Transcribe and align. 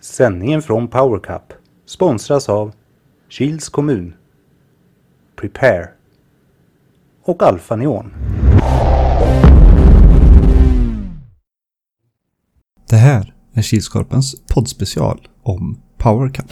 Sändningen 0.00 0.62
från 0.62 0.88
Power 0.88 1.18
Cup 1.18 1.52
sponsras 1.86 2.48
av 2.48 2.72
Kils 3.28 3.68
kommun, 3.68 4.14
Prepare 5.36 5.88
och 7.24 7.42
Alfa 7.42 7.76
Neon. 7.76 8.12
Det 12.88 12.96
här 12.96 13.34
är 13.54 13.62
Kilskorpens 13.62 14.42
poddspecial 14.54 15.28
om 15.42 15.80
Power 15.98 16.28
Cup. 16.28 16.50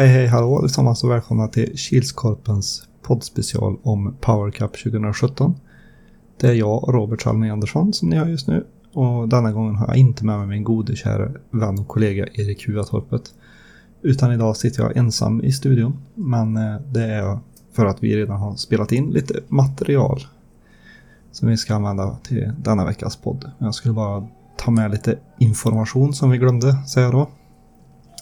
Hej 0.00 0.08
hej 0.08 0.26
hallå 0.26 0.58
allesammans 0.58 1.04
och 1.04 1.10
välkomna 1.10 1.48
till 1.48 1.78
Kilskorpens 1.78 2.88
poddspecial 3.02 3.76
om 3.82 4.16
Power 4.20 4.50
Cup 4.50 4.82
2017. 4.82 5.54
Det 6.36 6.46
är 6.46 6.52
jag, 6.52 6.84
Robert 6.88 7.22
Salming 7.22 7.50
Andersson, 7.50 7.92
som 7.92 8.08
ni 8.08 8.16
hör 8.16 8.26
just 8.26 8.48
nu. 8.48 8.66
Och 8.92 9.28
denna 9.28 9.52
gången 9.52 9.74
har 9.74 9.86
jag 9.86 9.96
inte 9.96 10.24
med 10.24 10.38
mig 10.38 10.46
min 10.46 10.64
gode 10.64 10.96
kära 10.96 11.30
vän 11.50 11.78
och 11.78 11.88
kollega 11.88 12.26
Erik 12.32 12.68
Huatorpet. 12.68 13.22
Utan 14.02 14.32
idag 14.32 14.56
sitter 14.56 14.82
jag 14.82 14.96
ensam 14.96 15.44
i 15.44 15.52
studion. 15.52 15.98
Men 16.14 16.56
eh, 16.56 16.76
det 16.92 17.04
är 17.04 17.38
för 17.72 17.86
att 17.86 18.02
vi 18.02 18.16
redan 18.16 18.36
har 18.36 18.56
spelat 18.56 18.92
in 18.92 19.10
lite 19.10 19.40
material. 19.48 20.20
Som 21.32 21.48
vi 21.48 21.56
ska 21.56 21.74
använda 21.74 22.16
till 22.22 22.52
denna 22.58 22.84
veckas 22.84 23.16
podd. 23.16 23.50
Jag 23.58 23.74
skulle 23.74 23.94
bara 23.94 24.26
ta 24.56 24.70
med 24.70 24.90
lite 24.90 25.18
information 25.38 26.14
som 26.14 26.30
vi 26.30 26.38
glömde 26.38 26.72
säga 26.86 27.10
då. 27.10 27.28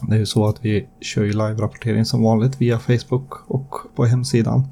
Det 0.01 0.15
är 0.15 0.19
ju 0.19 0.25
så 0.25 0.47
att 0.47 0.65
vi 0.65 0.87
kör 1.01 1.23
ju 1.23 1.31
live-rapportering 1.31 2.05
som 2.05 2.23
vanligt 2.23 2.61
via 2.61 2.79
Facebook 2.79 3.33
och 3.47 3.75
på 3.95 4.05
hemsidan. 4.05 4.67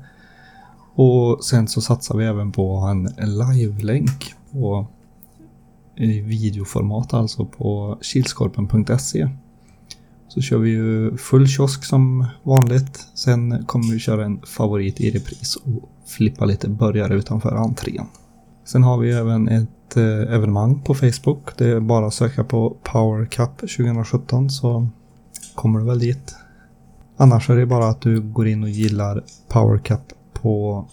Och 0.96 1.44
sen 1.44 1.68
så 1.68 1.82
satsar 1.82 2.18
vi 2.18 2.26
även 2.26 2.52
på 2.52 2.78
en 2.78 3.04
live-länk 3.18 4.34
på 4.52 4.88
i 5.96 6.22
videoformat 6.22 7.14
alltså 7.14 7.46
på 7.46 7.98
kilskorpen.se. 8.02 9.30
Så 10.28 10.42
kör 10.42 10.58
vi 10.58 10.70
ju 10.70 11.18
full 11.18 11.48
kiosk 11.48 11.86
som 11.86 12.26
vanligt. 12.44 13.08
Sen 13.14 13.66
kommer 13.66 13.94
vi 13.94 14.00
köra 14.00 14.26
en 14.26 14.42
favorit 14.42 15.00
i 15.00 15.12
repris 15.12 15.56
och 15.56 15.90
flippa 16.06 16.46
lite 16.46 16.70
börjare 16.70 17.16
utanför 17.16 17.56
entrén. 17.56 18.06
Sen 18.66 18.84
har 18.84 18.98
vi 18.98 19.12
även 19.12 19.48
ett 19.48 19.98
eh, 19.98 20.04
evenemang 20.36 20.82
på 20.82 20.94
Facebook. 20.94 21.58
Det 21.58 21.70
är 21.70 21.80
bara 21.80 22.08
att 22.08 22.14
söka 22.14 22.44
på 22.44 22.78
Power 22.84 23.26
Cup 23.26 23.58
2017 23.58 24.50
så 24.50 24.88
kommer 25.58 25.80
du 25.80 25.86
väl 25.86 26.00
dit. 26.00 26.36
Annars 27.18 27.50
är 27.50 27.56
det 27.56 27.66
bara 27.66 27.88
att 27.88 28.02
du 28.02 28.22
går 28.22 28.48
in 28.48 28.64
och 28.64 28.70
gillar 28.70 29.24
PowerCup 29.48 30.14
på 30.34 30.86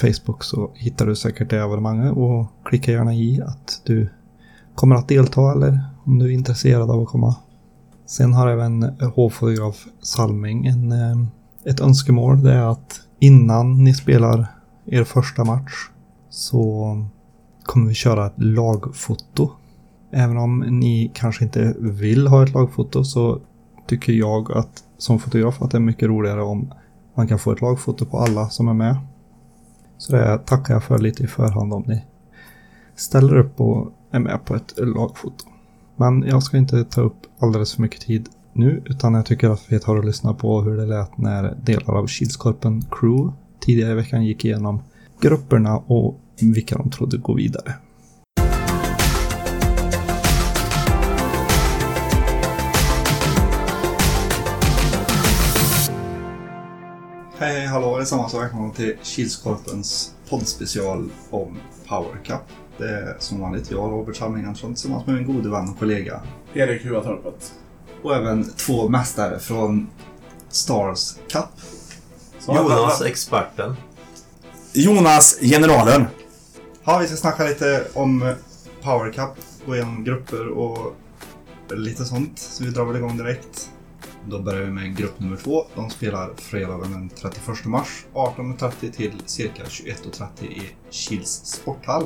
Facebook 0.00 0.44
så 0.44 0.70
hittar 0.74 1.06
du 1.06 1.16
säkert 1.16 1.50
det 1.50 1.58
evenemanget 1.58 2.12
och 2.16 2.46
klicka 2.64 2.92
gärna 2.92 3.14
i 3.14 3.42
att 3.42 3.82
du 3.84 4.08
kommer 4.74 4.96
att 4.96 5.08
delta 5.08 5.52
eller 5.52 5.80
om 6.04 6.18
du 6.18 6.24
är 6.24 6.30
intresserad 6.30 6.90
av 6.90 7.02
att 7.02 7.08
komma. 7.08 7.36
Sen 8.06 8.34
har 8.34 8.48
även 8.48 8.82
hovfotograf 9.14 9.86
Salming 10.00 10.66
en, 10.66 10.92
eh, 10.92 11.26
ett 11.64 11.80
önskemål. 11.80 12.42
Det 12.42 12.52
är 12.52 12.72
att 12.72 13.00
innan 13.18 13.84
ni 13.84 13.94
spelar 13.94 14.46
er 14.86 15.04
första 15.04 15.44
match 15.44 15.72
så 16.30 16.96
kommer 17.62 17.88
vi 17.88 17.94
köra 17.94 18.26
ett 18.26 18.42
lagfoto. 18.42 19.50
Även 20.12 20.36
om 20.36 20.58
ni 20.58 21.10
kanske 21.14 21.44
inte 21.44 21.74
vill 21.78 22.26
ha 22.26 22.42
ett 22.42 22.54
lagfoto 22.54 23.04
så 23.04 23.40
tycker 23.86 24.12
jag 24.12 24.52
att 24.52 24.84
som 24.98 25.18
fotograf 25.18 25.62
att 25.62 25.70
det 25.70 25.78
är 25.78 25.80
mycket 25.80 26.08
roligare 26.08 26.42
om 26.42 26.74
man 27.14 27.28
kan 27.28 27.38
få 27.38 27.52
ett 27.52 27.60
lagfoto 27.60 28.06
på 28.06 28.18
alla 28.18 28.48
som 28.48 28.68
är 28.68 28.74
med. 28.74 28.96
Så 29.98 30.12
det 30.12 30.38
tackar 30.38 30.74
jag 30.74 30.84
för 30.84 30.98
lite 30.98 31.22
i 31.24 31.26
förhand 31.26 31.72
om 31.72 31.84
ni 31.86 32.04
ställer 32.94 33.36
upp 33.36 33.60
och 33.60 33.92
är 34.10 34.18
med 34.18 34.44
på 34.44 34.54
ett 34.54 34.74
lagfoto. 34.76 35.46
Men 35.96 36.22
jag 36.22 36.42
ska 36.42 36.56
inte 36.56 36.84
ta 36.84 37.00
upp 37.00 37.16
alldeles 37.38 37.74
för 37.74 37.82
mycket 37.82 38.00
tid 38.00 38.28
nu 38.52 38.82
utan 38.84 39.14
jag 39.14 39.26
tycker 39.26 39.50
att 39.50 39.64
vi 39.68 39.80
tar 39.80 39.96
och 39.96 40.04
lyssnar 40.04 40.32
på 40.32 40.62
hur 40.62 40.76
det 40.76 40.86
lät 40.86 41.18
när 41.18 41.54
delar 41.62 41.94
av 41.94 42.06
Kilskorpen 42.06 42.82
Crew 42.90 43.32
tidigare 43.60 43.92
i 43.92 43.94
veckan 43.94 44.24
gick 44.24 44.44
igenom 44.44 44.82
grupperna 45.20 45.76
och 45.76 46.20
vilka 46.40 46.76
de 46.76 46.90
trodde 46.90 47.16
gå 47.16 47.34
vidare. 47.34 47.74
Hallå 57.74 57.94
allesammans 57.94 58.34
och 58.34 58.40
välkomna 58.40 58.72
till 58.72 58.96
Kilskorpens 59.02 60.14
poddspecial 60.28 61.10
om 61.30 61.58
Power 61.88 62.20
Cup. 62.24 62.40
Det 62.78 62.88
är 62.88 63.16
som 63.18 63.40
vanligt 63.40 63.70
jag, 63.70 63.92
Robert 63.92 64.16
Salming 64.16 64.54
tillsammans 64.54 65.06
med 65.06 65.14
min 65.14 65.26
gode 65.26 65.48
vän 65.48 65.68
och 65.68 65.78
kollega. 65.78 66.20
Erik 66.54 66.84
Huatorpet. 66.84 67.52
Och 68.02 68.16
även 68.16 68.50
två 68.56 68.88
mästare 68.88 69.38
från 69.38 69.88
Stars 70.48 71.14
Cup. 71.28 71.44
Jonas, 72.48 73.02
experten. 73.02 73.76
Jonas, 74.72 75.38
generalen. 75.40 76.04
Ja, 76.84 76.98
vi 76.98 77.06
ska 77.06 77.16
snacka 77.16 77.44
lite 77.44 77.84
om 77.94 78.34
Power 78.82 79.12
Cup, 79.12 79.44
gå 79.66 79.74
igenom 79.74 80.04
grupper 80.04 80.48
och 80.48 80.96
lite 81.70 82.04
sånt. 82.04 82.38
Så 82.38 82.64
vi 82.64 82.70
drar 82.70 82.84
väl 82.84 82.96
igång 82.96 83.16
direkt. 83.16 83.70
Då 84.28 84.38
börjar 84.38 84.62
vi 84.62 84.70
med 84.70 84.96
grupp 84.96 85.20
nummer 85.20 85.36
två. 85.36 85.64
De 85.74 85.90
spelar 85.90 86.30
fredagen 86.36 86.92
den 86.92 87.08
31 87.08 87.64
mars 87.64 88.04
18.30 88.14 88.92
till 88.92 89.12
cirka 89.26 89.62
21.30 89.62 90.44
i 90.44 90.62
Kils 90.90 91.42
sporthall. 91.44 92.04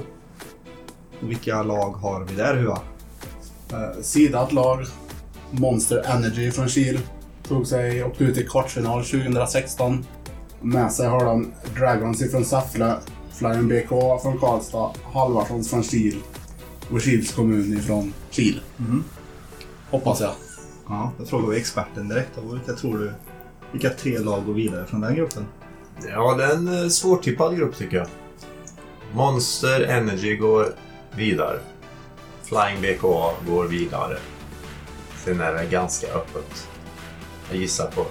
Och 1.22 1.30
vilka 1.30 1.62
lag 1.62 1.90
har 1.90 2.24
vi 2.24 2.34
där 2.34 2.56
Hua? 2.56 2.78
Eh, 3.72 4.00
sidat 4.02 4.52
lag. 4.52 4.84
Monster 5.50 6.02
Energy 6.06 6.50
från 6.50 6.68
Kil. 6.68 7.00
Tog 7.42 7.66
sig, 7.66 8.04
åkte 8.04 8.24
ut 8.24 8.38
i 8.38 8.44
kvartsfinal 8.44 9.04
2016. 9.04 10.04
Med 10.60 10.92
sig 10.92 11.08
har 11.08 11.24
de 11.24 11.52
Dragons 11.78 12.22
ifrån 12.22 12.44
Säffle, 12.44 12.94
Flying 13.32 13.68
BK 13.68 13.88
från 14.22 14.38
Karlstad, 14.38 14.90
Halvarssons 15.12 15.70
från 15.70 15.82
Kil 15.82 16.16
och 16.90 17.00
Kils 17.00 17.34
kommun 17.34 17.78
ifrån 17.78 18.12
Kil. 18.30 18.60
Mhm. 18.76 19.04
Hoppas 19.90 20.20
jag. 20.20 20.30
Ja, 20.88 21.12
då 21.18 21.24
frågar 21.24 21.48
vi 21.48 21.58
experten 21.60 22.08
direkt. 22.08 22.38
Vilka 22.52 22.72
tror 22.72 22.98
du? 22.98 23.12
Vilka 23.72 23.90
tre 23.90 24.18
lag 24.18 24.46
går 24.46 24.54
vidare 24.54 24.86
från 24.86 25.00
den 25.00 25.14
gruppen? 25.14 25.46
Ja, 26.08 26.34
det 26.34 26.44
är 26.44 26.54
en 26.54 26.82
eh, 26.82 26.88
svårtippad 26.88 27.56
grupp 27.56 27.76
tycker 27.76 27.96
jag. 27.96 28.06
Monster 29.12 29.80
Energy 29.80 30.36
går 30.36 30.66
vidare. 31.16 31.60
Flying 32.42 32.80
BKA 32.80 33.30
går 33.46 33.64
vidare. 33.64 34.18
Sen 35.24 35.40
är 35.40 35.52
det 35.52 35.66
ganska 35.66 36.06
öppet. 36.06 36.68
Jag 37.50 37.58
gissar 37.60 37.90
på 37.90 38.06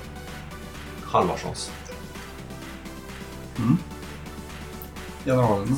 Halvarssons. 1.04 1.72
Generalen 5.26 5.76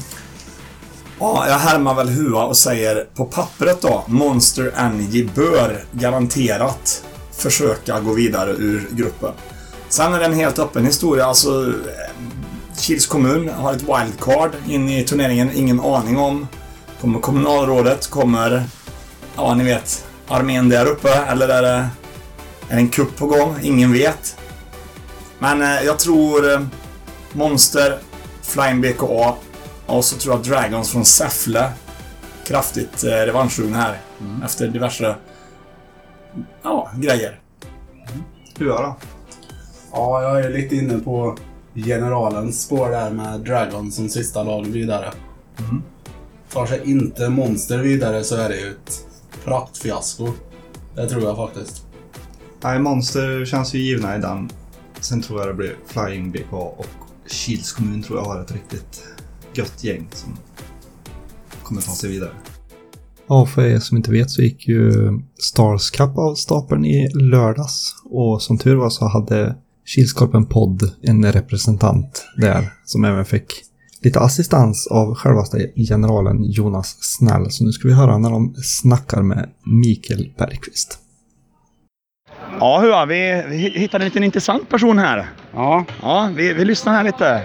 Ja, 1.20 1.48
jag 1.48 1.58
härmar 1.58 1.94
väl 1.94 2.10
Hua 2.10 2.46
och 2.46 2.58
säger 2.58 3.08
på 3.16 3.26
pappret 3.26 3.82
då, 3.82 4.04
Monster 4.08 4.72
Energy 4.76 5.30
bör 5.36 5.84
garanterat 5.92 7.04
försöka 7.32 8.00
gå 8.00 8.14
vidare 8.14 8.52
ur 8.52 8.88
gruppen. 8.92 9.32
Sen 9.90 10.14
är 10.14 10.20
det 10.20 10.26
en 10.26 10.34
helt 10.34 10.60
öppen 10.60 10.86
historia. 10.86 11.26
Alltså, 11.26 11.68
eh, 11.68 12.78
Kils 12.78 13.08
kommun 13.08 13.50
har 13.50 13.74
ett 13.74 13.82
wildcard 13.82 14.52
in 14.68 14.90
i 14.90 15.04
turneringen. 15.04 15.52
Ingen 15.56 15.80
aning 15.80 16.18
om. 16.18 16.48
Kommer 17.02 17.20
kommunalrådet? 17.20 18.08
Kommer, 18.08 18.64
ja 19.36 19.56
ni 19.56 19.64
vet, 19.64 20.06
armén 20.28 20.70
där 20.70 20.86
uppe? 20.86 21.10
Eller 21.10 21.50
är 21.50 21.62
det, 21.62 21.70
är 21.70 21.90
det 22.70 22.76
en 22.76 22.90
kupp 22.90 23.18
på 23.18 23.26
gång? 23.26 23.56
Ingen 23.62 23.94
vet. 23.94 24.38
Men 25.40 25.62
eh, 25.62 25.82
jag 25.86 26.00
tror 26.00 26.54
eh, 26.54 26.62
Monster, 27.34 28.00
Flying 28.42 28.82
BKA 28.82 29.36
och 29.90 30.06
så 30.06 30.18
tror 30.18 30.36
jag 30.36 30.44
Dragons 30.44 30.92
från 30.92 31.06
Säffle 31.06 31.72
kraftigt 32.44 33.04
eh, 33.04 33.10
revanschsugna 33.10 33.78
här. 33.78 33.98
Efter 34.46 34.68
diverse 34.68 35.16
ja, 36.64 36.92
grejer. 36.96 37.40
Hua 38.60 38.82
då? 38.82 38.96
Ja, 39.92 40.22
jag 40.22 40.46
är 40.46 40.50
lite 40.50 40.76
inne 40.76 41.00
på 41.00 41.38
generalens 41.74 42.64
spår 42.64 42.90
där 42.90 43.12
med 43.12 43.40
Dragon 43.40 43.92
som 43.92 44.10
sista 44.10 44.44
lag 44.44 44.68
vidare. 44.68 45.12
Tar 46.54 46.66
sig 46.66 46.82
inte 46.86 47.30
Monster 47.30 47.78
vidare 47.78 48.24
så 48.24 48.36
är 48.36 48.50
det 48.50 48.56
ju 48.56 48.70
ett 48.70 49.08
praktfiasko. 49.44 50.28
Det 50.96 51.10
tror 51.10 51.24
jag 51.24 51.36
faktiskt. 51.36 51.86
Nej, 52.62 52.80
Monster 52.80 53.46
känns 53.46 53.74
ju 53.74 53.80
givna 53.80 54.16
i 54.16 54.20
den. 54.20 54.50
Sen 55.00 55.22
tror 55.22 55.40
jag 55.40 55.48
det 55.48 55.54
blir 55.54 55.76
Flying 55.88 56.32
BK 56.32 56.54
och 56.54 56.88
Kils 57.28 57.72
kommun 57.72 58.04
tror 58.04 58.20
jag 58.20 58.26
har 58.26 58.42
ett 58.42 58.52
riktigt 58.52 59.04
gött 59.60 59.84
gäng 59.84 60.08
som 60.12 60.38
kommer 61.64 61.82
ta 61.82 61.92
sig 61.92 62.10
vidare. 62.10 62.32
Ja, 63.28 63.46
för 63.46 63.66
er 63.66 63.80
som 63.80 63.98
inte 63.98 64.12
vet 64.12 64.32
så 64.32 64.42
gick 64.42 64.68
ju 64.68 64.94
Stars 65.40 65.90
Cup 65.92 66.18
av 66.18 66.36
stapeln 66.36 66.86
i 66.86 67.10
lördags. 67.14 67.96
Och 68.06 68.42
som 68.42 68.58
tur 68.58 68.76
var 68.76 68.90
så 68.90 69.08
hade 69.08 69.56
Kilskorpen 69.86 70.46
podd 70.46 70.92
en 71.02 71.32
representant 71.32 72.26
där 72.38 72.74
som 72.86 73.06
även 73.06 73.26
fick 73.26 73.46
lite 74.02 74.20
assistans 74.20 74.88
av 74.88 75.16
självaste 75.16 75.72
generalen 75.76 76.44
Jonas 76.44 76.98
Snäll. 77.00 77.52
Så 77.52 77.64
nu 77.64 77.72
ska 77.72 77.88
vi 77.88 77.94
höra 77.94 78.18
när 78.18 78.30
de 78.30 78.56
snackar 78.56 79.22
med 79.22 79.50
Mikael 79.66 80.34
Bergqvist. 80.38 81.00
Ja, 82.60 82.80
hur 82.80 83.06
vi, 83.06 83.44
vi 83.50 83.80
hittade 83.80 84.04
en 84.04 84.08
liten 84.08 84.24
intressant 84.24 84.70
person 84.70 84.98
här. 84.98 85.30
Ja, 85.54 85.86
Ja, 86.02 86.32
vi, 86.36 86.54
vi 86.54 86.66
lyssnar 86.66 86.94
här 86.94 87.04
lite. 87.04 87.42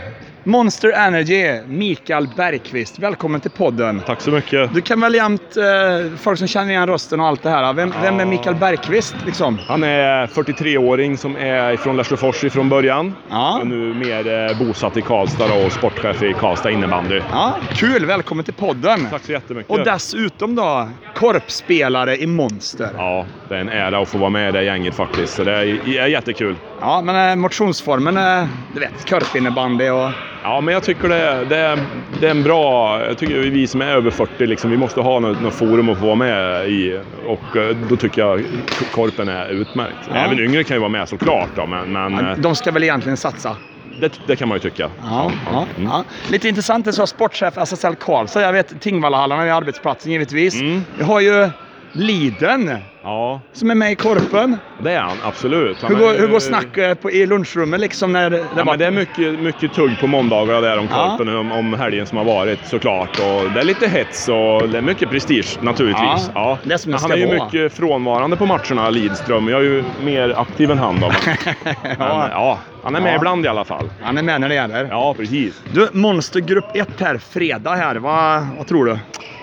Monster 0.46 0.93
Energy, 0.93 1.61
Mikael 1.67 2.29
Bergqvist. 2.37 2.99
Välkommen 2.99 3.41
till 3.41 3.50
podden. 3.50 4.02
Tack 4.06 4.20
så 4.20 4.31
mycket. 4.31 4.75
Du 4.75 4.81
kan 4.81 5.00
väl 5.00 5.14
jämt, 5.14 5.56
eh, 5.56 6.17
folk 6.19 6.38
som 6.38 6.49
känner 6.49 6.70
igen 6.70 6.87
rösten 6.87 7.20
och 7.20 7.26
allt 7.26 7.43
det 7.43 7.50
här. 7.50 7.73
Vem, 7.73 7.93
vem 8.02 8.20
är 8.20 8.25
Mikael 8.25 8.56
Bergqvist 8.56 9.14
liksom? 9.26 9.58
Han 9.67 9.85
är 9.85 10.26
43-åring 10.26 11.17
som 11.17 11.37
är 11.37 11.76
från 11.76 11.96
Lesjöfors 11.96 12.52
från 12.52 12.69
början. 12.69 13.14
Ja. 13.31 13.58
Och 13.61 13.67
nu 13.67 13.94
mer 13.94 14.50
eh, 14.50 14.58
bosatt 14.58 14.96
i 14.96 15.02
Karlstad 15.02 15.64
och 15.64 15.73
sportchef 15.73 16.23
i 16.23 16.32
Karlstad 16.32 16.70
innebandy. 16.70 17.20
Ja, 17.31 17.56
kul, 17.73 18.06
välkommen 18.06 18.44
till 18.44 18.55
podden. 18.55 19.06
Tack 19.11 19.25
så 19.25 19.32
jättemycket. 19.32 19.70
Och 19.70 19.85
dessutom 19.85 20.55
då, 20.55 20.88
korpspelare 21.14 22.17
i 22.17 22.26
Monster. 22.26 22.91
Ja, 22.96 23.26
det 23.49 23.55
är 23.55 23.61
en 23.61 23.69
ära 23.69 23.99
att 23.99 24.08
få 24.08 24.19
vara 24.19 24.31
med 24.31 24.49
i 24.49 24.52
det 24.52 24.64
gänget 24.64 24.94
faktiskt. 24.94 25.35
Så 25.35 25.44
det 25.44 25.52
är, 25.52 25.88
är 25.99 26.06
jättekul. 26.06 26.56
Ja, 26.81 27.02
men 27.05 27.31
eh, 27.31 27.37
motionsformen, 27.37 28.17
eh, 28.17 28.49
du 28.75 28.81
vet, 28.81 29.11
korpinnebandy 29.11 29.91
och... 29.91 30.11
Ja, 30.44 30.61
men 30.61 30.75
jag 30.75 30.82
tycker 30.82 31.08
det, 31.08 31.44
det, 31.49 31.56
är, 31.56 31.79
det 32.20 32.26
är 32.26 32.31
en 32.31 32.43
bra... 32.43 33.00
Jag 33.06 33.19
tycker 33.19 33.35
vi 33.38 33.67
som 33.67 33.81
är 33.82 33.87
över 33.87 34.11
40, 34.11 34.46
liksom, 34.46 34.70
vi 34.70 34.76
måste 34.76 35.00
ha 35.00 35.20
något, 35.20 35.41
något 35.43 35.55
forum 35.55 35.88
att 35.88 35.99
få 35.99 36.05
vara 36.06 36.14
med 36.17 36.69
i. 36.69 37.00
Och 37.26 37.56
eh, 37.56 37.76
då 37.91 37.96
tycker 37.96 38.23
jag 38.23 38.44
Korpen 38.93 39.29
är 39.29 39.49
utmärkt. 39.49 39.96
Ja. 40.08 40.14
Även 40.17 40.38
yngre 40.41 40.64
kan 40.64 40.76
ju 40.76 40.81
vara 40.81 40.88
med 40.91 41.08
såklart 41.08 41.49
då, 41.56 41.67
men, 41.67 41.93
men 41.93 42.19
eh, 42.26 42.37
De 42.37 42.56
ska 42.56 42.70
väl 42.73 42.82
egentligen 42.82 43.17
satsa. 43.17 43.56
det, 44.00 44.20
det 44.26 44.37
kan 44.37 44.49
man 44.49 44.56
ju 44.56 44.61
tycka. 44.70 44.91
Ja, 45.02 45.32
ja, 45.52 45.67
Mm. 45.76 45.91
ja. 45.91 46.05
Lite 46.31 46.49
intressant, 46.49 46.85
det 46.85 46.93
sa 46.93 47.06
sportchef 47.06 47.58
SSL 47.58 47.94
Karlstad. 47.94 48.43
Jag 48.43 48.52
vet 48.52 48.81
Tingvallahallen 48.81 49.41
är 49.41 49.52
arbetsplatsen 49.52 50.12
givetvis. 50.12 50.61
Mm. 50.61 50.85
Vi 50.99 51.05
har 51.05 51.20
ju 51.20 51.49
Liden 51.96 52.79
Ja, 53.02 53.41
som 53.52 53.70
är 53.70 53.75
med 53.75 53.93
i 53.93 53.94
Korpen. 53.94 54.56
det 54.79 54.93
är 54.93 55.00
han 55.00 55.17
absolut. 55.23 55.82
Han 55.82 55.94
Hur 55.94 56.02
går, 56.02 56.14
är- 56.14 56.19
hur 56.19 56.29
går 56.29 56.41
snacket 56.41 57.02
på, 57.02 57.11
i 57.11 57.26
lunchrummet 57.26 57.81
liksom 57.81 58.12
när 58.12 58.31
det 58.31 58.44
Ja, 58.56 58.64
var... 58.64 58.76
det 58.76 58.87
är 58.87 58.91
mycket, 58.91 59.38
mycket 59.41 59.73
tugg 59.73 60.00
på 60.00 60.06
måndagar 60.06 60.62
där 60.62 60.79
om 60.79 60.88
Ja. 60.91 61.17
Korpen, 61.19 61.37
om, 61.37 61.52
om 61.52 61.75
helgen 61.75 62.06
som 62.06 62.19
har 62.19 62.25
varit 62.25 62.67
såklart. 62.67 63.19
Och 63.19 63.50
det 63.55 63.61
är 63.61 63.64
lite 63.64 63.88
hets 63.88 64.29
och 64.29 64.69
det 64.69 64.79
är 64.79 64.82
mycket 64.82 65.11
prestige 65.11 65.58
naturligtvis. 65.61 66.06
Ja, 66.06 66.31
Ja. 66.35 66.58
det 66.64 66.75
är 66.87 66.99
han 67.00 67.12
är 67.12 67.17
ju 67.17 67.26
vara. 67.26 67.44
mycket 67.44 67.73
frånvarande 67.73 68.37
på 68.37 68.46
matcherna, 68.46 68.91
Lidström. 68.91 69.49
Jag 69.49 69.61
är 69.61 69.64
ju 69.64 69.85
mer 70.05 70.35
aktiv 70.38 70.70
än 70.70 70.79
han 70.79 71.00
då. 71.00 71.08
Men, 71.82 71.96
ja, 71.99 72.58
han 72.82 72.96
är 72.96 73.00
med 73.00 73.12
Ja. 73.12 73.17
ibland 73.17 73.44
i 73.44 73.49
alla 73.49 73.64
fall. 73.64 73.91
Han 74.02 74.19
är 74.19 74.23
med 74.23 74.41
när 74.41 74.49
det 74.49 74.55
gäller. 74.55 74.87
Ja, 74.91 75.14
precis. 75.14 75.62
Du, 75.73 75.88
Monster 75.93 76.41
Grupp 76.41 76.76
1 76.76 76.88
här, 77.00 77.19
fredag 77.19 77.75
här. 77.75 77.96
Vad, 77.96 78.46
vad 78.58 78.67
tror 78.67 78.85
du? 78.87 78.99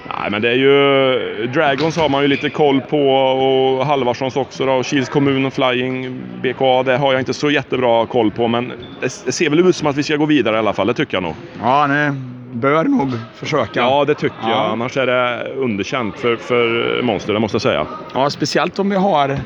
Nej, 0.07 0.31
men 0.31 0.41
det 0.41 0.49
är 0.49 0.55
ju... 0.55 1.47
Dragons 1.47 1.97
har 1.97 2.09
man 2.09 2.21
ju 2.21 2.27
lite 2.27 2.49
koll 2.49 2.81
på 2.81 3.09
och 3.09 3.85
Halvarssons 3.85 4.35
också 4.35 4.65
då. 4.65 4.83
Kils 4.83 5.09
kommun 5.09 5.45
och 5.45 5.53
Flying 5.53 6.21
BKA, 6.41 6.83
det 6.83 6.97
har 6.97 7.11
jag 7.11 7.21
inte 7.21 7.33
så 7.33 7.49
jättebra 7.49 8.05
koll 8.05 8.31
på. 8.31 8.47
Men 8.47 8.73
det, 9.01 9.09
ser 9.09 9.49
väl 9.49 9.59
ut 9.59 9.75
som 9.75 9.87
att 9.87 9.97
vi 9.97 10.03
ska 10.03 10.15
gå 10.15 10.25
vidare 10.25 10.55
i 10.55 10.59
alla 10.59 10.73
fall, 10.73 10.87
det 10.87 10.93
tycker 10.93 11.15
jag 11.15 11.23
nog. 11.23 11.35
Ja, 11.61 11.87
ni 11.87 12.11
bör 12.53 12.83
nog 12.83 13.11
försöka. 13.35 13.79
Ja, 13.79 14.05
det 14.05 14.15
tycker 14.15 14.35
jag. 14.41 14.49
Ja. 14.49 14.69
Annars 14.71 14.97
är 14.97 15.05
det 15.05 15.51
underkänt 15.55 16.17
för, 16.17 16.35
för 16.35 17.01
Monster, 17.01 17.33
det 17.33 17.39
måste 17.39 17.55
jag 17.55 17.61
säga. 17.61 17.87
Ja, 18.13 18.29
speciellt 18.29 18.79
om 18.79 18.89
vi 18.89 18.95
har 18.95 19.37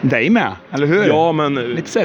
dig 0.00 0.30
med, 0.30 0.52
eller 0.72 0.86
hur? 0.86 1.04
Ja, 1.06 1.32
men... 1.32 1.54
Lite 1.54 1.90
så 1.90 2.00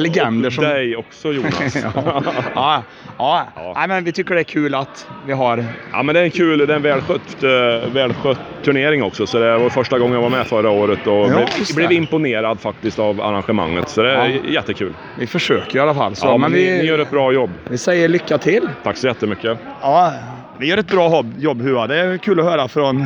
och 0.48 0.54
som- 0.54 0.64
dig 0.64 0.96
också, 0.96 1.34
Jonas. 1.34 1.76
ja. 1.84 2.24
ja, 2.56 2.84
ja. 3.18 3.48
Ja. 3.56 3.74
Nej, 3.76 3.88
men 3.88 4.04
vi 4.04 4.12
tycker 4.12 4.36
det 4.36 4.42
är 4.42 4.44
kul 4.44 4.76
att 4.76 5.08
vi 5.28 5.34
har... 5.34 5.66
ja, 5.92 6.04
men 6.04 6.16
det 6.16 6.22
är 6.22 6.24
en 6.24 6.32
kul, 6.32 6.58
det 6.68 6.74
är 6.74 6.76
en 6.76 6.82
välskött, 6.82 7.44
eh, 7.44 7.90
välskött 7.94 8.40
turnering 8.64 9.04
också. 9.04 9.28
Så 9.28 9.40
det 9.40 9.58
var 9.58 9.70
första 9.70 10.00
gången 10.00 10.14
jag 10.14 10.22
var 10.22 10.30
med 10.30 10.48
förra 10.48 10.70
året 10.70 11.08
och 11.08 11.14
Ja, 11.14 11.28
blev, 11.28 11.76
blev 11.76 11.92
imponerad 11.92 12.60
faktiskt 12.60 13.00
av 13.00 13.22
arrangemanget. 13.22 13.90
Så 13.90 14.02
det 14.04 14.12
är 14.12 14.30
Ja. 14.30 14.40
jättekul. 14.50 14.94
Vi 15.20 15.28
försöker 15.28 15.78
i 15.78 15.80
alla 15.82 15.94
fall. 15.96 16.16
Så, 16.16 16.26
ja, 16.28 16.32
men 16.32 16.42
men 16.42 16.52
vi, 16.60 16.72
ni, 16.72 16.78
ni 16.78 16.84
gör 16.84 17.00
ett 17.00 17.12
bra 17.12 17.32
jobb. 17.34 17.50
vi 17.70 17.78
säger 17.78 18.08
lycka 18.10 18.38
till. 18.38 18.70
Tack 18.84 18.98
så 18.98 19.08
jättemycket. 19.08 19.58
Ja, 19.82 20.14
vi 20.58 20.68
gör 20.68 20.78
ett 20.78 20.92
bra 20.92 21.24
jobb 21.38 21.62
Hua. 21.62 21.88
Det 21.88 22.00
är 22.00 22.18
kul 22.18 22.40
att 22.40 22.46
höra 22.46 22.68
från 22.68 23.06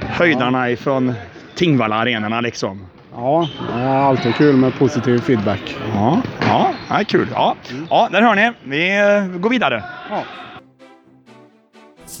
höjdarna 0.00 0.70
ifrån 0.70 1.12
Tingvalla-arenorna 1.54 2.40
liksom. 2.40 2.86
Ja, 3.14 3.48
det 3.76 3.80
är 3.80 3.96
alltid 3.96 4.34
kul 4.34 4.56
med 4.56 4.78
positiv 4.78 5.18
feedback. 5.18 5.76
Ja, 5.94 6.22
ja, 6.40 6.74
det 6.88 6.94
är 6.94 7.04
kul. 7.04 7.28
Ja, 7.32 7.56
ja 7.90 8.08
där 8.12 8.22
hör 8.22 8.34
ni. 8.34 8.52
Vi 8.64 9.38
går 9.38 9.50
vidare. 9.50 9.84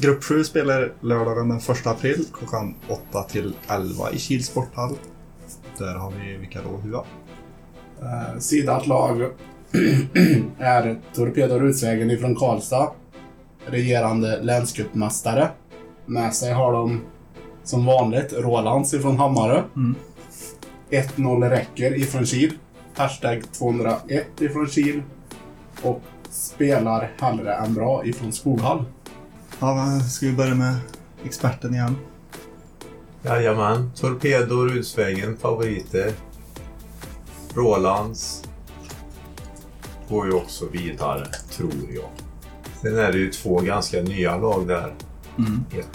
Grupp 0.00 0.24
7 0.24 0.44
spelar 0.44 0.92
lördagen 1.00 1.48
den 1.48 1.58
1 1.58 1.86
april 1.86 2.24
klockan 2.32 2.74
8 2.88 3.22
till 3.22 3.54
11 3.68 4.10
i 4.12 4.18
Kils 4.18 4.46
sporthall. 4.46 4.94
Där 5.78 5.94
har 5.94 6.10
vi 6.10 6.36
vilka 6.36 6.58
då? 6.62 6.76
Hua? 6.76 7.04
Eh, 8.02 8.38
sidat 8.38 8.86
lag 8.86 9.20
är 10.58 10.96
Torpedo 11.14 11.58
Rutsvägen 11.58 12.10
ifrån 12.10 12.36
Karlstad. 12.36 12.90
Regerande 13.66 14.42
länscupmästare. 14.42 15.48
Med 16.06 16.34
sig 16.34 16.52
har 16.52 16.72
de 16.72 17.00
som 17.64 17.86
vanligt 17.86 18.32
Rolands 18.32 18.94
ifrån 18.94 19.18
Hammarö. 19.18 19.62
1-0 20.90 21.50
räcker 21.50 21.98
ifrån 21.98 22.26
Kil. 22.26 22.52
Hashtag 22.94 23.42
201 23.52 24.40
ifrån 24.40 24.66
Kil. 24.66 25.02
Och 25.82 26.02
spelar 26.30 27.10
hellre 27.20 27.54
än 27.54 27.74
bra 27.74 28.06
ifrån 28.06 28.32
Skoghall. 28.32 28.84
Ja, 29.60 30.00
ska 30.00 30.26
vi 30.26 30.32
börja 30.32 30.54
med 30.54 30.74
experten 31.24 31.74
igen? 31.74 31.96
Jajamän. 33.22 33.90
Torpedo, 33.96 34.54
Rudsvägen, 34.54 35.36
favoriter. 35.36 36.12
Rolands 37.54 38.44
går 40.08 40.26
ju 40.26 40.32
också 40.32 40.68
vidare, 40.68 41.26
tror 41.50 41.72
jag. 41.94 42.08
Sen 42.82 42.98
är 42.98 43.12
det 43.12 43.18
ju 43.18 43.30
två 43.30 43.60
ganska 43.60 44.02
nya 44.02 44.36
lag 44.36 44.68
där. 44.68 44.94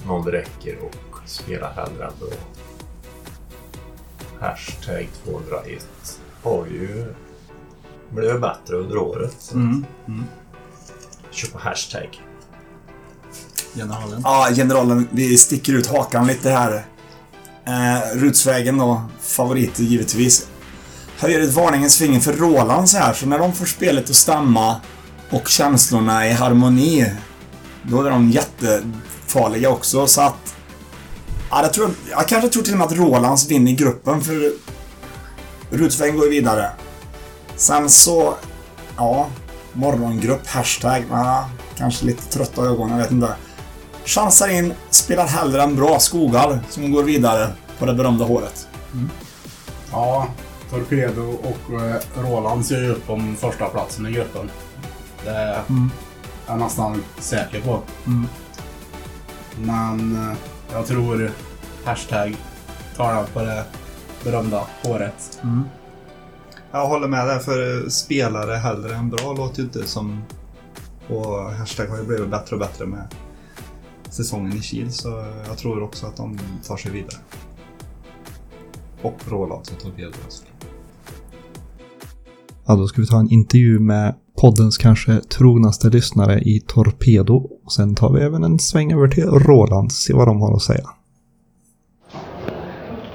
1-0 0.06 0.32
räcker 0.32 0.78
och 0.82 1.30
spela 1.30 1.70
hellre 1.70 2.06
än 2.06 2.14
bra. 2.20 2.30
Hashtag 4.40 5.10
201 5.24 5.86
har 6.44 6.66
ju 6.66 7.14
blivit 8.10 8.42
bättre 8.42 8.76
under 8.76 8.98
året. 8.98 9.36
Så 9.40 9.56
Mm. 9.56 9.86
Mm. 10.08 10.24
Kör 11.32 11.48
på 11.48 11.60
hashtag. 11.60 12.22
Generalen. 13.76 14.22
Ja, 14.24 14.48
generalen, 14.56 15.08
vi 15.12 15.38
sticker 15.38 15.74
ut 15.74 15.88
hakan 15.88 16.28
lite 16.28 16.50
här. 16.50 16.86
Eh, 17.66 18.18
Rutsvägen 18.18 18.78
då, 18.78 19.02
favorit 19.22 19.80
givetvis. 19.80 20.48
Höjer 21.18 21.40
ett 21.40 21.54
varningens 21.54 21.98
finger 21.98 22.20
för 22.20 22.34
Rolands 22.34 22.96
här, 22.96 23.14
så 23.14 23.26
när 23.26 23.40
de 23.40 23.54
får 23.54 23.66
spelet 23.66 24.10
att 24.10 24.16
stämma 24.16 24.82
och 25.30 25.48
känslorna 25.48 26.28
i 26.28 26.32
harmoni, 26.32 27.12
då 27.84 28.02
är 28.02 28.10
de 28.10 28.30
jättefarliga 28.30 29.70
också. 29.70 30.08
Så 30.08 30.22
att... 30.22 30.56
Ja, 31.50 31.62
jag, 31.62 31.74
tror, 31.74 31.92
jag 32.10 32.28
kanske 32.28 32.50
tror 32.50 32.64
till 32.64 32.74
och 32.74 32.78
med 32.80 32.88
att 32.88 32.94
Rolands 32.94 33.48
vinner 33.48 33.72
gruppen, 33.72 34.22
för 34.22 34.52
Rutsvägen 35.70 36.16
går 36.16 36.26
ju 36.26 36.32
vidare. 36.32 36.72
Sen 37.56 37.90
så... 37.90 38.36
Ja, 38.98 39.28
morgongrupp, 39.74 40.48
hashtag. 40.48 41.04
Ja, 41.12 41.50
kanske 41.78 42.06
lite 42.06 42.24
trötta 42.24 42.62
ögon, 42.62 42.90
jag 42.90 42.98
vet 42.98 43.12
inte. 43.12 43.36
Chansar 44.06 44.48
in, 44.48 44.74
spelar 44.90 45.28
hellre 45.28 45.64
än 45.64 45.76
bra 45.76 46.00
Skoghall 46.00 46.60
som 46.70 46.92
går 46.92 47.04
vidare 47.04 47.50
på 47.80 47.86
det 47.86 47.94
berömda 47.94 48.26
håret. 48.26 48.68
Ja, 49.92 50.28
Torpedo 50.70 51.22
och 51.44 51.82
eh, 51.82 51.96
Roland 52.16 52.66
ser 52.66 52.82
ju 52.82 52.92
upp 52.92 53.10
om 53.10 53.36
första 53.36 53.66
platsen 53.66 54.08
i 54.08 54.12
gruppen. 54.12 54.50
Det 55.24 55.30
är 55.30 55.62
jag 56.48 56.60
nästan 56.60 57.04
säker 57.20 57.62
på. 57.62 57.80
Men 59.58 60.30
eh, 60.30 60.38
jag 60.72 60.86
tror 60.86 61.32
hashtag 61.84 62.36
tar 62.96 63.16
den 63.16 63.26
på 63.34 63.40
det 63.40 63.66
berömda 64.24 64.64
håret. 64.84 65.42
Jag 66.72 66.88
håller 66.88 67.08
med 67.08 67.28
där, 67.28 67.40
för 67.40 67.90
spelare 67.90 68.56
hellre 68.56 68.96
än 68.96 69.10
bra 69.10 69.34
låter 69.34 69.58
ju 69.60 69.64
inte 69.64 69.88
som... 69.88 70.22
Och 71.08 71.52
hashtag 71.52 71.88
har 71.88 71.98
ju 71.98 72.04
blivit 72.04 72.30
bättre 72.30 72.56
och 72.56 72.60
bättre 72.60 72.86
med 72.86 73.16
säsongen 74.10 74.58
i 74.58 74.62
Kil, 74.62 74.94
så 74.94 75.26
jag 75.48 75.58
tror 75.58 75.84
också 75.84 76.06
att 76.08 76.18
de 76.18 76.40
tar 76.68 76.78
sig 76.78 76.92
vidare. 76.92 77.18
Och 79.02 79.16
Rolands 79.28 79.72
och 79.72 79.80
Torpedo 79.80 80.14
såklart. 80.28 80.54
Ja, 82.66 82.76
då 82.76 82.88
ska 82.88 83.02
vi 83.02 83.08
ta 83.08 83.20
en 83.20 83.32
intervju 83.32 83.80
med 83.80 84.16
poddens 84.42 84.78
kanske 84.78 85.22
trognaste 85.22 85.90
lyssnare 85.90 86.40
i 86.42 86.64
Torpedo. 86.68 87.50
Och 87.70 87.74
sen 87.74 87.96
tar 87.96 88.14
vi 88.14 88.22
även 88.22 88.44
en 88.44 88.60
sväng 88.60 88.94
över 88.94 89.08
till 89.08 89.24
Rolands, 89.24 89.96
se 89.96 90.14
vad 90.14 90.28
de 90.28 90.42
har 90.42 90.56
att 90.56 90.62
säga. 90.62 90.84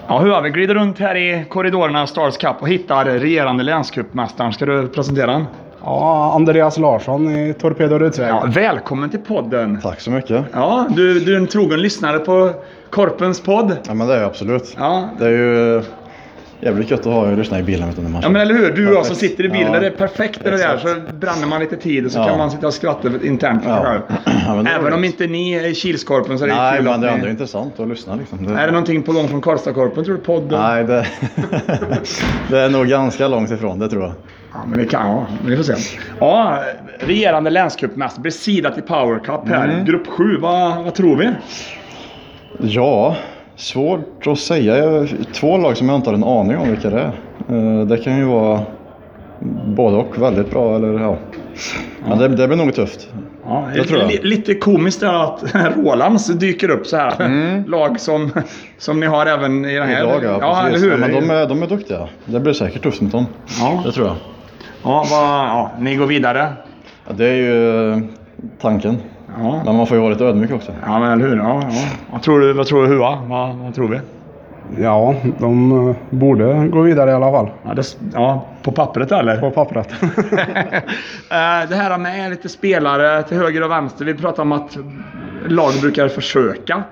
Ja, 0.08 0.18
hur 0.20 0.30
har 0.30 0.42
vi? 0.42 0.50
Glider 0.50 0.74
runt 0.74 0.98
här 0.98 1.14
i 1.16 1.44
korridorerna 1.48 2.02
av 2.02 2.06
Stars 2.06 2.36
Cup 2.36 2.56
och 2.60 2.68
hittar 2.68 3.04
regerande 3.04 3.62
länscupmästaren. 3.62 4.52
Ska 4.52 4.66
du 4.66 4.88
presentera 4.88 5.32
han? 5.32 5.44
Ja, 5.82 6.32
Andreas 6.34 6.78
Larsson 6.78 7.30
i 7.36 7.54
Torpedo 7.54 7.98
Rutsvägen. 7.98 8.34
Ja, 8.36 8.44
välkommen 8.54 9.10
till 9.10 9.20
podden! 9.20 9.80
Tack 9.82 10.00
så 10.00 10.10
mycket. 10.10 10.44
Ja, 10.52 10.86
du, 10.96 11.20
du 11.20 11.34
är 11.34 11.38
en 11.38 11.46
trogen 11.46 11.80
lyssnare 11.80 12.18
på 12.18 12.50
Korpens 12.90 13.40
podd. 13.40 13.76
Ja 13.86 13.94
men 13.94 14.06
det 14.06 14.14
är 14.14 14.18
jag 14.18 14.26
absolut. 14.26 14.76
Ja, 14.78 15.08
Det 15.18 15.24
är 15.26 15.30
ju 15.30 15.82
jävligt 16.64 16.90
gött 16.90 17.00
att 17.00 17.06
ha 17.06 17.20
och 17.30 17.38
lyssna 17.38 17.58
i 17.58 17.62
bilen 17.62 17.92
man 17.96 18.20
Ja 18.22 18.28
men 18.28 18.42
eller 18.42 18.54
hur? 18.54 18.72
Du 18.72 18.88
och 18.88 18.94
jag 18.94 19.06
som 19.06 19.16
sitter 19.16 19.44
i 19.44 19.48
bilen, 19.48 19.72
Ja, 19.72 19.80
det 19.80 19.86
är 19.86 19.90
perfekt 19.90 20.44
det 20.44 20.50
där. 20.50 20.78
Så 20.78 21.14
bränner 21.14 21.46
man 21.46 21.60
lite 21.60 21.76
tid 21.76 22.06
och 22.06 22.12
så 22.12 22.18
Ja. 22.18 22.28
kan 22.28 22.38
man 22.38 22.50
sitta 22.50 22.66
och 22.66 22.74
skratta 22.74 23.08
internt 23.22 23.62
för 23.62 23.70
sig 23.70 23.78
Ja. 23.78 23.84
själv. 23.84 24.00
Ja, 24.46 24.54
det 24.62 24.70
Även 24.70 24.92
om 24.92 25.04
inte 25.04 25.26
ni 25.26 25.52
är 25.52 25.74
Kilskorpen 25.74 26.38
så 26.38 26.44
är 26.44 26.48
det 26.48 26.54
Nej 26.54 26.76
kul 26.76 26.84
men 26.84 27.00
det 27.00 27.06
är 27.08 27.10
ni... 27.12 27.16
ändå 27.18 27.30
intressant 27.30 27.80
att 27.80 27.88
lyssna 27.88 28.14
liksom. 28.14 28.56
Är 28.56 28.66
det 28.66 28.72
någonting 28.72 29.02
på 29.02 29.12
gång 29.12 29.28
från 29.28 29.40
Karlstadkorpen 29.40 30.04
tror 30.04 30.14
du? 30.14 30.20
Podden? 30.20 30.60
Nej 30.60 30.84
det... 30.84 31.06
det 32.50 32.58
är 32.60 32.70
nog 32.70 32.86
ganska 32.86 33.28
långt 33.28 33.50
ifrån 33.50 33.78
det 33.78 33.88
tror 33.88 34.02
jag. 34.02 34.12
Ja, 34.52 34.58
men 34.68 34.78
det 34.78 34.84
kan 34.84 35.06
ja. 35.10 35.26
Vi 35.46 35.56
får 35.56 35.64
se. 35.64 35.74
Ja, 36.20 36.58
regerande 36.98 37.50
länscupmästare 37.50 38.22
blir 38.22 38.32
sidat 38.32 38.78
i 38.78 38.80
Power 38.82 39.18
Cup 39.18 39.48
här. 39.48 39.68
Mm. 39.68 39.84
Grupp 39.84 40.06
7, 40.06 40.36
vad, 40.40 40.84
vad 40.84 40.94
tror 40.94 41.16
vi? 41.16 41.30
Ja, 42.58 43.16
svårt 43.56 44.26
att 44.26 44.38
säga. 44.38 45.06
Två 45.34 45.58
lag 45.58 45.76
som 45.76 45.88
jag 45.88 45.96
inte 45.96 46.10
har 46.10 46.14
en 46.14 46.24
aning 46.24 46.56
om 46.58 46.68
vilka 46.70 46.90
det 46.90 47.00
är. 47.00 47.12
Eh, 47.80 47.86
Det 47.86 47.96
kan 47.96 48.18
ju 48.18 48.24
vara 48.24 48.60
både 49.66 49.96
och 49.96 50.22
väldigt 50.22 50.50
bra 50.50 50.76
eller 50.76 51.00
ja. 51.00 51.16
Men 52.08 52.18
det, 52.18 52.28
det 52.28 52.48
blir 52.48 52.56
nog 52.56 52.74
tufft. 52.74 53.08
Ja, 53.46 53.68
Det 53.74 53.84
tror 53.84 54.00
jag. 54.00 54.08
li- 54.10 54.20
Lite 54.22 54.54
komiskt 54.54 55.02
att 55.02 55.44
Rolands 55.76 56.26
dyker 56.26 56.68
upp 56.70 56.86
så 56.86 56.96
här. 56.96 57.64
Lag 57.68 58.00
som, 58.00 58.30
som 58.78 59.00
ni 59.00 59.06
har 59.06 59.26
även 59.26 59.64
i 59.64 59.74
den 59.74 59.88
här. 59.88 60.04
Mm. 60.04 60.08
I 60.08 60.12
lag 60.12 60.24
ja, 60.24 60.38
ja 60.40 60.66
eller 60.68 60.78
hur? 60.78 60.90
Ja, 60.90 60.96
men 60.96 61.10
de 61.12 61.30
är, 61.30 61.46
de 61.48 61.62
är 61.62 61.66
duktiga. 61.66 62.08
Det 62.24 62.40
blir 62.40 62.52
säkert 62.52 62.82
tufft 62.82 63.00
mot 63.00 63.12
dem. 63.12 63.26
Ja. 63.60 63.82
Det 63.84 63.92
tror 63.92 64.06
jag. 64.06 64.16
Ja, 64.82 65.06
vad, 65.10 65.20
ja, 65.28 65.70
ni 65.78 65.96
går 65.96 66.06
vidare. 66.06 66.52
Ja, 67.06 67.12
det 67.16 67.26
är 67.28 67.34
ju 67.34 68.02
tanken. 68.60 68.96
Ja. 69.38 69.62
Men 69.64 69.76
man 69.76 69.86
får 69.86 69.96
ju 69.96 70.00
vara 70.00 70.12
lite 70.12 70.24
ödmjuk 70.24 70.52
också. 70.52 70.72
Ja, 70.86 70.98
men 70.98 71.12
eller 71.12 71.28
hur? 71.28 71.36
Ja, 71.36 71.62
ja. 71.70 71.82
Vad 72.12 72.22
tror 72.22 72.40
du, 72.40 72.52
vad 72.52 72.66
tror 72.66 72.82
du 72.82 72.88
Hua? 72.88 73.18
Vad, 73.26 73.56
vad 73.56 73.74
tror 73.74 73.88
vi? 73.88 74.00
Ja, 74.78 75.14
de 75.38 75.88
eh, 75.88 75.96
borde 76.10 76.68
gå 76.68 76.80
vidare 76.80 77.10
i 77.10 77.14
alla 77.14 77.30
fall. 77.30 77.50
Ja, 77.62 77.74
det, 77.74 77.96
ja, 78.14 78.44
på 78.62 78.72
pappret 78.72 79.12
eller? 79.12 79.36
På 79.36 79.50
pappret. 79.50 79.88
Eh, 81.30 81.68
det 81.68 81.76
här 81.76 81.98
med 81.98 82.30
lite 82.30 82.48
spelare 82.48 83.22
till 83.22 83.36
höger 83.36 83.62
och 83.62 83.70
vänster. 83.70 84.04
Vi 84.04 84.14
pratar 84.14 84.42
om 84.42 84.52
att 84.52 84.76
lag 85.46 85.72
brukar 85.80 86.08
försöka 86.08 86.82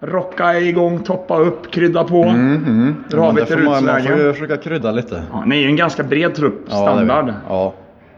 rocka 0.00 0.60
igång, 0.60 0.98
toppa 0.98 1.38
upp, 1.38 1.70
krydda 1.70 2.04
på. 2.04 2.22
Mm, 2.22 3.04
Då 3.08 3.20
har 3.20 3.26
Men 3.26 3.34
vi 3.34 3.44
får 3.44 3.58
man, 3.62 3.84
man 3.84 4.02
får 4.02 4.16
ju 4.16 4.32
försöka 4.32 4.56
krydda 4.56 4.90
lite. 4.90 5.22
Ja, 5.32 5.42
ni 5.46 5.56
är 5.56 5.60
ju 5.60 5.68
en 5.68 5.76
ganska 5.76 6.02
bred 6.02 6.34
trupp, 6.34 6.66
Ja, 6.70 6.76
standard. 6.76 7.34
Ja. 7.48 7.72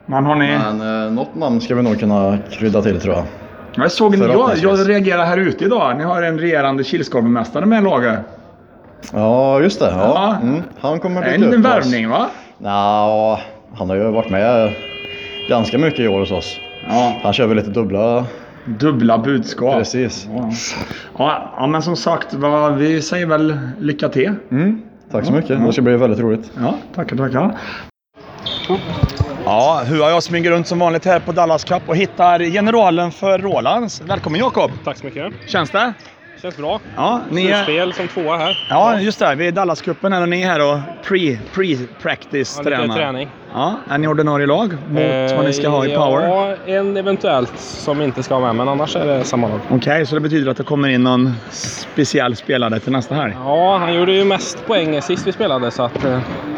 Men 0.07 0.25
har 0.25 0.35
ni... 0.35 0.59
Men 0.59 1.07
eh, 1.07 1.13
något 1.13 1.35
namn 1.35 1.61
ska 1.61 1.75
vi 1.75 1.83
nog 1.83 2.01
kunna 2.01 2.39
krydda 2.51 2.83
till 2.83 3.01
tror 3.01 3.15
jag. 3.15 3.25
Jag 3.77 3.93
såg 3.93 4.19
ni, 4.19 4.27
jag, 4.27 4.57
jag 4.57 4.89
reagerade 4.89 5.25
här 5.25 5.37
ute 5.37 5.65
idag. 5.65 5.97
Ni 5.97 6.05
har 6.05 6.23
en 6.23 6.39
regerande 6.39 6.85
Kilskorpenmästare 6.85 7.67
med 7.67 7.85
laget. 7.85 8.19
Ja, 9.13 9.61
just 9.61 9.81
det. 9.81 9.91
Ja. 9.91 10.13
Ja. 10.15 10.49
Mm. 10.49 10.63
Han 10.81 11.01
kommer 11.01 11.21
upp 11.21 11.55
en 11.55 11.63
värvning 11.63 12.09
va? 12.09 12.27
Nja, 12.59 13.41
han 13.75 13.89
har 13.89 13.97
ju 13.97 14.11
varit 14.11 14.31
med 14.31 14.73
ganska 15.49 15.79
mycket 15.79 16.01
i 16.01 16.09
år 16.09 16.21
hos 16.21 16.31
oss. 16.31 16.61
Ja. 16.89 17.17
Han 17.23 17.33
kör 17.33 17.47
väl 17.47 17.57
lite 17.57 17.71
dubbla... 17.71 18.25
Dubbla 18.65 19.19
budskap. 19.19 19.75
Precis. 19.75 20.29
Ja. 20.35 20.51
Ja, 21.19 21.53
ja, 21.57 21.67
men 21.67 21.83
som 21.83 21.97
sagt, 21.97 22.35
vad, 22.35 22.77
vi 22.77 23.03
säger 23.03 23.27
väl 23.27 23.59
lycka 23.81 24.09
till. 24.09 24.33
Mm. 24.51 24.83
Tack 25.11 25.25
så 25.25 25.33
mycket. 25.33 25.67
Det 25.67 25.73
ska 25.73 25.83
bli 25.83 25.97
väldigt 25.97 26.21
roligt. 26.21 26.51
Ja, 26.61 26.75
tackar, 26.95 27.17
tackar. 27.17 27.55
Ja, 29.49 29.83
hur 29.87 30.03
har 30.03 30.11
jag 30.11 30.23
smyger 30.23 30.51
runt 30.51 30.67
som 30.67 30.79
vanligt 30.79 31.05
här 31.05 31.21
på 31.21 31.33
Dallas 31.33 31.65
Cup 31.65 31.83
och 31.89 31.97
hittar 31.97 32.39
generalen 32.41 33.11
för 33.13 33.39
Rolands. 33.39 34.01
Välkommen 34.01 34.41
Jakob! 34.41 34.71
Tack 34.85 34.97
så 34.99 35.07
mycket. 35.07 35.33
Känns 35.47 35.71
det? 35.71 35.93
Känns 36.43 36.57
bra. 36.57 36.81
Ja, 36.97 37.21
ni 37.31 37.47
är, 37.47 37.55
Slutspel 37.65 37.93
som 37.93 38.09
tvåa 38.09 38.37
här. 38.37 38.57
ja 38.69 39.01
just 39.01 39.19
det. 39.19 39.35
Vi 39.35 39.45
är 39.45 39.49
i 39.49 39.51
Dallascupen 39.53 40.13
här 40.13 40.23
och 40.23 40.29
ni 40.29 40.43
är 40.43 40.47
här 40.47 40.61
och 40.73 40.79
pre, 41.09 41.39
pre-practice 41.55 42.55
Ja, 42.57 42.65
tränar. 42.65 42.97
träning. 42.97 43.31
Ja, 43.59 43.75
är 43.89 43.99
ni 43.99 44.07
ordinarie 44.09 44.47
lag 44.47 44.73
mot 44.89 45.33
vad 45.37 45.45
ni 45.45 45.53
ska 45.53 45.69
ha 45.69 45.87
i 45.87 45.93
Eh, 45.93 45.99
Power? 46.05 46.29
Ja, 46.29 46.57
en 46.67 46.97
eventuellt 46.97 47.59
som 47.59 48.03
inte 48.03 48.23
ska 48.23 48.35
vara 48.39 48.47
med, 48.53 48.57
men 48.57 48.69
annars 48.69 48.97
är 48.97 49.07
det 49.07 49.25
samma 49.25 49.49
lag. 49.49 49.61
Okej, 49.71 50.07
så 50.07 50.15
det 50.15 50.21
betyder 50.21 50.51
att 50.51 50.57
det 50.57 50.63
kommer 50.65 50.89
in 50.89 51.03
någon 51.03 51.33
speciell 51.51 52.37
spelare 52.37 52.81
till 52.81 52.93
nästa 52.93 53.15
här? 53.15 53.37
Ja, 53.45 53.77
han 53.79 53.95
gjorde 53.95 54.13
ju 54.13 54.25
mest 54.25 54.67
poäng 54.67 55.03
sist 55.03 55.27
vi 55.27 55.33
spelade, 55.33 55.71
så 55.71 55.83
att, 55.83 56.05
eh, 56.05 56.11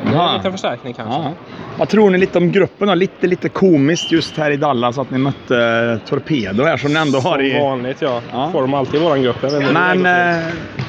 det 0.02 0.08
är 0.10 0.14
Ja. 0.14 0.28
en 0.30 0.36
liten 0.36 0.52
förstärkning 0.52 0.94
kanske. 0.94 1.14
Ja. 1.22 1.32
Vad 1.78 1.88
tror 1.88 2.10
ni 2.10 2.18
lite 2.18 2.38
om 2.38 2.52
gruppen 2.52 2.88
då? 2.88 2.94
Lite, 2.94 3.26
lite 3.26 3.48
komiskt 3.48 4.12
just 4.12 4.36
här 4.36 4.50
i 4.50 4.56
Dallas 4.56 4.98
att 4.98 5.10
ni 5.10 5.18
mötte 5.18 5.56
eh, 6.02 6.08
Torpedo 6.08 6.64
här 6.64 6.76
som 6.76 6.92
ni 6.92 6.98
ändå 7.00 7.18
har 7.18 7.32
Som 7.36 7.40
i... 7.44 7.60
vanligt 7.60 8.02
ja. 8.02 8.20
Ja. 8.32 8.48
Får 8.52 8.60
de 8.62 8.74
alltid 8.74 9.00
i 9.00 9.04
våran 9.04 9.22
grupp. 9.22 9.36
Men 9.72 10.06
eh, 10.06 10.44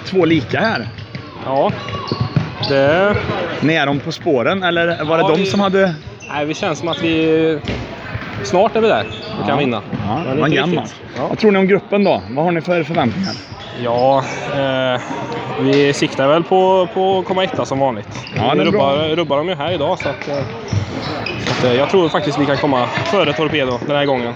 två 0.06 0.26
lika 0.26 0.60
här. 0.60 0.88
Ja. 1.46 1.72
Det... 2.68 3.16
Ni 3.62 3.74
är 3.74 3.86
de 3.86 4.00
på 4.00 4.12
spåren 4.12 4.64
eller 4.64 5.04
var 5.06 5.18
det 5.18 5.24
Ja, 5.24 5.30
de 5.30 5.40
vi- 5.40 5.46
som 5.46 5.60
hade... 5.60 5.94
Nej, 6.30 6.46
vi 6.46 6.54
känns 6.54 6.80
som 6.80 6.88
att 6.88 7.04
vi... 7.04 7.60
Snart 8.44 8.76
är 8.76 8.82
vi 8.82 8.88
där 8.88 9.06
och 9.42 9.48
kan 9.48 9.58
vinna. 9.58 9.84
Ja. 10.08 10.48
Ja. 11.16 11.28
Vad 11.28 11.40
tror 11.40 11.52
ni 11.52 11.60
om 11.60 11.68
gruppen 11.68 12.04
då? 12.04 12.22
Vad 12.30 12.46
har 12.46 12.52
ni 12.52 12.62
för 12.62 12.84
förväntningar? 12.84 13.34
Ja, 13.84 14.24
eh, 14.54 15.02
vi 15.64 15.94
siktar 15.94 16.28
väl 16.28 16.44
på, 16.44 16.88
på 16.94 17.20
att 17.20 17.26
komma 17.26 17.44
etta 17.44 17.66
som 17.66 17.80
vanligt. 17.80 18.28
Ja, 18.38 18.52
vi 18.54 18.60
bra. 18.60 18.66
rubbar, 18.72 19.16
rubbar 19.16 19.38
dem 19.38 19.50
ju 19.50 19.56
här 19.56 19.72
idag 19.72 20.00
så 20.00 20.10
att, 20.10 20.28
eh, 20.28 20.34
så 21.46 21.52
att 21.52 21.64
eh, 21.64 21.74
jag 21.74 21.90
tror 21.90 22.10
faktiskt 22.10 22.38
vi 22.38 22.46
kan 22.46 22.58
komma 22.58 22.88
före 22.88 23.34
Torpedo 23.34 23.80
den 23.88 23.96
här 23.96 24.06
gången. 24.06 24.34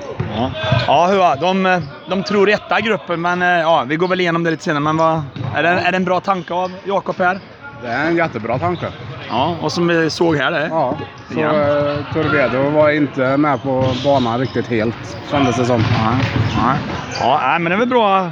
Ja, 0.87 1.13
ja 1.13 1.35
de, 1.35 1.65
eh, 1.65 1.79
de 2.05 2.23
tror 2.23 2.49
etta 2.49 2.81
gruppen 2.81 3.21
men 3.21 3.41
eh, 3.41 3.47
ja, 3.47 3.85
vi 3.87 3.95
går 3.95 4.07
väl 4.07 4.19
igenom 4.21 4.43
det 4.43 4.51
lite 4.51 4.63
senare. 4.63 4.79
Men 4.83 4.97
vad, 4.97 5.21
är, 5.55 5.63
det, 5.63 5.69
är 5.69 5.91
det 5.91 5.97
en 5.97 6.05
bra 6.05 6.19
tanke 6.19 6.53
av 6.53 6.79
Jakob 6.83 7.19
här? 7.19 7.39
Det 7.83 7.89
är 7.89 8.07
en 8.07 8.15
jättebra 8.17 8.59
tanke. 8.59 8.85
Ja, 9.29 9.55
och 9.61 9.71
som 9.71 9.87
vi 9.87 10.09
såg 10.09 10.35
här. 10.37 10.51
Det. 10.51 10.67
Ja, 10.67 10.97
så 11.33 11.39
Ja. 11.39 11.47
eh, 11.49 11.95
Torpedo 12.13 12.69
var 12.69 12.89
inte 12.89 13.37
med 13.37 13.63
på 13.63 13.85
banan 14.03 14.39
riktigt 14.39 14.67
helt, 14.67 15.17
kändes 15.31 15.55
det 15.57 15.65
som. 15.65 15.79
Ja, 15.81 16.13
ja. 16.55 16.75
ja 17.19 17.39
nej, 17.41 17.59
men 17.59 17.69
det 17.69 17.75
är 17.75 17.79
väl 17.79 17.87
bra. 17.89 18.31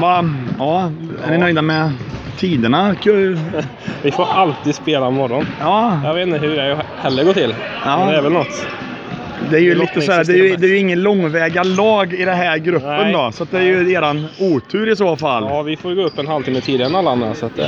Va, 0.00 0.24
ja, 0.58 0.90
är 1.26 1.30
ni 1.30 1.38
nöjda 1.38 1.62
med 1.62 1.92
tiderna? 2.36 2.94
Kul. 2.94 3.40
Vi 4.02 4.10
får 4.10 4.26
alltid 4.32 4.74
spela 4.74 5.08
imorgon. 5.08 5.46
Ja, 5.60 6.00
Jag 6.04 6.14
vet 6.14 6.26
inte 6.26 6.38
hur 6.38 6.56
det 6.56 6.82
heller 7.02 7.24
går 7.24 7.32
till. 7.32 7.54
Ja. 7.84 7.98
Men 7.98 8.08
det 8.08 8.16
är 8.16 8.22
väl 8.22 8.32
något. 8.32 8.66
Det 9.50 9.56
är 9.56 9.60
ju 9.60 9.74
lite 9.74 10.00
så 10.00 10.12
här, 10.12 10.24
det 10.24 10.32
är 10.32 10.36
ju, 10.36 10.56
det 10.56 10.66
är 10.66 10.70
ju 10.70 10.78
ingen 10.78 11.02
långväga 11.02 11.62
lag 11.62 12.12
i 12.12 12.24
den 12.24 12.36
här 12.36 12.58
gruppen 12.58 12.88
Nej. 12.88 13.12
då. 13.12 13.32
Så 13.32 13.42
att 13.42 13.50
det 13.50 13.58
är 13.58 13.62
ju 13.62 13.92
eran 13.92 14.26
otur 14.40 14.88
i 14.88 14.96
så 14.96 15.16
fall. 15.16 15.44
Ja, 15.44 15.62
vi 15.62 15.76
får 15.76 15.90
ju 15.90 15.96
gå 15.96 16.02
upp 16.02 16.18
en 16.18 16.26
halvtimme 16.26 16.60
tidigare 16.60 16.88
än 16.88 16.96
alla 16.96 17.10
andra. 17.10 17.34
Så 17.34 17.46
att, 17.46 17.58
eh, 17.58 17.66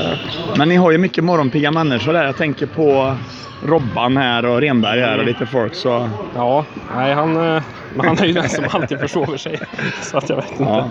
Men 0.56 0.68
ni 0.68 0.76
har 0.76 0.90
ju 0.90 0.99
mycket 0.99 1.25
morgonpigga 1.25 1.71
människor 1.71 2.12
där. 2.12 2.25
Jag 2.25 2.37
tänker 2.37 2.66
på 2.66 3.16
Robban 3.64 4.16
här 4.16 4.47
och 4.47 4.61
Renberg 4.61 5.00
här 5.00 5.18
och 5.18 5.25
lite 5.25 5.47
folk 5.47 5.75
så... 5.75 6.11
ja, 6.35 6.64
nej, 6.97 7.14
han, 7.14 7.37
eh, 7.56 7.62
han 7.99 8.18
är 8.18 8.25
ju 8.25 8.33
den 8.33 8.49
som 8.49 8.64
alltid 8.71 8.99
försover 8.99 9.37
sig. 9.37 9.61
Så 10.02 10.18
att 10.18 10.28
jag 10.28 10.37
vet 10.37 10.50
inte. 10.50 10.62
Ja. 10.62 10.90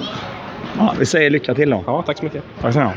Ja, 0.78 0.96
vi 1.00 1.06
säger 1.06 1.30
lycka 1.30 1.56
till 1.56 1.70
då. 1.70 1.84
Ja, 1.88 2.04
tack 2.06 2.18
så 2.18 2.24
mycket. 2.24 2.44
Tack 2.62 2.74
så 2.74 2.80
mycket. 2.80 2.96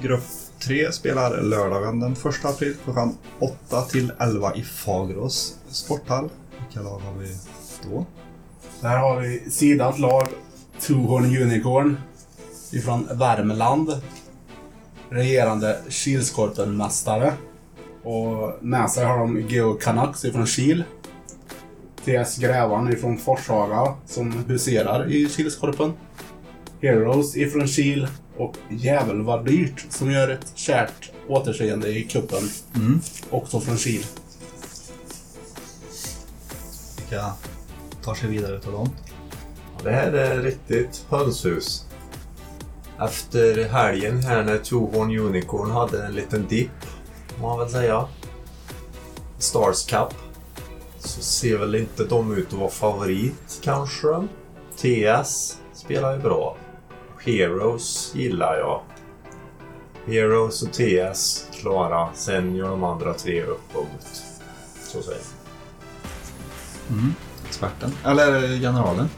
Grupp 0.00 0.45
3 0.66 0.92
spelar 0.92 1.42
lördagen 1.42 2.00
den 2.00 2.12
1 2.12 2.44
april 2.44 2.76
klockan 2.84 3.16
8 3.38 3.82
till 3.82 4.12
11 4.18 4.54
i 4.54 4.62
Fagerås 4.62 5.58
sporthall. 5.68 6.28
Vilka 6.58 6.82
lag 6.82 6.98
har 6.98 7.14
vi 7.18 7.28
då? 7.90 8.06
Där 8.80 8.96
har 8.96 9.20
vi 9.20 9.50
sidat 9.50 9.98
lag 9.98 10.28
Tuhorn 10.80 11.24
Unicorn 11.42 11.96
ifrån 12.72 13.08
Värmland. 13.12 14.00
Regerande 15.10 15.80
Kilskorpenmästare. 15.88 17.32
Och 18.02 18.52
med 18.60 18.90
sig 18.90 19.04
har 19.04 19.18
de 19.18 19.40
Geo 19.48 19.74
Canucks 19.74 20.24
ifrån 20.24 20.46
Kil. 20.46 20.84
TS 22.04 22.36
Grävarn 22.38 22.92
ifrån 22.92 23.18
Forshaga 23.18 23.94
som 24.06 24.44
huserar 24.48 25.12
i 25.12 25.28
Kilskorpen. 25.28 25.92
Heroes 26.80 27.36
ifrån 27.36 27.68
Kil 27.68 28.08
och 28.36 28.56
Jävel 28.70 29.22
var 29.22 29.44
dyrt 29.44 29.86
som 29.88 30.10
gör 30.10 30.28
ett 30.28 30.52
kärt 30.54 31.10
återseende 31.28 31.88
i 31.88 32.02
kuppen. 32.02 32.50
Också 33.30 33.60
från 33.60 33.76
Kil. 33.76 34.04
Vilka 36.96 37.32
tar 38.04 38.14
sig 38.14 38.28
vidare 38.28 38.56
utav 38.56 38.72
dem? 38.72 38.90
Det 39.82 39.90
här 39.90 40.12
är 40.12 40.42
riktigt 40.42 41.06
hönshus. 41.10 41.86
Efter 43.00 43.64
helgen 43.64 44.22
här 44.22 44.44
när 44.44 44.58
Tohorn 44.58 45.18
Unicorn 45.18 45.70
hade 45.70 46.06
en 46.06 46.14
liten 46.14 46.46
dipp, 46.48 46.86
må 47.40 47.48
man 47.48 47.58
väl 47.58 47.70
säga. 47.70 48.08
Stars 49.38 49.86
Cup. 49.86 50.14
Så 50.98 51.22
ser 51.22 51.58
väl 51.58 51.74
inte 51.74 52.04
de 52.04 52.36
ut 52.36 52.46
att 52.46 52.52
vara 52.52 52.70
favorit 52.70 53.60
kanske. 53.62 54.26
TS 54.76 55.58
spelar 55.72 56.16
ju 56.16 56.22
bra. 56.22 56.56
Heroes 57.26 58.12
gillar 58.14 58.56
jag. 58.56 58.80
Heroes 60.06 60.62
och 60.62 60.72
TS 60.72 61.46
klara, 61.52 62.08
sen 62.14 62.56
gör 62.56 62.68
de 62.68 62.84
andra 62.84 63.14
tre 63.14 63.42
uppåt. 63.42 64.22
Så 64.84 65.02
säger 65.02 65.20
Experten. 67.48 67.92
Eller 68.04 68.60
generalen. 68.60 69.08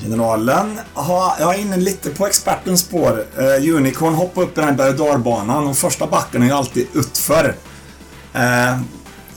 Generalen, 0.00 0.80
aha, 0.94 1.36
jag 1.40 1.54
är 1.54 1.58
inne 1.58 1.76
lite 1.76 2.10
på 2.10 2.26
expertens 2.26 2.80
spår. 2.80 3.24
Uh, 3.38 3.76
Unicorn 3.76 4.14
hoppar 4.14 4.42
upp 4.42 4.58
i 4.58 4.60
den 4.60 4.64
här 4.64 4.76
berg 4.76 5.00
och 5.00 5.68
och 5.68 5.76
första 5.76 6.06
backen 6.06 6.42
är 6.42 6.46
ju 6.46 6.52
alltid 6.52 6.86
utför. 6.94 7.54
Uh, 8.34 8.80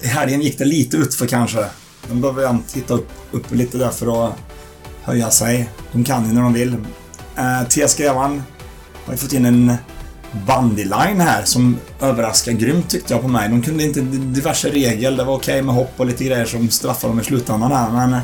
I 0.01 0.07
helgen 0.07 0.41
gick 0.41 0.57
det 0.57 0.65
lite 0.65 0.97
utför 0.97 1.27
kanske. 1.27 1.65
De 2.09 2.21
behöver 2.21 2.41
ju 2.41 2.57
titta 2.67 2.93
upp, 2.93 3.09
upp 3.31 3.51
lite 3.51 3.77
där 3.77 3.89
för 3.89 4.27
att 4.27 4.33
höja 5.01 5.31
sig. 5.31 5.69
De 5.91 6.03
kan 6.03 6.27
ju 6.27 6.33
när 6.33 6.41
de 6.41 6.53
vill. 6.53 6.77
Eh, 7.37 7.61
uh, 7.61 7.67
TS 7.67 7.95
Grävan 7.97 8.43
har 9.05 9.13
ju 9.13 9.17
fått 9.17 9.33
in 9.33 9.45
en 9.45 9.73
bandyline 10.47 11.19
här 11.19 11.43
som 11.43 11.77
överraskar 12.01 12.51
grymt 12.51 12.89
tyckte 12.89 13.13
jag 13.13 13.21
på 13.21 13.27
mig. 13.27 13.49
De 13.49 13.61
kunde 13.61 13.83
inte 13.83 14.01
diverse 14.01 14.69
regel. 14.69 15.15
Det 15.17 15.23
var 15.23 15.33
okej 15.33 15.61
med 15.61 15.75
hopp 15.75 15.93
och 15.97 16.05
lite 16.05 16.23
grejer 16.23 16.45
som 16.45 16.69
straffade 16.69 17.11
dem 17.11 17.19
i 17.19 17.23
slutändan 17.23 17.71
här 17.71 17.91
men 17.91 18.21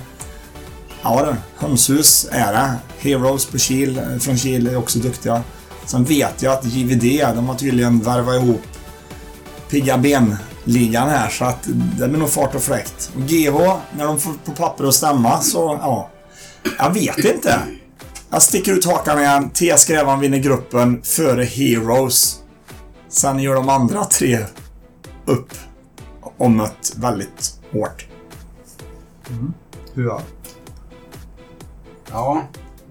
Ja 1.03 1.25
du, 1.25 1.35
hönshus 1.67 2.27
är 2.31 2.53
det. 2.53 2.73
Heroes 2.99 3.45
på 3.45 3.57
Kil, 3.57 4.01
från 4.19 4.37
Kil 4.37 4.67
är 4.67 4.77
också 4.77 4.99
duktiga. 4.99 5.43
Sen 5.85 6.03
vet 6.03 6.41
jag 6.41 6.53
att 6.53 6.65
JVD, 6.65 7.35
de 7.35 7.47
har 7.47 7.55
tydligen 7.55 7.99
värvat 7.99 8.35
ihop 8.35 8.61
pigga 9.69 9.97
ben-ligan 9.97 11.09
här 11.09 11.29
så 11.29 11.45
att 11.45 11.63
det 11.99 12.07
blir 12.07 12.19
nog 12.19 12.29
fart 12.29 12.55
och 12.55 12.61
fläkt. 12.61 13.11
Och 13.15 13.21
GH, 13.21 13.77
när 13.97 14.05
de 14.05 14.19
får 14.19 14.33
på 14.45 14.51
papper 14.51 14.87
att 14.87 14.93
stämma 14.93 15.41
så, 15.41 15.79
ja. 15.81 16.09
Jag 16.77 16.93
vet 16.93 17.17
inte. 17.17 17.59
Jag 18.33 18.41
sticker 18.41 18.73
ut 18.73 18.85
hakan 18.85 19.19
igen. 19.19 19.49
TS 19.49 19.85
Grävan 19.85 20.19
vinner 20.19 20.37
gruppen 20.37 21.01
före 21.03 21.43
Heroes. 21.43 22.43
Sen 23.07 23.39
gör 23.39 23.55
de 23.55 23.69
andra 23.69 24.05
tre 24.05 24.39
upp 25.25 25.53
och 26.37 26.51
mött 26.51 26.93
väldigt 26.97 27.59
hårt. 27.71 28.07
Hua. 29.93 30.21
Ja, 32.11 32.43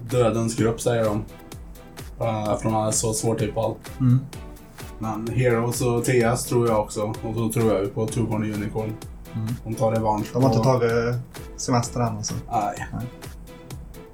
dödens 0.09 0.55
grupp 0.55 0.81
säger 0.81 1.05
de. 1.05 1.25
Uh, 2.21 2.57
Från 2.57 2.73
han 2.73 2.87
är 2.87 2.91
så 2.91 3.13
svårtippad. 3.13 3.75
Mm. 3.99 4.19
Men 4.99 5.27
Heroes 5.27 5.81
och 5.81 6.05
TS 6.05 6.45
tror 6.45 6.67
jag 6.67 6.79
också. 6.79 7.01
Och 7.01 7.35
så 7.35 7.51
tror 7.51 7.73
jag 7.73 7.81
ju 7.81 7.87
på 7.87 8.07
Two 8.07 8.19
Horn 8.19 8.53
Unicorn. 8.53 8.93
De 9.63 9.75
tar 9.75 9.91
revansch. 9.91 10.27
De 10.33 10.43
har 10.43 10.49
inte 10.49 10.63
tagit 10.63 11.15
semester 11.57 11.99
än 11.99 12.17
alltså. 12.17 12.33
Nej. 12.51 12.87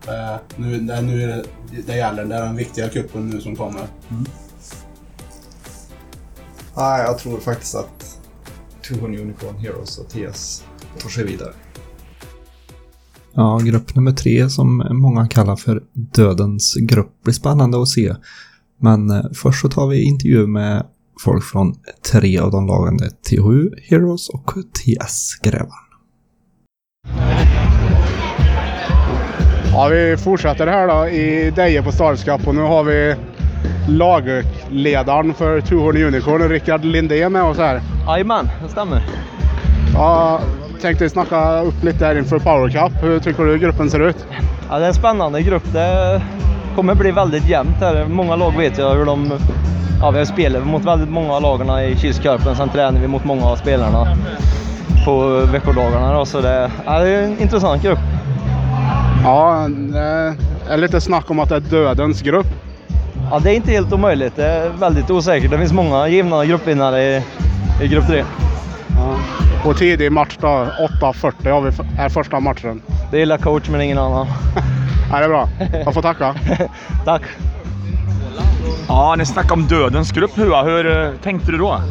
Eh, 0.07 0.39
nu, 0.55 0.79
det, 0.79 1.01
nu 1.01 1.23
är 1.23 1.27
det, 1.27 1.43
det 1.85 1.97
gäller. 1.97 2.25
Det 2.25 2.35
är 2.35 2.45
den 2.45 2.55
viktiga 2.55 2.89
kuppen 2.89 3.29
nu 3.29 3.41
som 3.41 3.55
kommer. 3.55 3.87
Nej, 6.77 7.01
jag 7.01 7.17
tror 7.17 7.39
faktiskt 7.39 7.75
att 7.75 8.19
Two 8.87 9.05
Unicorn 9.05 9.57
Heroes 9.57 9.97
och 9.97 10.09
TS 10.09 10.63
tar 10.99 11.09
sig 11.09 11.25
vidare. 11.25 11.53
Ja, 13.33 13.59
grupp 13.63 13.95
nummer 13.95 14.11
tre 14.11 14.49
som 14.49 14.87
många 14.91 15.27
kallar 15.27 15.55
för 15.55 15.83
Dödens 15.93 16.75
grupp 16.75 17.23
blir 17.23 17.33
spännande 17.33 17.81
att 17.81 17.87
se. 17.87 18.15
Men 18.79 19.09
eh, 19.09 19.25
först 19.33 19.61
så 19.61 19.69
tar 19.69 19.87
vi 19.87 20.03
intervju 20.03 20.47
med 20.47 20.85
folk 21.23 21.43
från 21.43 21.75
tre 22.11 22.37
av 22.37 22.51
de 22.51 22.67
lagen. 22.67 22.99
Är 23.03 23.09
THU, 23.09 23.69
Heroes 23.89 24.29
och 24.29 24.53
TS 24.73 25.35
Grävan. 25.43 25.86
Ja, 29.77 29.87
vi 29.87 30.17
fortsätter 30.17 30.67
här 30.67 30.87
då 30.87 31.07
i 31.07 31.51
Deje 31.55 31.83
på 31.83 31.91
Stars 31.91 32.23
Cup 32.23 32.47
och 32.47 32.55
nu 32.55 32.61
har 32.61 32.83
vi 32.83 33.15
lagledaren 33.87 35.33
för 35.33 35.61
Two 35.61 35.75
Horn 35.75 36.03
Unicorn, 36.03 36.49
Rickard 36.49 36.85
Lindén 36.85 37.31
med 37.31 37.43
oss 37.43 37.57
här. 37.57 37.81
Jajamän, 38.07 38.49
det 38.63 38.69
stämmer. 38.69 39.01
Ja, 39.93 40.39
tänkte 40.81 41.09
snacka 41.09 41.61
upp 41.61 41.83
lite 41.83 42.05
här 42.05 42.17
inför 42.17 42.39
Power 42.39 42.69
Cup. 42.69 43.03
Hur 43.03 43.19
tycker 43.19 43.43
du 43.43 43.57
gruppen 43.57 43.89
ser 43.89 43.99
ut? 43.99 44.25
Ja, 44.69 44.77
det 44.79 44.83
är 44.83 44.87
en 44.87 44.93
spännande 44.93 45.41
grupp. 45.41 45.73
Det 45.73 46.21
kommer 46.75 46.95
bli 46.95 47.11
väldigt 47.11 47.49
jämnt 47.49 47.77
här. 47.79 48.05
Många 48.05 48.35
lag 48.35 48.57
vet 48.57 48.77
jag 48.77 48.95
hur 48.95 49.05
de... 49.05 49.31
Ja, 50.01 50.11
vi 50.11 50.17
har 50.17 50.25
spelat 50.25 50.65
mot 50.65 50.85
väldigt 50.85 51.09
många 51.09 51.33
av 51.33 51.41
lagarna 51.41 51.85
i 51.85 51.95
Kilskorpen. 51.95 52.55
Sen 52.55 52.69
tränar 52.69 53.01
vi 53.01 53.07
mot 53.07 53.25
många 53.25 53.45
av 53.45 53.55
spelarna 53.55 54.17
på 55.05 55.27
veckodagarna. 55.51 56.13
Då, 56.13 56.25
så 56.25 56.41
det, 56.41 56.71
ja, 56.85 56.99
det 56.99 57.09
är 57.09 57.23
en 57.23 57.41
intressant 57.41 57.83
grupp. 57.83 57.99
Ja, 59.27 59.67
det 59.69 60.35
är 60.69 60.77
lite 60.77 61.01
snack 61.01 61.31
om 61.31 61.39
att 61.39 61.49
det 61.49 61.55
är 61.55 61.59
dödens 61.59 62.21
grupp. 62.21 62.47
Ja, 63.31 63.39
det 63.39 63.51
är 63.51 63.55
inte 63.55 63.71
helt 63.71 63.93
omöjligt. 63.93 64.35
Det 64.35 64.45
är 64.45 64.69
väldigt 64.69 65.09
osäkert. 65.09 65.51
Det 65.51 65.57
finns 65.57 65.73
många 65.73 66.07
givna 66.07 66.45
gruppvinnare 66.45 67.03
i, 67.03 67.23
i 67.81 67.87
grupp 67.87 68.07
3. 68.07 68.25
Ja. 68.89 69.17
Och 69.69 69.77
tidig 69.77 70.11
match 70.11 70.37
då, 70.41 70.47
8.40 70.47 71.51
har 71.51 71.61
vi 71.61 71.71
är 72.01 72.09
första 72.09 72.39
matchen. 72.39 72.81
Det 73.11 73.19
gillar 73.19 73.37
coach 73.37 73.69
men 73.69 73.81
ingen 73.81 73.97
annan. 73.97 74.27
Ja, 75.11 75.17
det 75.17 75.23
är 75.23 75.29
bra. 75.29 75.49
Jag 75.85 75.93
får 75.93 76.01
tacka. 76.01 76.35
Tack! 77.05 77.21
Ja, 78.87 79.15
ni 79.17 79.25
snackar 79.25 79.53
om 79.53 79.67
dödens 79.67 80.11
grupp 80.11 80.37
Hua. 80.37 80.63
Hur 80.63 80.97
eh, 80.97 81.11
tänkte 81.23 81.51
du 81.51 81.57
då? 81.57 81.81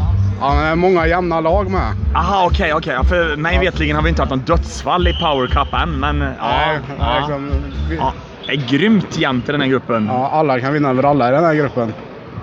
Ja, 0.41 0.55
men 0.55 0.63
det 0.65 0.71
är 0.71 0.77
många 0.77 1.07
jämna 1.07 1.41
lag 1.41 1.71
med. 1.71 1.93
Aha, 2.15 2.47
okej, 2.47 2.75
okej. 2.75 2.95
Ja, 2.95 3.05
För 3.05 3.37
mig 3.37 3.59
vetligen 3.59 3.97
har 3.97 4.03
vi 4.03 4.09
inte 4.09 4.23
haft 4.23 4.31
någon 4.31 4.39
dödsfall 4.45 5.09
i 5.09 5.13
Power 5.13 5.47
Cup 5.47 5.75
än, 5.83 6.01
men 6.01 6.23
eh, 6.23 6.29
ja, 6.39 6.47
Nej, 6.49 6.81
ja, 6.99 7.19
liksom, 7.19 7.51
vi, 7.91 7.97
ja. 7.97 8.13
Det 8.47 8.53
är 8.53 8.57
grymt 8.69 9.19
jämnt 9.19 9.49
i 9.49 9.53
den 9.53 9.61
här 9.61 9.69
gruppen. 9.69 10.07
ja, 10.13 10.31
alla 10.33 10.61
kan 10.61 10.73
vinna 10.73 10.89
över 10.91 11.03
alla 11.03 11.29
i 11.29 11.33
den 11.33 11.45
här 11.45 11.55
gruppen. 11.55 11.93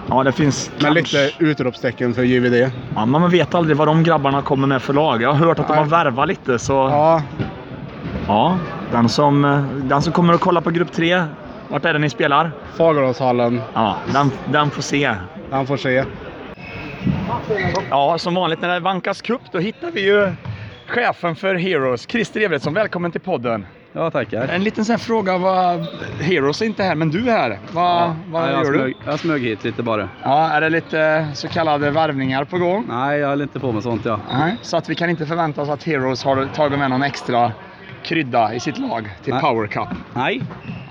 Ja, 0.10 0.24
det 0.24 0.32
finns 0.32 0.72
Med 0.82 0.94
kanske- 0.96 1.18
lite 1.26 1.44
utropstecken 1.44 2.14
för 2.14 2.24
JVD. 2.24 2.54
Ja, 2.96 3.06
men 3.06 3.10
man 3.22 3.30
vet 3.32 3.56
aldrig 3.56 3.78
vad 3.78 3.88
de 3.88 4.04
grabbarna 4.04 4.42
kommer 4.42 4.68
med 4.68 4.82
för 4.82 4.94
lag. 4.94 5.22
Jag 5.22 5.34
har 5.34 5.46
hört 5.48 5.60
att 5.60 5.68
de 5.68 5.74
Nej. 5.74 5.84
har 5.84 5.90
värvat 5.90 6.28
lite, 6.28 6.60
så... 6.60 6.74
Ja. 6.74 7.22
Ja, 8.28 8.58
den, 8.92 9.10
som, 9.10 9.46
eh, 9.46 9.60
den 9.64 10.02
som 10.02 10.14
kommer 10.14 10.34
att 10.34 10.40
kolla 10.42 10.62
på 10.62 10.70
grupp 10.72 10.92
3, 10.94 11.24
vart 11.70 11.86
är 11.86 11.94
det 11.94 12.00
ni 12.00 12.10
spelar? 12.10 12.52
Fageråshallen. 12.78 13.62
Ja, 13.74 13.96
den, 14.14 14.32
den 14.46 14.72
får 14.72 14.82
se. 14.82 15.16
Han 15.52 15.68
får 15.68 15.78
se. 15.78 16.04
Ja, 17.90 18.18
som 18.18 18.36
vanligt 18.36 18.62
när 18.62 18.70
det 18.74 18.80
vankas 18.80 19.22
cup, 19.22 19.42
då 19.52 19.60
hittar 19.60 19.92
vi 19.92 20.02
ju 20.06 20.32
chefen 20.88 21.36
för 21.36 21.56
Heroes, 21.56 22.08
Christer 22.10 22.42
Everetsson. 22.42 22.74
Välkommen 22.74 23.12
till 23.12 23.22
podden. 23.22 23.66
Ja, 23.94 24.12
tackar. 24.12 24.48
En 24.48 24.64
liten 24.64 24.86
sån 24.86 24.94
här 24.94 24.98
fråga. 25.00 25.38
Vad, 25.38 25.88
Heroes 26.22 26.62
är 26.62 26.66
inte 26.66 26.84
här, 26.84 26.96
men 26.96 27.10
du 27.10 27.30
är 27.30 27.38
här. 27.38 27.60
Vad, 27.72 28.16
vad 28.28 28.44
Ja, 28.44 28.52
jag, 28.52 28.66
gör 28.66 28.72
du? 28.72 28.78
smög, 28.78 28.96
jag 29.06 29.20
smög 29.20 29.42
hit 29.44 29.64
lite 29.64 29.84
bara. 29.84 30.10
Ja, 30.24 30.50
är 30.50 30.62
det 30.62 30.70
lite 30.70 31.28
så 31.34 31.48
kallade 31.48 31.92
värvningar 31.92 32.44
på 32.44 32.58
gång? 32.58 32.86
Nej, 32.90 33.20
jag 33.20 33.28
höll 33.28 33.42
inte 33.42 33.60
på 33.60 33.72
med 33.72 33.84
sånt 33.84 34.06
ja. 34.06 34.20
Nej. 34.34 34.56
Så 34.62 34.78
att 34.78 34.90
vi 34.90 34.96
kan 34.96 35.10
inte 35.10 35.26
förvänta 35.26 35.62
oss 35.62 35.70
att 35.70 35.84
Heroes 35.84 36.24
har 36.24 36.46
tagit 36.46 36.80
med 36.80 36.90
någon 36.90 37.04
extra 37.04 37.52
krydda 38.04 38.54
i 38.54 38.60
sitt 38.60 38.78
lag 38.78 39.10
till 39.24 39.34
Nej. 39.34 39.42
Power 39.42 39.68
Cup. 39.68 39.88
Nej, 40.14 40.42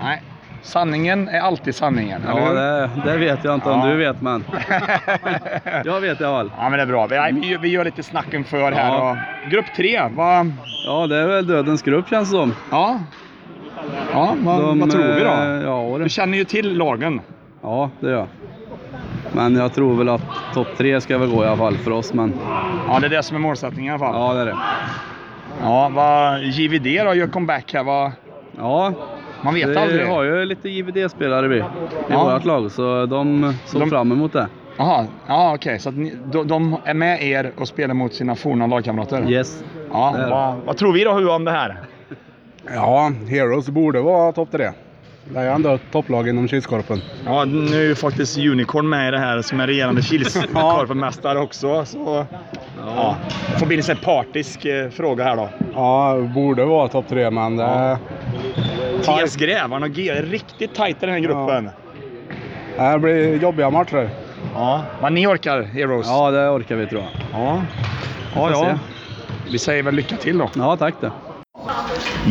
Nej. 0.01 0.21
Sanningen 0.63 1.27
är 1.29 1.39
alltid 1.39 1.75
sanningen, 1.75 2.21
ja, 2.27 2.37
eller 2.37 2.87
hur? 2.87 3.03
det, 3.03 3.11
det 3.11 3.17
vet 3.17 3.43
jag 3.43 3.53
inte 3.55 3.69
om 3.69 3.79
Ja. 3.79 3.85
du 3.85 3.95
vet 3.97 4.21
men 4.21 4.43
jag 5.85 6.01
vet 6.01 6.21
i 6.21 6.23
alla 6.23 6.37
fall. 6.37 6.51
Ja, 6.57 6.69
men 6.69 6.71
det 6.77 6.81
är 6.81 6.85
bra. 6.85 7.07
Vi, 7.07 7.15
nej, 7.17 7.33
vi, 7.33 7.57
vi 7.57 7.67
gör 7.67 7.85
lite 7.85 8.03
snack 8.03 8.33
inför 8.33 8.71
här. 8.71 8.87
Ja. 8.89 9.11
Och 9.11 9.49
grupp 9.49 9.73
tre, 9.73 10.01
vad... 10.15 10.51
Ja, 10.85 11.07
det 11.07 11.17
är 11.17 11.27
väl 11.27 11.47
dödens 11.47 11.81
grupp 11.81 12.09
känns 12.09 12.29
det 12.29 12.35
som. 12.37 12.53
Ja. 12.71 12.99
Ja, 14.13 14.35
vad, 14.43 14.61
De, 14.61 14.79
vad 14.79 14.91
tror 14.91 15.03
vi 15.03 15.09
eh, 15.21 15.27
då? 15.27 15.67
Ja, 15.91 15.97
Du 15.97 16.03
det, 16.03 16.09
känner 16.09 16.37
ju 16.37 16.45
till 16.45 16.77
lagen. 16.77 17.21
ja, 17.61 17.89
det 17.99 18.09
gör 18.09 18.17
jag. 18.17 18.27
Men 19.31 19.55
jag 19.55 19.73
tror 19.73 19.95
väl 19.97 20.09
att 20.09 20.21
topp 20.53 20.67
tre 20.77 21.01
ska 21.01 21.17
väl 21.17 21.29
gå 21.29 21.43
i 21.43 21.47
alla 21.47 21.57
fall 21.57 21.77
för 21.77 21.91
oss. 21.91 22.13
Men 22.13 22.33
Ja, 22.87 22.99
det 22.99 23.05
är 23.07 23.09
det 23.09 23.23
som 23.23 23.35
är 23.37 23.41
målsättningen 23.41 23.91
i 23.91 23.95
alla 23.95 23.99
fall. 24.13 24.21
ja, 24.21 24.33
det 24.33 24.41
är 24.41 24.45
det. 24.45 24.57
Ja, 25.61 25.89
vad 25.93 26.43
JVD 26.43 27.05
då 27.05 27.13
gör 27.13 27.27
comeback 27.27 27.73
här. 27.73 27.83
Vad, 27.83 28.11
Ja, 28.57 28.93
man 29.43 29.53
vet 29.53 29.69
vi 29.69 29.75
aldrig. 29.77 30.07
har 30.07 30.23
ju 30.23 30.45
lite 30.45 30.69
JVD-spelare 30.69 31.47
vi 31.47 31.57
i 31.57 31.63
Ja. 32.09 32.33
vårt 32.33 32.45
lag 32.45 32.71
så 32.71 33.05
de 33.05 33.53
såg 33.65 33.81
De- 33.81 33.89
fram 33.89 34.11
emot 34.11 34.33
det. 34.33 34.47
Jaha, 34.77 35.05
ja 35.27 35.53
okej. 35.55 35.79
Så 35.79 35.89
att 35.89 35.95
ni, 35.95 36.13
de, 36.31 36.47
de 36.47 36.77
är 36.85 36.93
med 36.93 37.23
er 37.23 37.51
och 37.57 37.67
spelar 37.67 37.93
mot 37.93 38.13
sina 38.13 38.35
forna 38.35 38.67
lagkamrater? 38.67 39.31
Yes. 39.31 39.63
Ja, 39.91 40.15
vad, 40.29 40.55
vad 40.65 40.77
tror 40.77 40.93
vi 40.93 41.03
då 41.03 41.13
Hua 41.13 41.35
om 41.35 41.45
det 41.45 41.51
här? 41.51 41.77
Ja, 42.73 43.11
Heroes 43.29 43.69
borde 43.69 44.01
vara 44.01 44.31
topp 44.31 44.51
tre. 44.51 44.69
Det 45.33 45.39
är 45.39 45.51
ändå 45.55 45.79
topplag 45.91 46.27
inom 46.29 46.47
Kilskorpen. 46.47 47.01
Ja, 47.25 47.45
nu 47.45 47.77
är 47.77 47.87
ju 47.87 47.95
faktiskt 47.95 48.37
Unicorn 48.37 48.89
med 48.89 49.07
i 49.07 49.11
det 49.11 49.19
här 49.19 49.41
som 49.41 49.59
är 49.59 49.67
regerande 49.67 50.01
Kilskorpenmästare 50.01 51.39
också. 51.39 51.85
Så, 51.85 52.25
ja. 52.95 53.15
Det 53.53 53.59
får 53.59 53.65
bli 53.65 53.81
en 53.89 53.97
partisk 53.97 54.65
eh, 54.65 54.89
fråga 54.89 55.23
här 55.23 55.35
då. 55.35 55.49
Ja, 55.73 56.17
borde 56.35 56.65
vara 56.65 56.87
topp 56.87 57.05
tre, 57.09 57.29
men 57.31 57.57
det, 57.57 57.97
TS 59.03 59.35
Grävarna 59.35 59.85
och 59.85 59.91
G 59.91 60.09
är 60.09 60.23
riktigt 60.23 60.75
tajt 60.75 60.97
i 60.97 61.05
den 61.05 61.09
här 61.09 61.19
gruppen. 61.19 61.69
det 62.77 62.99
blir 62.99 63.41
jobbiga 63.41 63.69
matcher. 63.69 64.09
Ja. 64.53 64.83
Vad 65.01 65.13
ni 65.13 65.27
orkar, 65.27 65.61
Heroes. 65.61 66.07
Ja, 66.07 66.31
det 66.31 66.49
orkar 66.49 66.75
vi 66.75 66.87
tror 66.87 67.01
jag. 67.01 67.11
ja. 67.41 67.61
ja, 68.35 68.49
ja. 68.51 68.79
Vi 69.51 69.59
säger 69.59 69.83
väl 69.83 69.95
lycka 69.95 70.15
till 70.15 70.37
då. 70.37 70.49
Ja, 70.55 70.77
tack 70.77 70.93
det. 71.01 71.11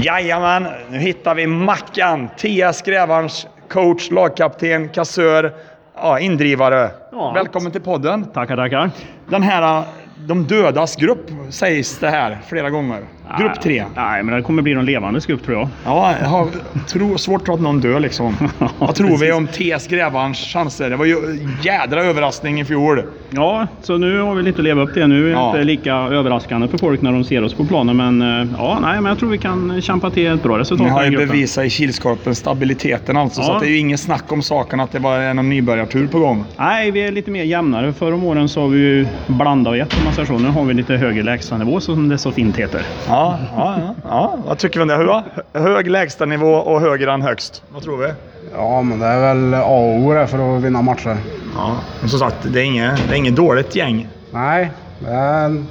Jajamän, 0.02 0.66
nu 0.90 0.98
hittar 0.98 1.34
vi 1.34 1.46
Mackan. 1.46 2.28
TS 2.28 2.82
Grävarns 2.82 3.46
coach, 3.68 4.10
lagkapten, 4.10 4.88
kassör. 4.88 5.52
ja, 5.96 6.18
indrivare. 6.18 6.90
Ja. 7.12 7.32
Välkommen 7.32 7.72
till 7.72 7.80
podden. 7.80 8.24
Tackar, 8.24 8.56
tackar. 8.56 8.90
Den 9.28 9.42
här 9.42 9.84
De 10.16 10.44
dödas 10.46 10.96
grupp 10.96 11.26
sägs 11.50 11.98
det 11.98 12.10
här 12.10 12.38
flera 12.48 12.70
gånger. 12.70 13.02
Grupp 13.38 13.60
tre. 13.62 13.84
Nej, 13.96 14.22
men 14.22 14.34
det 14.36 14.42
kommer 14.42 14.62
bli 14.62 14.74
någon 14.74 14.84
levandes 14.84 15.26
grupp 15.26 15.44
tror 15.44 15.58
jag. 15.58 15.68
Ja, 15.84 16.14
jag 16.20 16.28
har 16.28 16.48
tro, 16.88 17.18
svårt 17.18 17.40
att 17.40 17.44
tro 17.44 17.54
att 17.54 17.60
någon 17.60 17.80
dör 17.80 18.00
liksom. 18.00 18.36
Vad 18.78 18.94
tror 18.94 19.18
vi 19.18 19.32
om 19.32 19.46
TS 19.46 19.86
Grävarns 19.88 20.38
chanser? 20.38 20.90
Det 20.90 20.96
var 20.96 21.04
ju 21.04 21.16
jädra 21.62 22.04
överraskning 22.04 22.60
i 22.60 22.64
fjol. 22.64 23.02
Ja, 23.30 23.66
så 23.82 23.98
nu 23.98 24.20
har 24.20 24.34
vi 24.34 24.42
lite 24.42 24.58
att 24.58 24.64
leva 24.64 24.82
upp 24.82 24.94
till. 24.94 25.06
Nu 25.06 25.20
är 25.22 25.26
det 25.26 25.30
Ja. 25.30 25.46
inte 25.50 25.64
lika 25.64 25.94
överraskande 25.94 26.68
för 26.68 26.78
folk 26.78 27.02
när 27.02 27.12
de 27.12 27.24
ser 27.24 27.44
oss 27.44 27.54
på 27.54 27.64
planen. 27.64 27.96
Men 27.96 28.22
eh, 28.22 28.48
ja, 28.58 28.78
nej, 28.82 28.94
men 28.94 29.04
jag 29.06 29.18
tror 29.18 29.30
vi 29.30 29.38
kan 29.38 29.80
kämpa 29.82 30.10
till 30.10 30.26
ett 30.26 30.42
bra 30.42 30.58
resultat 30.58 30.86
Ni 30.86 30.90
har 30.92 31.04
ju 31.04 31.16
bevisat 31.16 31.64
i 31.64 31.70
Kilskorpen 31.70 32.34
stabiliteten 32.34 33.16
alltså. 33.16 33.42
Så 33.42 33.50
Ja. 33.50 33.54
att 33.56 33.60
det 33.62 33.68
är 33.68 33.70
ju 33.70 33.78
ingen 33.78 33.98
snack 33.98 34.32
om 34.32 34.42
saken 34.42 34.80
att 34.80 34.92
det 34.92 34.98
är 34.98 35.34
någon 35.34 35.48
nybörjartur 35.48 36.06
på 36.06 36.18
gång. 36.18 36.44
Nej, 36.56 36.90
vi 36.90 37.00
är 37.00 37.12
lite 37.12 37.30
mer 37.30 37.44
jämnare. 37.44 37.92
Förra 37.92 38.14
åren 38.14 38.48
så 38.48 38.60
har 38.60 38.68
vi 38.68 38.78
ju 38.78 39.06
blandat 39.26 39.70
och 39.70 39.76
ett 39.76 39.96
om 39.98 40.04
man 40.04 40.12
säger 40.12 40.26
så. 40.26 40.38
Nu 40.38 40.48
har 40.48 40.64
vi 40.64 40.74
lite 40.74 40.94
högre 40.96 41.22
lägstanivå 41.22 41.80
som 41.80 42.08
det 42.08 42.18
så 42.18 42.32
fint 42.32 42.56
heter. 42.56 42.82
Ja, 43.08 43.21
ja, 43.22 43.38
ja. 43.56 43.94
ja. 44.04 44.38
Vad 44.46 44.58
tycker 44.58 44.78
vi 44.78 44.82
om 44.82 44.88
det? 44.88 44.96
Hur? 44.96 45.60
Hög 45.60 45.90
lägstanivå 45.90 46.52
och 46.52 46.80
högre 46.80 47.12
än 47.12 47.22
högst. 47.22 47.62
Vad 47.68 47.82
tror 47.82 47.96
vi? 47.96 48.08
Ja, 48.56 48.82
men 48.82 48.98
det 48.98 49.06
är 49.06 49.20
väl 49.20 49.54
A 49.54 49.64
och 49.64 49.96
O 49.96 50.26
för 50.26 50.56
att 50.56 50.62
vinna 50.62 50.82
matcher. 50.82 51.16
Ja, 51.56 51.76
men 52.00 52.08
som 52.08 52.18
sagt, 52.18 52.36
det 52.42 52.60
är 52.60 52.64
inget, 52.64 53.08
det 53.08 53.14
är 53.14 53.18
inget 53.18 53.36
dåligt 53.36 53.76
gäng. 53.76 54.08
Nej, 54.32 54.70
det 54.98 55.10
är 55.10 55.64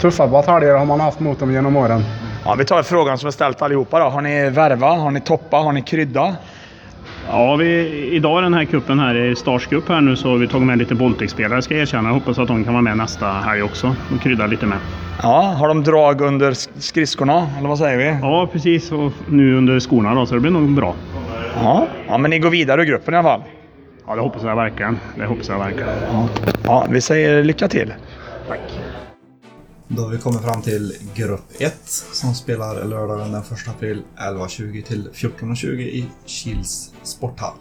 tuffa 0.00 0.26
bataljer 0.26 0.74
har 0.76 0.84
man 0.86 1.00
haft 1.00 1.20
mot 1.20 1.38
dem 1.38 1.52
genom 1.52 1.76
åren. 1.76 2.04
Ja, 2.44 2.54
vi 2.54 2.64
tar 2.64 2.82
frågan 2.82 3.18
som 3.18 3.26
är 3.26 3.30
ställt 3.30 3.62
allihopa 3.62 3.98
då. 3.98 4.04
Har 4.04 4.20
ni 4.20 4.50
värva? 4.50 4.86
Har 4.86 5.10
ni 5.10 5.20
toppa? 5.20 5.56
Har 5.56 5.72
ni 5.72 5.82
krydda? 5.82 6.36
Ja, 7.32 7.56
vi, 7.56 7.88
idag 8.12 8.40
i 8.40 8.42
den 8.42 8.54
här 8.54 8.64
kuppen 8.64 8.98
här 8.98 9.14
i 9.14 9.36
Stars 9.36 9.66
Cup 9.66 9.88
här 9.88 10.00
nu 10.00 10.16
så 10.16 10.28
har 10.30 10.36
vi 10.36 10.48
tagit 10.48 10.66
med 10.66 10.78
lite 10.78 10.94
Baltic-spelare 10.94 11.62
ska 11.62 11.74
jag 11.74 11.82
erkänna. 11.82 12.08
Jag 12.08 12.14
hoppas 12.14 12.38
att 12.38 12.48
de 12.48 12.64
kan 12.64 12.72
vara 12.72 12.82
med 12.82 12.96
nästa 12.96 13.26
helg 13.26 13.62
också 13.62 13.94
och 14.14 14.20
krydda 14.22 14.46
lite 14.46 14.66
med. 14.66 14.78
Ja, 15.22 15.40
har 15.58 15.68
de 15.68 15.84
drag 15.84 16.20
under 16.20 16.50
sk- 16.52 16.70
skridskorna? 16.78 17.46
Eller 17.58 17.68
vad 17.68 17.78
säger 17.78 17.98
vi? 17.98 18.18
Ja, 18.22 18.48
precis. 18.52 18.92
Och 18.92 19.12
nu 19.28 19.56
under 19.56 19.80
skorna 19.80 20.14
då, 20.14 20.26
så 20.26 20.34
det 20.34 20.40
blir 20.40 20.50
nog 20.50 20.70
bra. 20.74 20.94
Ja, 21.62 21.86
ja 22.08 22.18
men 22.18 22.30
ni 22.30 22.38
går 22.38 22.50
vidare 22.50 22.80
ur 22.82 22.86
gruppen 22.86 23.14
i 23.14 23.16
alla 23.16 23.28
fall. 23.28 23.40
Ja, 24.06 24.14
det 24.14 24.20
hoppas 24.20 24.42
jag 24.42 24.56
verkligen. 24.56 24.98
Det 25.16 25.24
hoppas 25.26 25.48
jag 25.48 25.58
verkligen. 25.58 25.88
Ja, 26.64 26.86
vi 26.90 27.00
säger 27.00 27.44
lycka 27.44 27.68
till. 27.68 27.92
Då 29.92 30.02
har 30.02 30.10
vi 30.10 30.18
kommit 30.18 30.40
fram 30.40 30.62
till 30.62 30.96
grupp 31.14 31.44
1 31.58 31.74
som 32.12 32.34
spelar 32.34 32.84
lördagen 32.84 33.32
den 33.32 33.42
1 33.42 33.48
april 33.68 34.02
11.20 34.16 34.82
till 34.82 35.08
14.20 35.14 35.66
i 35.80 36.06
Kils 36.26 36.92
sporthall. 37.02 37.58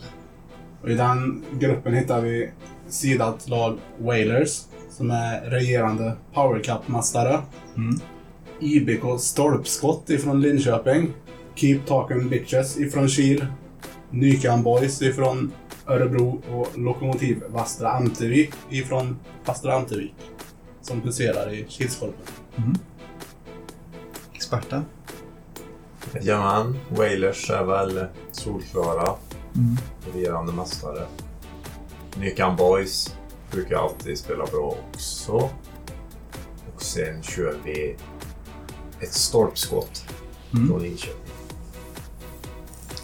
Och 0.81 0.89
I 0.89 0.93
den 0.93 1.45
gruppen 1.59 1.93
hittar 1.93 2.21
vi 2.21 2.51
sidat 2.89 3.49
lag 3.49 3.77
Whalers 3.97 4.61
som 4.89 5.11
är 5.11 5.41
regerande 5.41 6.15
Power 6.33 6.59
Cup-mästare. 6.63 7.39
Mm. 7.77 7.99
IBK 8.59 9.19
Stolpskott 9.19 10.09
ifrån 10.09 10.41
Linköping. 10.41 11.13
Keep 11.55 11.79
Talking 11.87 12.29
Bitches 12.29 12.77
ifrån 12.77 13.09
Kil. 13.09 13.45
Nykan 14.09 14.63
Boys 14.63 15.01
ifrån 15.01 15.51
Örebro 15.87 16.41
och 16.51 16.79
Lokomotiv 16.79 17.43
Västra 17.49 17.91
Antevik 17.91 18.51
ifrån 18.69 19.19
Västra 19.45 19.75
Antevik. 19.75 20.15
Som 20.89 21.02
huserar 21.02 21.54
i 21.54 21.65
Kilskorpen. 21.69 22.25
Experten? 24.34 24.86
Jajamän, 26.21 26.80
Wailers 26.89 27.49
är 27.49 27.63
väl 27.63 28.06
solklara. 28.32 29.15
Mm. 29.56 29.78
Regerande 30.13 30.54
mästare. 30.54 31.06
Nykan 32.17 32.56
Boys 32.56 33.15
brukar 33.52 33.75
alltid 33.78 34.17
spela 34.17 34.45
bra 34.45 34.75
också. 34.93 35.32
Och 36.75 36.82
sen 36.82 37.23
kör 37.23 37.58
vi 37.65 37.95
ett 38.99 39.13
stolpskott 39.13 40.06
Mm. 40.54 40.67
från 40.67 40.82
Linköping. 40.82 41.34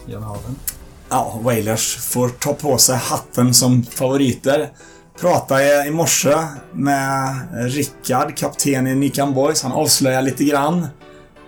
Generalen? 0.06 0.56
Ja, 1.08 1.40
Wailers 1.42 1.96
får 1.96 2.28
ta 2.28 2.52
på 2.54 2.78
sig 2.78 2.96
hatten 2.96 3.54
som 3.54 3.82
favoriter. 3.82 4.70
Pratade 5.20 5.86
i 5.86 5.90
morse 5.90 6.34
med 6.72 7.48
Rickard, 7.52 8.36
kapten 8.36 8.86
i 8.86 8.94
Nikan 8.94 9.34
Boys. 9.34 9.62
Han 9.62 9.72
avslöjar 9.72 10.22
lite 10.22 10.44
grann 10.44 10.86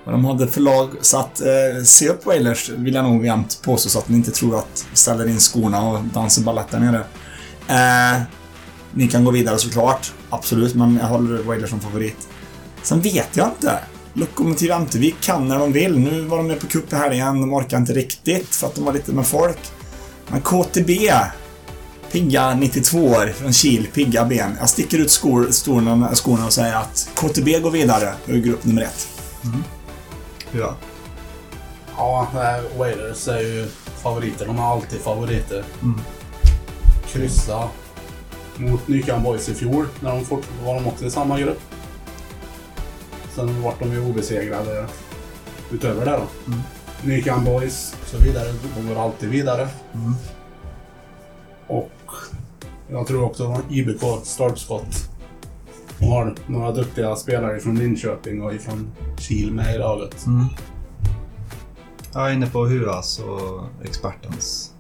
vad 0.05 0.15
de 0.15 0.25
hade 0.25 0.49
för 0.49 0.61
lag. 0.61 0.91
Så 1.01 1.19
att 1.19 1.41
eh, 1.41 1.83
se 1.85 2.09
upp 2.09 2.27
Wailers 2.27 2.69
vill 2.69 2.95
jag 2.95 3.05
nog 3.05 3.27
jämt 3.27 3.61
påstå 3.65 3.89
så 3.89 3.99
att 3.99 4.09
ni 4.09 4.17
inte 4.17 4.31
tror 4.31 4.59
att 4.59 4.87
vi 4.91 4.97
ställer 4.97 5.29
in 5.29 5.41
skorna 5.41 5.89
och 5.89 6.05
dansar 6.05 6.43
balett 6.43 6.71
där 6.71 6.79
nere. 6.79 7.05
Eh, 7.69 8.23
ni 8.93 9.09
kan 9.09 9.25
gå 9.25 9.31
vidare 9.31 9.59
såklart. 9.59 10.13
Absolut, 10.31 10.75
men 10.75 10.99
jag 11.03 11.09
håller 11.09 11.43
Wailers 11.43 11.71
som 11.71 11.81
favorit. 11.81 12.29
Sen 12.83 13.01
vet 13.01 13.37
jag 13.37 13.49
inte. 13.49 13.79
Lokomotiv 14.13 14.73
Antevik 14.73 15.21
kan 15.21 15.49
när 15.49 15.59
de 15.59 15.73
vill. 15.73 15.99
Nu 15.99 16.21
var 16.21 16.37
de 16.37 16.47
med 16.47 16.61
på 16.61 16.67
cup 16.67 16.93
i 16.93 16.97
helgen. 16.97 17.41
De 17.41 17.55
orkar 17.55 17.77
inte 17.77 17.93
riktigt 17.93 18.55
för 18.55 18.67
att 18.67 18.75
de 18.75 18.85
var 18.85 18.93
lite 18.93 19.13
med 19.13 19.27
folk. 19.27 19.59
Men 20.29 20.41
KTB. 20.41 21.11
Pigga 22.13 22.55
92 22.55 22.99
år 22.99 23.27
från 23.27 23.53
Kil. 23.53 23.89
Pigga 23.95 24.25
ben. 24.25 24.57
Jag 24.61 24.69
sticker 24.69 24.99
ut 24.99 25.11
skor, 25.11 25.49
skorna, 25.51 26.15
skorna 26.15 26.47
och 26.47 26.53
säger 26.53 26.77
att 26.77 27.11
KTB 27.15 27.59
går 27.59 27.71
vidare 27.71 28.15
ur 28.27 28.41
grupp 28.41 28.65
nummer 28.65 28.83
ett. 28.83 29.09
Ja. 30.53 30.77
Ja, 31.97 32.29
eh, 32.35 32.79
Whalers 32.79 33.29
är 33.29 33.41
ju 33.41 33.69
favoriter. 34.03 34.47
De 34.47 34.59
är 34.59 34.63
alltid 34.63 35.01
favoriter. 35.01 35.65
Mm. 35.83 36.01
Kryssa 37.07 37.69
mot 38.57 38.89
Nykan 38.89 39.23
Boys 39.23 39.49
i 39.49 39.55
fjol 39.55 39.87
när 40.01 40.11
de 40.11 40.25
fort, 40.25 40.45
var 40.65 40.75
de 40.75 40.87
också 40.87 41.05
i 41.05 41.11
samma 41.11 41.41
grupp. 41.41 41.61
Sen 43.35 43.63
vart 43.63 43.79
de 43.79 43.93
ju 43.93 44.01
obesegrade 44.01 44.87
utöver 45.71 46.05
det 46.05 46.11
då. 46.11 46.53
Mm. 46.53 46.61
Nykan 47.03 47.45
Boys 47.45 47.95
och 48.03 48.09
så 48.09 48.19
vidare. 48.19 48.49
De 48.77 48.89
går 48.89 49.03
alltid 49.03 49.29
vidare. 49.29 49.69
Mm. 49.95 50.15
Och 51.67 51.91
jag 52.91 53.07
tror 53.07 53.25
också 53.25 53.53
att 53.53 53.73
IBK 53.73 54.03
Stolpskott 54.23 55.11
har 56.01 56.35
några 56.47 56.73
duktiga 56.73 57.17
spelare 57.17 57.61
från 57.61 57.79
Linköping 57.79 58.43
och 58.43 58.55
ifrån 58.55 58.91
Kil 59.19 59.53
med 59.53 59.75
i 59.75 59.79
laget. 59.79 60.27
Mm. 60.27 60.45
Jag 62.15 62.31
är 62.31 62.35
inne 62.35 62.47
på 62.47 62.67
Huas 62.67 63.19
och 63.21 63.65
expertens. 63.85 64.73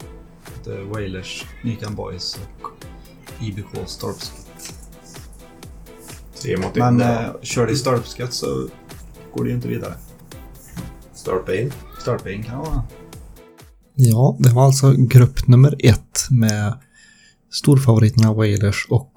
Det 0.65 0.71
är 0.71 0.83
Wailers, 0.83 1.45
Nykan 1.65 1.95
Boys 1.95 2.39
och 2.63 2.87
IBK 3.41 3.75
mot 6.59 6.75
Men 6.75 7.01
en. 7.01 7.01
eh, 7.01 7.31
kör 7.43 7.67
det 7.67 7.73
i 7.73 7.77
Storpskott 7.77 8.33
så 8.33 8.69
går 9.35 9.45
det 9.45 9.51
ju 9.51 9.57
inte 9.57 9.69
vidare. 9.69 9.95
Starta 11.15 12.31
in 12.31 12.43
kan 12.43 12.59
vara. 12.59 12.83
Ja, 13.95 14.37
det 14.39 14.49
var 14.51 14.65
alltså 14.65 14.93
grupp 14.93 15.49
nummer 15.49 15.77
ett 15.79 16.27
med 16.31 16.79
storfavoriterna 17.51 18.33
Wailers 18.33 18.87
och 18.91 19.13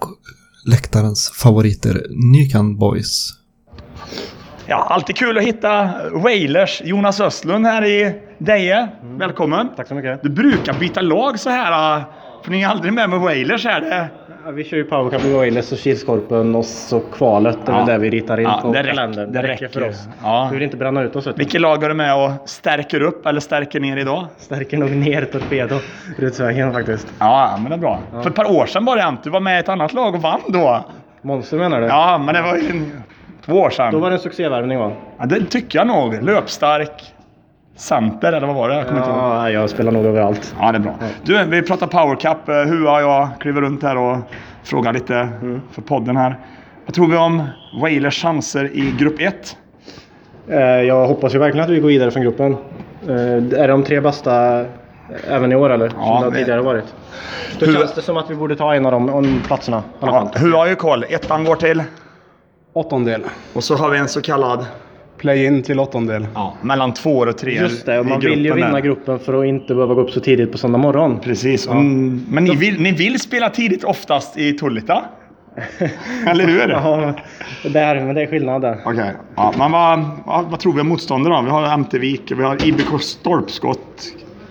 läktarens 0.65 1.31
favoriter 1.31 2.05
Nykan 2.33 2.77
Boys. 2.77 3.29
Ja, 4.67 4.75
alltid 4.89 5.15
kul 5.15 5.37
att 5.37 5.43
hitta 5.43 5.89
Wailers. 6.13 6.81
Jonas 6.85 7.19
Östlund 7.19 7.65
här 7.65 7.85
i 7.85 8.15
Deje. 8.37 8.89
Välkommen. 9.03 9.69
Tack 9.75 9.87
så 9.87 9.95
mycket. 9.95 10.23
Du 10.23 10.29
brukar 10.29 10.79
byta 10.79 11.01
lag 11.01 11.39
så 11.39 11.49
här. 11.49 11.97
äh, 11.99 12.03
För 12.43 12.51
ni 12.51 12.61
är 12.61 12.67
aldrig 12.67 12.93
med 12.93 13.09
med 13.09 13.19
Wailers 13.19 13.65
här. 13.65 13.81
Det... 13.81 14.09
Ja, 14.45 14.51
vi 14.51 14.63
kör 14.63 14.77
ju 14.77 14.83
Power 14.83 15.09
Cup 15.11 15.23
med 15.23 15.33
Wailers 15.33 15.71
och 15.71 15.77
Kilskorpen 15.77 16.55
och 16.55 16.65
så 16.65 16.99
kvalet. 16.99 17.57
Det 17.65 17.71
är 17.71 17.79
Ja. 17.79 17.85
det 17.85 17.97
vi 17.97 18.09
ritar 18.09 18.37
in 18.39 18.43
Ja, 18.43 18.59
på 18.61 18.73
det 18.73 18.79
räcker- 18.79 18.89
kalendern. 18.89 19.31
det 19.31 19.41
Det 19.41 19.47
räcker 19.47 19.67
för 19.67 19.89
oss. 19.89 20.07
Ja. 20.23 20.47
Vi 20.51 20.55
vill 20.55 20.63
inte 20.63 20.77
bränna 20.77 21.01
ut 21.03 21.15
oss. 21.15 21.27
Vilket 21.35 21.61
lag 21.61 21.83
är 21.83 21.87
du 21.89 21.95
med 21.95 22.15
och 22.15 22.31
stärker 22.49 23.01
upp 23.01 23.25
eller 23.25 23.39
stärker 23.39 23.79
ner 23.79 23.97
idag? 23.97 24.25
Stärker 24.37 24.77
nog 24.77 24.91
ner 24.91 25.25
Torpedo 25.25 25.75
Rutsvägen 26.17 26.73
faktiskt. 26.73 27.07
Ja, 27.19 27.57
men 27.61 27.69
det 27.69 27.75
är 27.75 27.79
bra. 27.79 27.99
För 28.11 28.29
ett 28.29 28.35
par 28.35 28.51
år 28.51 28.65
sedan 28.65 28.85
var 28.85 28.95
det 28.95 29.03
Ant. 29.05 29.23
Du 29.23 29.29
var 29.29 29.39
med 29.39 29.57
i 29.57 29.59
ett 29.59 29.69
annat 29.69 29.93
lag 29.93 30.15
och 30.15 30.21
vann 30.21 30.39
då. 30.47 30.85
Monster 31.21 31.57
menar 31.57 31.81
du? 31.81 31.87
Ja, 31.87 32.17
men 32.17 32.35
det 32.35 32.41
var 32.41 32.55
ju 32.55 32.69
en, 32.69 33.03
två 33.45 33.53
år 33.53 33.69
sedan. 33.69 33.91
Då 33.93 33.99
var 33.99 34.09
det 34.09 34.15
en 34.15 34.19
succévärvning 34.21 34.79
va? 34.79 34.91
Ja, 35.19 35.25
det 35.25 35.45
tycker 35.45 35.79
jag 35.79 35.87
nog. 35.87 36.23
Löpstark. 36.23 37.13
Center, 37.81 38.33
eller 38.33 38.47
vad 38.47 38.55
var 38.55 38.69
det? 38.69 38.75
Jag 38.75 38.87
kommer 38.87 38.99
inte 38.99 39.09
ihåg. 39.11 39.19
Ja, 39.19 39.49
jag 39.49 39.69
spelar 39.69 39.91
nog 39.91 40.05
överallt. 40.05 40.55
Ja, 40.59 40.71
det 40.71 40.77
är 40.77 40.79
bra. 40.79 40.95
Du, 41.23 41.43
vi 41.45 41.61
pratar 41.61 41.87
Power 41.87 42.15
Cup. 42.15 42.49
Eh, 42.49 42.55
Hua 42.55 43.01
jag 43.01 43.29
kliver 43.39 43.61
runt 43.61 43.83
här 43.83 43.97
och 43.97 44.17
frågar 44.63 44.93
lite 44.93 45.15
Mm. 45.15 45.61
för 45.71 45.81
podden 45.81 46.17
här. 46.17 46.39
Vad 46.85 46.93
tror 46.95 47.07
vi 47.07 47.17
om 47.17 47.43
Wailers 47.81 48.21
chanser 48.21 48.69
i 48.73 48.93
grupp 48.99 49.19
1? 49.19 49.57
Eh, 50.47 50.59
Jag 50.61 51.07
hoppas 51.07 51.35
ju 51.35 51.39
verkligen 51.39 51.63
att 51.65 51.69
vi 51.71 51.79
går 51.79 51.87
vidare 51.87 52.11
från 52.11 52.23
gruppen. 52.23 52.57
Eh, 53.07 53.59
Är 53.61 53.67
de 53.67 53.83
tre 53.83 53.99
bästa 53.99 54.65
även 55.29 55.51
i 55.51 55.55
år 55.55 55.69
eller? 55.69 55.91
Ja, 55.97 56.19
Som 56.21 56.23
det 56.23 56.29
det- 56.31 56.37
tidigare 56.39 56.61
varit. 56.61 56.85
Då 57.59 57.65
Hur- 57.65 57.73
känns 57.73 57.93
det 57.95 58.01
som 58.01 58.17
att 58.17 58.29
vi 58.29 58.35
borde 58.35 58.55
ta 58.55 58.75
en 58.75 58.85
av 58.85 58.91
de 58.91 59.09
om 59.09 59.41
platserna. 59.47 59.83
Ja, 59.99 60.31
Hua 60.35 60.57
har 60.57 60.67
ju 60.67 60.75
koll. 60.75 61.05
Ettan 61.09 61.43
går 61.45 61.55
till? 61.55 61.83
Åttondel. 62.73 63.21
Och 63.53 63.63
så 63.63 63.75
har 63.75 63.89
vi 63.89 63.97
en 63.97 64.07
så 64.07 64.21
kallad 64.21 64.65
play-in 65.21 65.63
till 65.63 65.79
åttondel. 65.79 66.27
Ja, 66.33 66.53
mellan 66.61 66.93
två 66.93 67.17
och 67.17 67.37
tre 67.37 67.51
Just 67.53 67.85
det, 67.85 67.99
och 67.99 68.05
man 68.05 68.19
vill 68.19 68.45
ju 68.45 68.53
vinna 68.53 68.71
där. 68.71 68.79
gruppen 68.79 69.19
för 69.19 69.39
att 69.39 69.45
inte 69.45 69.75
behöva 69.75 69.93
gå 69.93 70.01
upp 70.01 70.09
så 70.11 70.19
tidigt 70.19 70.51
på 70.51 70.57
söndag 70.57 70.77
morgon. 70.77 71.19
Precis. 71.19 71.65
Ja. 71.65 71.71
Mm, 71.71 72.25
Men 72.29 72.43
ni 72.43 72.55
vill, 72.55 72.81
ni 72.81 72.91
vill 72.91 73.19
spela 73.19 73.49
tidigt 73.49 73.83
oftast 73.83 74.37
i 74.37 74.53
Tullita? 74.53 75.03
Eller 76.27 76.47
hur? 76.47 76.69
Ja, 76.69 77.13
det 77.73 77.79
är, 77.79 78.05
men 78.05 78.15
det 78.15 78.21
är 78.21 78.27
skillnad 78.27 78.61
där. 78.61 78.77
Okej. 78.85 79.11
Ja, 79.35 79.53
men 79.57 79.71
vad, 79.71 79.99
vad, 80.25 80.45
vad 80.45 80.59
tror 80.59 80.73
vi 80.73 80.81
om 80.81 80.87
motståndare 80.87 81.33
då? 81.35 81.41
Vi 81.41 81.49
har 81.49 81.73
MTVik, 81.73 82.31
vi 82.37 82.43
har 82.43 82.67
IBK 82.67 83.01
Storpskott, 83.01 84.03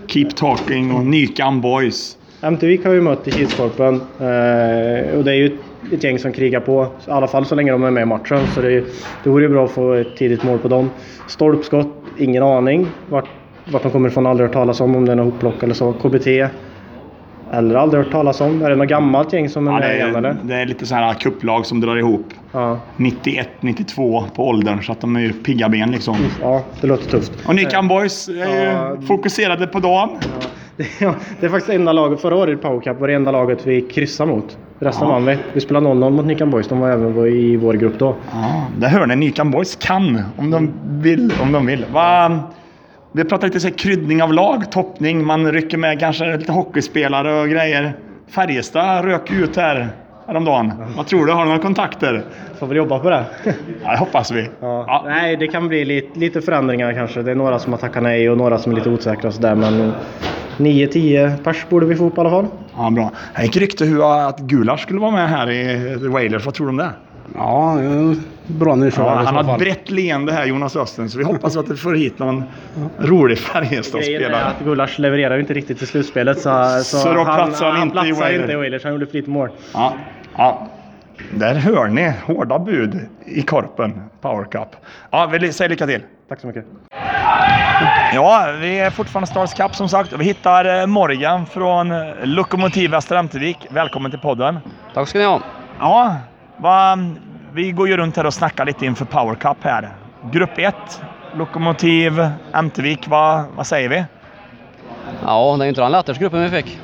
Keep 0.07 0.31
Talking 0.37 0.95
och 0.95 1.07
Nykan 1.07 1.61
Boys. 1.61 2.17
MTVik 2.43 2.85
har 2.85 2.93
vi 2.93 3.01
mött 3.01 3.29
i 3.29 3.31
Kilskorpen 3.31 3.95
eh, 3.95 5.17
och 5.19 5.25
det 5.25 5.31
är 5.31 5.35
ju 5.35 5.59
ett 5.93 6.05
gäng 6.05 6.19
som 6.19 6.33
krigar 6.33 6.61
på. 6.61 6.87
I 7.09 7.11
alla 7.11 7.27
fall 7.27 7.45
så 7.47 7.55
länge 7.55 7.73
de 7.73 7.85
är 7.85 7.91
med 7.91 8.03
i 8.03 8.07
matchen. 8.07 8.39
Så 8.55 8.61
det, 8.61 8.85
det 9.25 9.31
vore 9.31 9.43
ju 9.43 9.49
bra 9.49 9.65
att 9.65 9.71
få 9.71 9.93
ett 9.93 10.17
tidigt 10.17 10.43
mål 10.43 10.59
på 10.59 10.69
dem. 10.69 10.91
Stolpskott, 11.29 11.89
ingen 12.19 12.43
aning 12.43 12.87
vart, 13.09 13.29
vart 13.73 13.83
de 13.83 13.91
kommer 13.93 14.09
ifrån. 14.09 14.27
Aldrig 14.27 14.47
hört 14.49 14.55
talas 14.55 14.81
om, 14.81 14.97
om 14.97 15.05
det 15.07 15.13
är 15.13 15.17
något 15.17 15.33
hopplock 15.33 15.63
eller 15.63 15.75
så. 15.75 15.93
KBT, 15.93 16.27
eller 17.53 17.75
aldrig 17.75 18.03
hört 18.05 18.13
talas 18.13 18.41
om. 18.41 18.63
Är 18.63 18.71
det 18.71 18.77
något 18.77 18.89
gammalt 18.89 19.33
gäng 19.33 19.49
som 19.49 19.69
är 19.69 19.73
Ja, 19.73 19.79
med 19.79 19.97
igen 19.97 20.17
eller? 20.17 20.37
det 20.43 20.55
är 20.55 20.67
lite 20.67 20.87
så 20.87 20.95
här 20.95 21.15
kupplag 21.15 21.67
som 21.67 21.81
drar 21.81 21.97
ihop. 21.97 22.27
Ja. 22.53 22.79
91-92 22.97 24.23
på 24.35 24.49
åldern, 24.49 24.83
så 24.83 24.93
att 24.93 25.01
de 25.01 25.17
är 25.17 25.21
ju 25.21 25.33
pigga 25.33 25.69
ben 25.69 25.91
liksom. 25.91 26.17
ja, 26.43 26.63
det 26.81 26.87
låter 26.87 27.11
tufft. 27.11 27.33
Och 27.47 27.55
Nykan 27.55 27.89
Boys 27.89 28.29
är 28.29 28.35
Ja. 28.65 28.97
ju 29.01 29.07
fokuserade 29.07 29.67
på 29.67 29.81
dagen. 29.81 30.09
Ja, 30.21 30.27
det 31.41 31.47
är 31.47 31.49
faktiskt 31.49 31.69
enda 31.71 31.93
laget, 31.93 32.21
förra 32.21 32.37
året 32.37 32.59
i 32.59 32.63
Power 32.63 32.81
Cup 32.81 33.01
var 33.01 33.09
det 33.09 33.15
enda 33.15 33.31
laget 33.31 33.67
vi 33.67 33.81
kryssade 33.81 34.31
mot. 34.33 34.59
Resten 34.79 35.09
Ja. 35.09 35.15
vann 35.15 35.25
vi. 35.27 35.39
Vi 35.53 35.61
spelade 35.61 35.87
0-0 35.87 36.11
mot 36.11 36.27
Nikan 36.27 36.51
Boys, 36.51 36.69
de 36.69 36.81
var 36.81 36.91
även 36.91 37.27
i 37.27 37.57
vår 37.57 37.75
grupp 37.75 37.99
då. 37.99 38.17
Ja, 38.33 38.67
det 38.79 38.89
hör 38.89 39.07
ni. 39.07 39.17
Nykan 39.17 39.51
Boys 39.51 39.77
kan 39.77 40.23
om 40.37 40.51
de 40.51 40.73
vill. 40.85 41.33
Om 41.43 41.53
de 41.53 41.67
vill. 41.67 41.85
Va, 41.93 42.39
vi 43.13 43.25
pratar 43.25 43.47
lite 43.47 43.61
så 43.61 43.69
här 43.69 43.75
kryddning 43.75 44.23
av 44.23 44.33
lag, 44.33 44.71
toppning. 44.73 45.25
Man 45.27 45.53
rycker 45.53 45.79
med 45.79 46.01
kanske 46.01 46.37
lite 46.37 46.53
hockeyspelare 46.53 47.41
och 47.41 47.49
grejer. 47.49 47.93
Färjestad 48.29 49.05
rök 49.05 49.31
ut 49.31 49.57
här 49.57 49.89
häromdagen. 50.31 50.73
Vad 50.97 51.07
tror 51.07 51.27
du? 51.27 51.33
Har 51.33 51.41
du 51.43 51.47
några 51.49 51.63
kontakter? 51.63 52.23
Får 52.59 52.67
väl 52.67 52.77
jobba 52.77 52.99
på 52.99 53.11
det. 53.11 53.25
Ja, 53.85 53.91
det 53.91 53.99
hoppas 53.99 54.31
vi. 54.31 54.49
Ja. 54.61 55.03
Nej, 55.07 55.37
det 55.37 55.47
kan 55.49 55.69
bli 55.69 55.85
lite, 55.85 56.19
lite 56.19 56.41
förändringar 56.41 56.93
kanske. 56.93 57.23
Det 57.23 57.31
är 57.31 57.35
några 57.35 57.59
som 57.59 57.73
har 57.73 57.81
tackat 57.81 58.03
nej 58.03 58.31
och 58.31 58.37
några 58.39 58.59
som 58.59 58.73
är 58.73 58.77
lite 58.77 58.91
osäkra 58.91 59.29
och 59.29 59.35
sådär. 59.35 59.55
Men 59.55 59.93
9-10 60.57 61.37
pers 61.45 61.67
borde 61.69 61.87
vi 61.87 61.97
få 61.97 62.05
upp 62.07 62.17
i 62.19 62.21
alla 62.21 62.31
fall. 62.31 62.47
Ja, 62.77 62.91
bra. 62.91 63.11
Det 63.37 63.43
gick 63.43 63.57
rykte 63.57 63.85
hur 63.85 64.29
att 64.29 64.39
Gulasch 64.39 64.81
skulle 64.81 65.01
vara 65.01 65.11
med 65.11 65.29
här 65.29 65.51
i 65.51 65.99
The 66.01 66.09
Wailers. 66.09 66.45
Vad 66.45 66.55
tror 66.55 66.67
du 66.67 66.71
om 66.71 66.77
det? 66.77 66.91
Ja, 67.35 67.79
bra 68.47 68.75
nyförvärv 68.75 69.13
Ja, 69.13 69.23
han 69.25 69.35
har 69.37 69.45
fall. 69.45 69.53
ett 69.55 69.59
brett 69.61 69.91
leende 69.91 70.33
här, 70.33 70.47
Jonas 70.47 70.77
Östen, 70.77 71.11
så 71.11 71.19
vi 71.19 71.25
hoppas 71.25 71.57
att 71.57 71.67
du 71.67 71.77
får 71.77 71.95
hit 71.95 72.19
någon 72.19 72.43
rolig 72.99 73.39
Färjestadspelare. 73.39 74.45
att 74.45 74.65
Gulasch 74.65 74.99
levererar 74.99 75.35
ju 75.35 75.41
inte 75.41 75.55
riktigt 75.55 75.83
i 75.83 75.87
slutspelet 75.87 76.39
så, 76.41 76.65
så, 76.85 76.97
Så 76.97 77.13
då 77.13 77.23
han, 77.25 77.37
platsar 77.37 77.67
han 77.67 77.77
han 77.79 77.83
inte 77.89 77.99
i 77.99 78.13
platsar 78.13 78.31
inte 78.41 78.53
i 78.53 78.57
Wailers. 78.57 78.85
Han 78.85 78.93
gjorde 78.93 79.07
för 79.07 79.15
lite 79.15 79.31
mål. 79.31 79.49
Ja, 79.75 79.93
ja. 80.41 80.67
Där 81.33 81.55
hör 81.55 81.89
ni 81.89 82.13
hårda 82.27 82.59
bud 82.59 83.09
i 83.25 83.43
korpen 83.43 84.03
Power 84.21 84.45
Cup. 84.45 84.69
Ja, 85.11 85.27
vi 85.27 85.53
säger 85.53 85.69
lycka 85.69 85.87
till. 85.87 86.03
Tack 86.29 86.41
så 86.41 86.47
mycket. 86.47 86.65
Ja, 88.15 88.55
vi 88.61 88.79
är 88.79 88.91
fortfarande 88.91 89.27
Stars 89.27 89.55
Cup 89.55 89.75
som 89.75 89.89
sagt 89.89 90.13
och 90.13 90.21
vi 90.21 90.25
hittar 90.25 90.81
eh, 90.81 90.87
Morgan 90.87 91.47
från 91.47 91.93
eh, 91.93 92.15
Lokomotiv 92.23 92.91
Väster 92.91 93.17
Ämtervik. 93.17 93.67
Välkommen 93.71 94.11
till 94.11 94.21
podden. 94.21 94.59
Tack 94.95 95.09
ska 95.09 95.19
ni 95.19 95.25
ha. 95.25 95.41
Ja, 95.79 96.17
va, 96.57 96.99
vi 97.53 97.71
går 97.71 97.89
ju 97.89 97.97
runt 97.97 98.17
här 98.17 98.27
och 98.27 98.35
snackar 98.35 98.65
lite 98.65 98.87
inför 98.87 99.05
Power 99.05 99.35
Cup 99.35 99.57
här. 99.61 99.89
Grupp 100.33 100.59
1, 100.59 100.75
Lokomotiv 101.35 102.29
Ämtervik, 102.53 103.09
vad, 103.09 103.45
vad 103.57 103.67
säger 103.67 103.89
vi? 103.89 104.05
Ja, 105.27 105.57
det 105.57 105.63
är 105.63 105.65
ju 105.65 105.69
inte 105.69 105.81
den 105.81 105.93
lättaste 105.93 106.23
gruppen 106.23 106.43
vi 106.43 106.51
fick. 106.51 106.79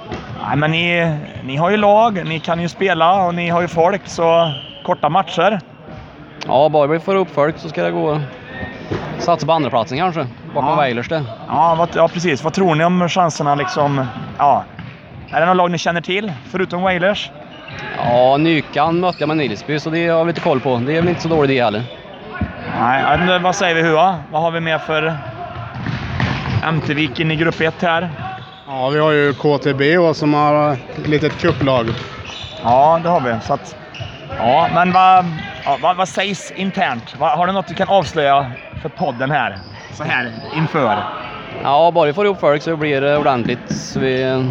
Nej, 0.47 0.57
men 0.57 0.71
ni, 0.71 1.17
ni 1.45 1.57
har 1.57 1.71
ju 1.71 1.77
lag, 1.77 2.27
ni 2.27 2.41
kan 2.41 2.61
ju 2.61 2.69
spela 2.69 3.27
och 3.27 3.35
ni 3.35 3.49
har 3.49 3.61
ju 3.61 3.69
folk, 3.69 4.09
så 4.09 4.53
korta 4.85 5.09
matcher. 5.09 5.61
Ja, 6.47 6.69
bara 6.69 6.87
vi 6.87 7.01
får 7.01 7.15
upp 7.15 7.31
folk 7.35 7.59
så 7.59 7.69
ska 7.69 7.83
det 7.83 7.91
gå. 7.91 8.21
Satsa 9.19 9.47
på 9.47 9.53
andra 9.53 9.71
platsen 9.71 9.99
kanske. 9.99 10.27
Bakom 10.55 10.71
Ja. 10.71 10.77
Wailers 10.77 11.09
det. 11.09 11.25
Ja, 11.49 11.75
vad, 11.79 11.89
ja, 11.95 12.09
precis. 12.09 12.45
Vad 12.45 12.53
tror 12.53 12.75
ni 12.75 12.85
om 12.85 13.09
chanserna 13.09 13.55
liksom? 13.55 14.07
Ja. 14.39 14.65
Är 15.31 15.41
det 15.41 15.47
någon 15.47 15.57
lag 15.57 15.71
ni 15.71 15.79
känner 15.79 16.01
till, 16.01 16.33
förutom 16.51 16.83
Wailers? 16.83 17.31
Ja, 17.97 18.37
Nykan 18.37 19.01
mötte 19.01 19.17
jag 19.19 19.29
med 19.29 19.37
Nilsby 19.37 19.81
så 19.81 19.91
det 19.91 20.09
har 20.09 20.25
vi 20.25 20.29
lite 20.29 20.41
koll 20.41 20.61
på. 20.61 20.77
Det 20.77 20.97
är 20.97 21.01
väl 21.01 21.09
inte 21.09 21.23
så 21.23 21.29
dålig 21.29 21.57
det 21.57 21.65
heller. 21.65 21.83
Nej, 22.81 23.39
vad 23.39 23.57
säger 23.57 23.75
vi 23.75 23.83
Hua? 23.83 24.17
Vad 24.33 24.43
har 24.43 24.51
vi 24.51 24.61
med 24.61 24.81
för 24.81 25.19
MT-Viken 26.73 27.31
i 27.31 27.37
grupp 27.37 27.61
1 27.61 27.83
här? 27.83 28.11
Ja, 28.69 28.89
vi 28.89 28.99
har 28.99 29.13
ju 29.13 29.35
KTB 29.35 29.99
och 29.99 30.17
som 30.17 30.35
har 30.35 30.73
ett 30.73 31.07
litet 31.07 31.41
kupplag. 31.41 31.87
Ja, 32.63 33.01
det 33.03 33.09
har 33.09 33.21
vi. 33.21 33.41
Så 33.41 33.53
att, 33.53 33.77
ja, 34.39 34.71
men 34.75 34.93
vad, 34.93 35.25
ja, 35.65 35.79
vad, 35.81 35.97
vad 35.97 36.09
sägs 36.09 36.51
internt? 36.51 37.13
Har 37.19 37.47
du 37.47 37.53
något 37.53 37.69
du 37.69 37.75
kan 37.75 37.89
avslöja 37.89 38.53
för 38.83 38.89
podden 38.89 39.31
här? 39.31 39.61
Så 39.93 40.05
här 40.05 40.33
inför? 40.55 40.97
Ja, 41.63 41.91
bara 41.95 42.07
vi 42.07 42.13
får 42.13 42.25
ihop 42.27 42.41
folk 42.41 42.63
så 42.63 42.77
blir 42.77 43.01
det 43.01 43.17
ordentligt. 43.17 43.73
Så 43.73 44.01
vi 44.01 44.45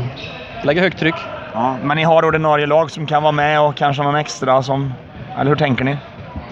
lägger 0.61 0.81
högt 0.81 0.99
tryck. 0.99 1.15
Ja, 1.53 1.77
men 1.81 1.97
ni 1.97 2.03
har 2.03 2.25
ordinarie 2.25 2.65
lag 2.65 2.91
som 2.91 3.07
kan 3.07 3.23
vara 3.23 3.31
med 3.31 3.61
och 3.61 3.75
kanske 3.75 4.03
någon 4.03 4.15
extra 4.15 4.63
som... 4.63 4.93
Eller 5.37 5.49
hur 5.49 5.55
tänker 5.57 5.85
ni? 5.85 5.97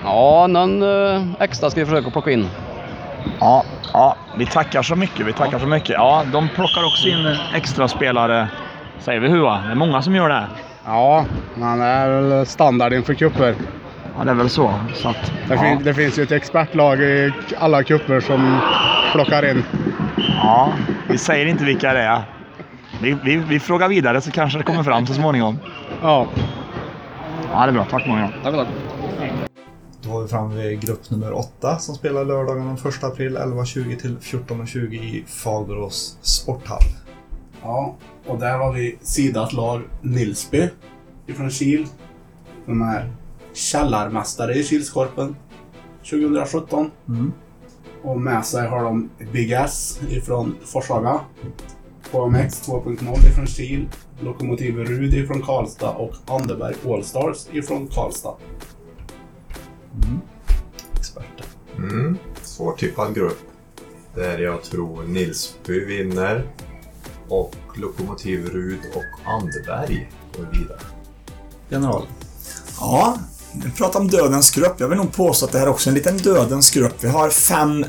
Ja, 0.04 0.48
någon 0.48 0.82
eh, 0.82 1.22
extra 1.40 1.70
ska 1.70 1.80
vi 1.80 1.86
försöka 1.86 2.12
plocka 2.12 2.32
in. 2.32 2.50
Ja, 3.40 3.64
ja, 3.94 4.16
vi 4.38 4.46
tackar 4.46 4.82
så 4.82 4.96
mycket. 4.96 5.26
Vi 5.26 5.34
tackar 5.34 5.60
så 5.60 5.68
mycket. 5.68 5.90
Ja, 5.90 6.24
de 6.32 6.50
plockar 6.50 6.86
också 6.86 7.08
in 7.08 7.38
extra 7.56 7.88
spelare. 7.88 8.48
Säger 9.00 9.20
vi 9.20 9.28
Hua? 9.30 9.62
Det 9.66 9.72
är 9.72 9.76
många 9.76 10.02
som 10.02 10.16
gör 10.16 10.30
det. 10.30 10.44
Ja, 10.86 11.26
men 11.56 11.80
det 11.80 11.86
är 11.86 12.22
väl 12.22 12.46
standard 12.46 12.94
inför 12.94 13.14
kupper. 13.14 13.56
Ja, 14.18 14.24
det 14.24 14.32
är 14.32 14.36
väl 14.36 14.50
så. 14.50 14.74
så 14.94 15.10
att, 15.10 15.32
Det, 15.48 15.54
ja. 15.56 15.62
fin- 15.62 15.84
det 15.84 15.94
finns 15.94 16.20
ju 16.20 16.24
ett 16.24 16.32
expertlag 16.32 17.00
i 17.02 17.34
alla 17.60 17.84
kupper 17.84 18.20
som 18.20 18.60
plockar 19.12 19.50
in. 19.50 19.64
Ja, 20.44 20.70
vi 21.08 21.18
säger 21.18 21.46
inte 21.46 21.64
vilka 21.64 21.94
det 21.94 22.02
är. 22.02 22.22
Vi, 23.02 23.18
vi, 23.24 23.36
vi 23.38 23.60
frågar 23.60 23.88
vidare 23.90 24.22
så 24.22 24.32
kanske 24.32 24.58
det 24.60 24.64
kommer 24.64 24.84
fram 24.84 25.06
så 25.08 25.14
småningom. 25.14 25.60
Ja. 26.02 26.28
Ja, 27.54 27.60
det 27.62 27.68
är 27.68 27.72
bra. 27.72 27.86
Tack 27.86 28.08
Morgan. 28.08 28.34
Tack, 28.44 28.54
tack. 28.56 28.68
Då 30.04 30.10
var 30.10 30.22
vi 30.22 30.28
framme 30.28 30.64
vid 30.64 30.82
grupp 30.82 31.10
nummer 31.10 31.34
8 31.34 31.80
som 31.80 31.96
spelar 31.96 32.26
lördagen 32.26 32.66
den 32.66 32.92
1 32.92 33.04
april 33.04 33.38
11.20 33.38 34.00
till 34.00 34.18
14.20 34.18 34.94
i 34.94 35.24
Fagerås 35.28 36.18
sporthall. 36.22 36.84
Ja, 37.62 37.96
och 38.28 38.40
där 38.40 38.58
har 38.58 38.74
vi 38.74 38.98
sidat 39.02 39.54
lag 39.54 39.82
Nilsby 40.02 40.70
ifrån 41.28 41.50
Kil. 41.50 41.88
De 42.66 42.82
är 42.82 43.12
källarmästare 43.54 44.54
i 44.54 44.64
Kilskorpen 44.64 45.36
2017. 46.10 46.92
Mm. 47.08 47.34
Och 48.04 48.22
med 48.22 48.46
sig 48.46 48.68
har 48.68 48.84
de 48.84 49.10
Big 49.32 49.52
S 49.52 50.00
ifrån 50.10 50.56
Forshaga. 50.66 51.20
KMX 52.12 52.70
2.0 52.70 53.28
ifrån 53.30 53.48
Kil. 53.48 53.90
Lokomotiv 54.20 54.78
Rud 54.78 55.14
ifrån 55.14 55.42
Karlstad 55.42 55.92
och 55.92 56.14
Anderberg 56.28 56.76
Allstars 56.86 57.48
ifrån 57.52 57.88
Karlstad. 57.88 58.36
Experter. 61.00 61.46
Mm. 61.78 62.18
Svårtippad 62.42 63.16
grupp. 63.16 63.40
Där 64.16 64.38
jag 64.38 64.64
tror 64.64 65.04
Nilsby 65.04 65.86
vinner. 65.86 66.48
Och 67.28 67.56
Lokomotiv 67.76 68.50
Rud 68.50 68.80
och 68.96 69.32
Anderberg 69.32 70.12
går 70.38 70.48
vidare. 70.52 70.80
General. 71.70 72.08
Ja, 72.80 73.18
vi 73.64 73.72
pratar 73.72 74.00
om 74.00 74.08
dödens 74.08 74.52
grupp. 74.52 74.76
Jag 74.78 74.88
vill 74.88 74.98
nog 74.98 75.14
påstå 75.14 75.46
att 75.46 75.52
det 75.52 75.60
här 75.60 75.66
är 75.66 75.72
också 75.72 75.90
en 75.90 75.96
liten 75.96 76.18
dödens 76.18 76.72
grupp. 76.72 76.96
Vi 77.00 77.08
har 77.08 77.30
fem 77.30 77.86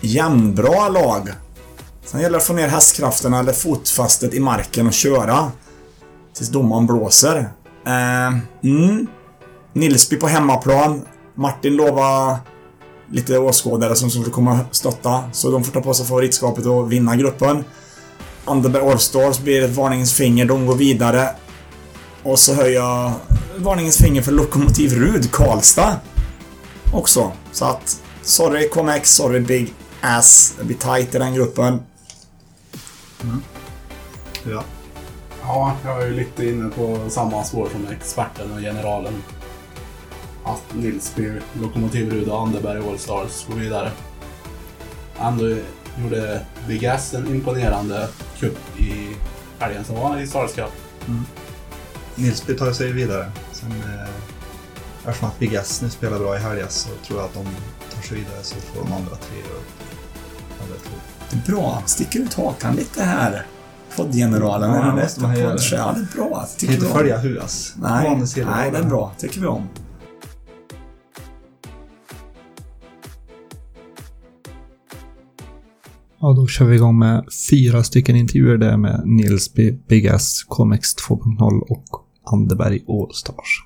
jämnbra 0.00 0.88
lag. 0.88 1.28
Sen 2.04 2.20
gäller 2.20 2.32
det 2.32 2.36
att 2.36 2.46
få 2.46 2.52
ner 2.52 2.68
hästkrafterna 2.68 3.38
eller 3.38 3.52
fotfästet 3.52 4.34
i 4.34 4.40
marken 4.40 4.86
och 4.86 4.92
köra. 4.92 5.52
Tills 6.34 6.48
domaren 6.48 6.86
blåser. 6.86 7.36
Eh, 7.86 8.38
mm. 8.62 9.06
Nilsby 9.72 10.16
på 10.16 10.26
hemmaplan. 10.26 11.02
Martin 11.34 11.76
lovade 11.76 12.38
lite 13.10 13.38
åskådare 13.38 13.96
som 13.96 14.10
skulle 14.10 14.30
komma 14.30 14.60
och 14.68 14.76
stötta. 14.76 15.24
Så 15.32 15.50
de 15.50 15.64
får 15.64 15.72
ta 15.72 15.80
på 15.80 15.94
sig 15.94 16.06
favoritskapet 16.06 16.66
och 16.66 16.92
vinna 16.92 17.16
gruppen. 17.16 17.64
Anderberg 18.44 18.90
Allstars 18.90 19.38
blir 19.38 19.64
ett 19.64 19.76
varningens 19.76 20.12
finger. 20.12 20.44
De 20.44 20.66
går 20.66 20.74
vidare. 20.74 21.30
Och 22.22 22.38
så 22.38 22.54
höjer 22.54 22.74
jag 22.74 23.12
varningens 23.56 23.96
finger 23.96 24.22
för 24.22 24.32
Lokomotiv 24.32 24.92
Rud 24.92 25.32
Karlstad. 25.32 25.96
Också. 26.92 27.32
Så 27.52 27.64
att, 27.64 28.02
sorry 28.22 28.68
KMX, 28.68 29.14
sorry 29.14 29.40
Big 29.40 29.74
Ass. 30.00 30.54
Det 30.58 30.64
blir 30.64 30.76
tight 30.76 31.14
i 31.14 31.18
den 31.18 31.34
gruppen. 31.34 31.80
Mm. 33.22 33.42
Ja. 34.50 34.64
Ja, 35.42 35.76
jag 35.84 36.02
är 36.02 36.06
ju 36.06 36.14
lite 36.14 36.46
inne 36.48 36.70
på 36.70 36.98
samma 37.10 37.44
spår 37.44 37.68
som 37.72 37.86
experten 37.92 38.52
och 38.52 38.58
generalen. 38.60 39.22
Att 40.44 40.74
Nilsby, 40.74 41.32
Lokomotiv 41.62 42.12
Rud 42.12 42.28
och 42.28 42.40
Anderberg 42.42 42.88
Allstars 42.90 43.46
går 43.48 43.54
vidare. 43.54 43.90
ändå 45.20 45.56
gjorde 46.02 46.46
Big 46.68 46.84
S 46.84 47.14
en 47.14 47.34
imponerande 47.34 48.08
cup 48.38 48.58
i 48.78 49.16
helgen 49.58 49.84
som 49.84 49.94
var 49.96 50.20
i 50.20 50.26
Stars 50.26 50.52
Cup. 50.52 50.72
Mm. 51.08 51.24
Nilsby 52.14 52.56
tar 52.56 52.72
sig 52.72 52.92
vidare. 52.92 53.30
Sen, 53.52 53.70
eh, 53.70 54.08
eftersom 55.08 55.28
att 55.28 55.38
Big 55.38 55.54
S 55.54 55.80
nu 55.82 55.90
spelar 55.90 56.18
bra 56.18 56.36
i 56.36 56.38
helgen 56.38 56.66
så 56.70 56.88
tror 57.06 57.18
jag 57.18 57.26
att 57.26 57.34
de 57.34 57.44
tar 57.94 58.02
sig 58.02 58.16
vidare 58.18 58.42
så 58.42 58.54
får 58.54 58.84
de 58.84 58.92
andra 58.92 59.16
tre 59.16 59.38
upp. 59.56 59.68
Två. 60.58 60.96
Det 61.30 61.36
är 61.36 61.52
bra. 61.56 61.82
Sticker 61.86 62.20
ut 62.20 62.34
hakan 62.34 62.76
lite 62.76 63.02
här. 63.02 63.46
Poddgeneralen. 63.96 64.70
Ja, 64.70 65.36
göra. 65.36 65.58
Ja, 65.72 65.94
det 65.96 66.00
är 66.00 66.16
bra. 66.16 66.38
Kan 66.40 66.48
Tycker 66.58 66.74
inte 66.74 66.86
vi 66.86 66.92
om. 66.92 66.98
följa 66.98 67.18
Huas. 67.18 67.74
Nej, 67.76 68.22
nej, 68.36 68.70
det 68.70 68.78
är 68.78 68.82
bra. 68.82 69.12
Tycker 69.18 69.40
vi 69.40 69.46
om. 69.46 69.68
Ja, 76.26 76.32
då 76.32 76.46
kör 76.46 76.64
vi 76.64 76.76
igång 76.76 76.98
med 76.98 77.24
fyra 77.50 77.82
stycken 77.82 78.16
intervjuer 78.16 78.56
där 78.56 78.76
med 78.76 79.02
Nilsby, 79.04 79.72
Big 79.88 80.06
S, 80.06 80.44
KMX 80.48 80.88
2.0 81.08 81.60
och 81.70 81.84
Anderberg 82.32 82.80
Allstars. 82.88 83.62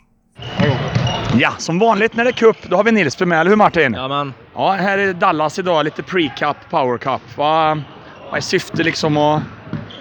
Ja, 1.41 1.51
som 1.59 1.79
vanligt 1.79 2.17
när 2.17 2.25
det 2.25 2.31
är 2.31 2.33
cup, 2.33 2.57
då 2.71 2.77
har 2.77 2.85
vi 2.85 2.93
Nilsby 2.93 3.25
med, 3.25 3.41
eller 3.41 3.51
hur 3.51 3.57
Martin? 3.57 3.93
Jajamän. 3.93 4.33
Ja, 4.55 4.73
här 4.73 4.99
är 4.99 5.13
Dallas 5.15 5.59
idag, 5.59 5.85
lite 5.85 6.03
pre-cup, 6.03 6.55
power 6.71 6.99
cup. 6.99 7.21
Vad, 7.37 7.83
vad 8.31 8.37
är 8.37 8.41
syftet 8.41 8.85
liksom 8.85 9.17
och 9.17 9.41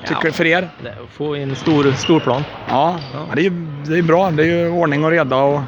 tycker 0.08 0.26
Ja. 0.28 0.32
för 0.34 0.46
er? 0.46 0.64
Att 0.84 1.10
Få 1.14 1.36
in 1.38 1.56
stor, 1.56 1.92
stor 1.92 2.20
plan. 2.20 2.44
Ja, 2.70 3.00
ja. 3.14 3.26
det, 3.36 3.42
är, 3.42 3.44
ju- 3.44 3.84
det 3.88 3.98
är 3.98 4.02
bra. 4.04 4.32
Det 4.32 4.44
är 4.44 4.48
ju 4.66 4.70
ordning 4.72 5.04
och 5.06 5.12
reda 5.12 5.36
och 5.38 5.62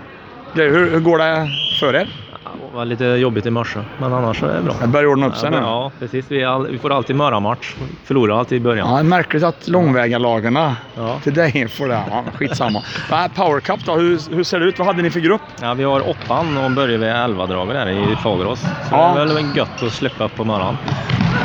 grejer. 0.56 0.72
Hur, 0.72 0.92
hur 0.92 1.00
går 1.00 1.18
det 1.18 1.48
för 1.80 1.96
er? 1.96 2.29
Det 2.72 2.76
var 2.78 2.86
lite 2.86 3.06
jobbigt 3.06 3.46
i 3.46 3.50
morse, 3.50 3.80
men 3.98 4.14
annars 4.14 4.44
är 4.44 4.48
det 4.54 4.62
bra. 4.62 4.74
Det 4.82 4.88
börjar 4.88 5.06
ordna 5.08 5.28
upp 5.28 5.36
sig 5.36 5.52
nu. 5.52 5.58
Ja, 5.58 5.92
precis. 6.00 6.26
Vi, 6.28 6.42
är 6.42 6.48
all, 6.48 6.68
vi 6.68 6.78
får 6.80 6.94
alltid 6.94 7.16
möra-match. 7.16 7.76
Förlorar 8.06 8.40
alltid 8.40 8.56
i 8.58 8.60
början. 8.60 8.96
Ja, 8.98 9.04
märkligt 9.04 9.44
att 9.44 9.68
långvägarlagarna 9.68 10.76
till 11.24 11.34
dig 11.34 11.68
får 11.68 11.88
det. 11.88 12.02
Ja, 12.12 12.24
skitsamma. 12.36 12.82
Ja, 13.12 13.30
Power 13.36 13.60
Cup 13.60 13.80
då, 13.86 13.96
hur, 13.96 14.36
hur 14.36 14.44
ser 14.44 14.60
det 14.60 14.66
ut? 14.66 14.78
Vad 14.80 14.88
hade 14.88 15.02
ni 15.02 15.10
för 15.10 15.20
grupp? 15.20 15.42
Ja, 15.62 15.74
vi 15.74 15.84
har 15.84 16.10
åttan 16.10 16.58
och 16.58 16.72
börjar 16.72 16.98
vid 16.98 17.10
elva-draget 17.10 17.74
där 17.74 17.90
i 17.90 18.16
Fagerås. 18.24 18.60
Så 18.62 18.68
Ja. 18.92 19.14
det 19.16 19.22
är 19.22 19.26
väl 19.26 19.46
gött 19.58 19.84
att 19.84 19.92
släppa 19.94 20.24
upp 20.24 20.36
på 20.36 20.44
morgonen. 20.44 20.78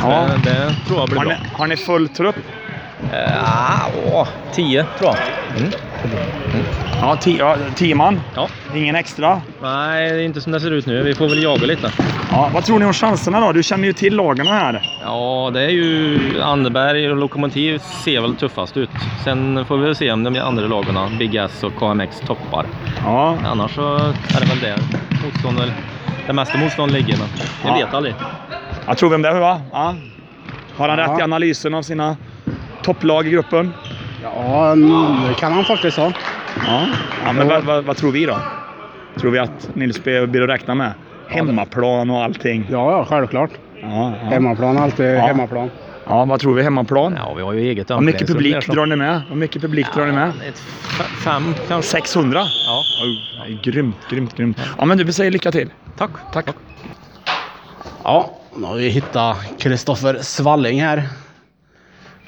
Ja. 0.02 0.26
Det, 0.44 0.50
det 0.50 0.74
tror 0.87 0.98
jag 0.98 1.08
blir 1.08 1.18
Har 1.18 1.24
bra. 1.24 1.34
ni, 1.42 1.48
har 1.52 1.66
ni 1.66 1.76
full 1.76 2.08
trupp? 2.08 2.37
Ja, 3.12 3.90
åh, 4.12 4.28
tio 4.52 4.87
tror 4.98 5.10
jag. 5.10 5.58
Mm. 5.58 5.72
Ja, 7.00 7.16
tio, 7.16 7.38
ja, 7.38 7.56
tio 7.76 7.94
man? 7.94 8.20
Ja. 8.34 8.48
Ingen 8.74 8.96
extra? 8.96 9.42
Nej, 9.62 10.10
det 10.12 10.16
är 10.20 10.24
inte 10.24 10.40
som 10.40 10.52
det 10.52 10.60
ser 10.60 10.70
ut 10.70 10.86
nu. 10.86 11.02
Vi 11.02 11.14
får 11.14 11.28
väl 11.28 11.42
jaga 11.42 11.66
lite. 11.66 11.90
Ja, 12.30 12.50
vad 12.54 12.64
tror 12.64 12.78
ni 12.78 12.84
om 12.84 12.92
chanserna 12.92 13.40
då? 13.40 13.52
Du 13.52 13.62
känner 13.62 13.88
ju 13.88 13.92
till 13.92 14.16
lagarna 14.16 14.50
här. 14.52 14.82
Ja, 15.00 15.50
det 15.54 15.60
är 15.62 15.68
ju 15.68 16.18
Anderberg 16.42 17.10
och 17.10 17.16
Lokomotiv 17.16 17.78
ser 17.78 18.20
väl 18.20 18.36
tuffast 18.36 18.76
ut. 18.76 18.90
Sen 19.24 19.64
får 19.66 19.76
vi 19.78 19.84
väl 19.84 19.96
se 19.96 20.12
om 20.12 20.24
de 20.24 20.40
andra 20.40 20.66
lagarna, 20.66 21.08
Big 21.18 21.34
S 21.34 21.62
och 21.62 21.74
KMX, 21.76 22.20
toppar. 22.20 22.66
Ja. 23.04 23.38
Annars 23.44 23.74
så 23.74 23.96
är 23.96 24.40
det 24.40 24.46
väl 24.46 24.60
där 24.60 24.76
motstånd, 25.24 25.72
det 26.26 26.32
mesta 26.32 26.58
motstånd 26.58 26.92
ligger. 26.92 27.16
Men 27.16 27.26
jag 27.64 27.80
Ja. 27.80 27.84
vet 27.86 27.94
aldrig. 27.94 28.14
Jag 28.86 28.98
tror 28.98 29.10
vem 29.10 29.22
det 29.22 29.28
är 29.28 29.40
va? 29.40 29.60
Ja. 29.72 29.94
Har 30.76 30.88
han 30.88 30.98
rätt 30.98 31.20
i 31.20 31.22
analysen 31.22 31.74
av 31.74 31.82
sina 31.82 32.16
topplag 32.82 33.26
i 33.26 33.30
gruppen? 33.30 33.74
Ja, 34.24 34.74
det 35.28 35.34
kan 35.34 35.52
han 35.52 35.64
faktiskt 35.64 35.96
ha. 35.96 36.12
Ja, 36.66 36.87
ja 37.24 37.32
men 37.32 37.48
vad, 37.48 37.64
vad, 37.64 37.84
vad 37.84 37.96
tror 37.96 38.12
vi 38.12 38.24
då? 38.26 38.38
Tror 39.20 39.30
vi 39.30 39.38
att 39.38 39.74
Nilsby 39.74 40.26
blir 40.26 40.42
att 40.42 40.48
räkna 40.48 40.74
med? 40.74 40.92
Hemmaplan 41.28 42.10
och 42.10 42.22
allting? 42.22 42.66
Ja, 42.70 42.90
ja, 42.92 43.04
självklart. 43.04 43.50
Ja, 43.82 43.88
ja. 44.22 44.28
Hemmaplan, 44.28 44.78
alltid 44.78 45.06
hemmaplan. 45.06 45.70
Ja, 46.06 46.24
vad 46.24 46.40
tror 46.40 46.54
vi? 46.54 46.62
Hemmaplan? 46.62 47.14
Ja, 47.16 47.34
vi 47.34 47.42
har 47.42 47.52
ju 47.52 47.60
eget 47.60 47.90
Hur 47.90 48.00
mycket 48.00 48.26
publik 48.28 48.62
så- 48.64 48.72
drar 48.72 48.87
ni 48.87 48.96
med? 48.96 49.22
Hur 49.28 49.37
mycket 49.37 49.62
publik 49.62 49.87
drar 49.94 50.06
ni 50.06 50.12
med? 50.12 50.32
Fem 51.24 51.54
kanske. 51.68 51.90
600? 51.90 52.46
Ja. 52.66 52.82
Oh, 53.02 53.62
grymt, 53.62 53.96
grymt, 54.10 54.37
grymt. 54.37 54.60
Ja, 54.78 54.84
men 54.84 54.98
du, 54.98 55.04
vi 55.04 55.12
säger 55.12 55.30
lycka 55.30 55.52
till. 55.52 55.70
Tack. 55.98 56.10
Tack. 56.32 56.46
Ja, 58.04 58.30
nu 58.56 58.66
har 58.66 58.74
vi 58.74 58.88
hittat 58.88 59.37
Kristoffer 59.58 60.18
Svalling 60.20 60.82
här. 60.82 61.02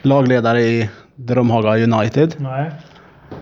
Lagledare 0.02 0.60
i 0.60 0.88
Drömhaga 1.16 1.76
United. 1.76 2.34
Nej. 2.38 2.70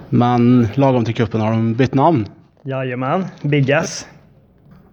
Men 0.08 0.68
lagom 0.74 1.04
till 1.04 1.14
kuppen 1.14 1.40
har 1.40 1.50
de 1.50 1.74
bytt 1.74 1.94
namn. 1.94 2.26
Jajamän. 2.62 3.26
Big 3.42 3.70
S. 3.70 4.08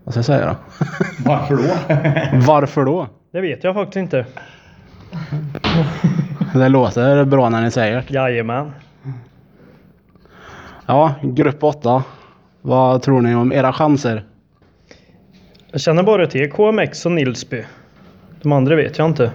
Vad 0.03 0.13
ska 0.13 0.17
jag 0.17 0.25
säga 0.25 0.45
då? 0.45 0.55
Varför 1.25 1.55
då? 1.55 1.63
Varför 2.47 2.85
då? 2.85 3.07
Det 3.31 3.41
vet 3.41 3.63
jag 3.63 3.73
faktiskt 3.73 3.97
inte. 3.97 4.25
Det 6.53 6.69
låter 6.69 7.25
bra 7.25 7.49
när 7.49 7.61
ni 7.61 7.71
säger 7.71 7.95
det. 7.95 8.13
Jajamän. 8.13 8.71
Ja, 10.85 11.13
grupp 11.21 11.63
8. 11.63 12.03
Vad 12.61 13.01
tror 13.01 13.21
ni 13.21 13.35
om 13.35 13.51
era 13.51 13.73
chanser? 13.73 14.23
Jag 15.71 15.81
känner 15.81 16.03
bara 16.03 16.27
till 16.27 16.51
KMX 16.51 17.05
och 17.05 17.11
Nilsby. 17.11 17.63
De 18.41 18.51
andra 18.51 18.75
vet 18.75 18.97
jag 18.97 19.07
inte. 19.07 19.31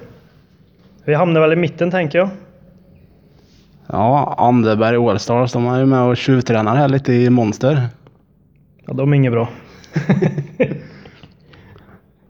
Vi 1.04 1.14
hamnar 1.14 1.40
väl 1.40 1.52
i 1.52 1.56
mitten 1.56 1.90
tänker 1.90 2.18
jag. 2.18 2.28
Ja, 3.87 4.35
Anderberg 4.38 4.96
Allstars, 4.96 5.53
de 5.53 5.66
är 5.66 5.79
ju 5.79 5.87
med 5.87 6.01
och 6.01 6.16
tjuvtränar 6.16 6.77
här 6.77 6.88
lite 6.88 7.12
i 7.12 7.31
Monster. 7.31 7.88
Ja, 8.87 8.92
de 8.94 9.12
är 9.12 9.16
inget 9.16 9.33
bra. 9.33 9.49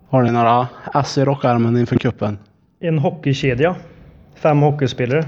Har 0.08 0.22
ni 0.22 0.32
några 0.32 0.68
ass 0.84 1.18
i 1.18 1.24
rockarmen 1.24 1.76
inför 1.76 1.96
kuppen? 1.96 2.38
En 2.80 2.98
hockeykedja. 2.98 3.76
Fem 4.34 4.60
hockeyspelare. 4.60 5.24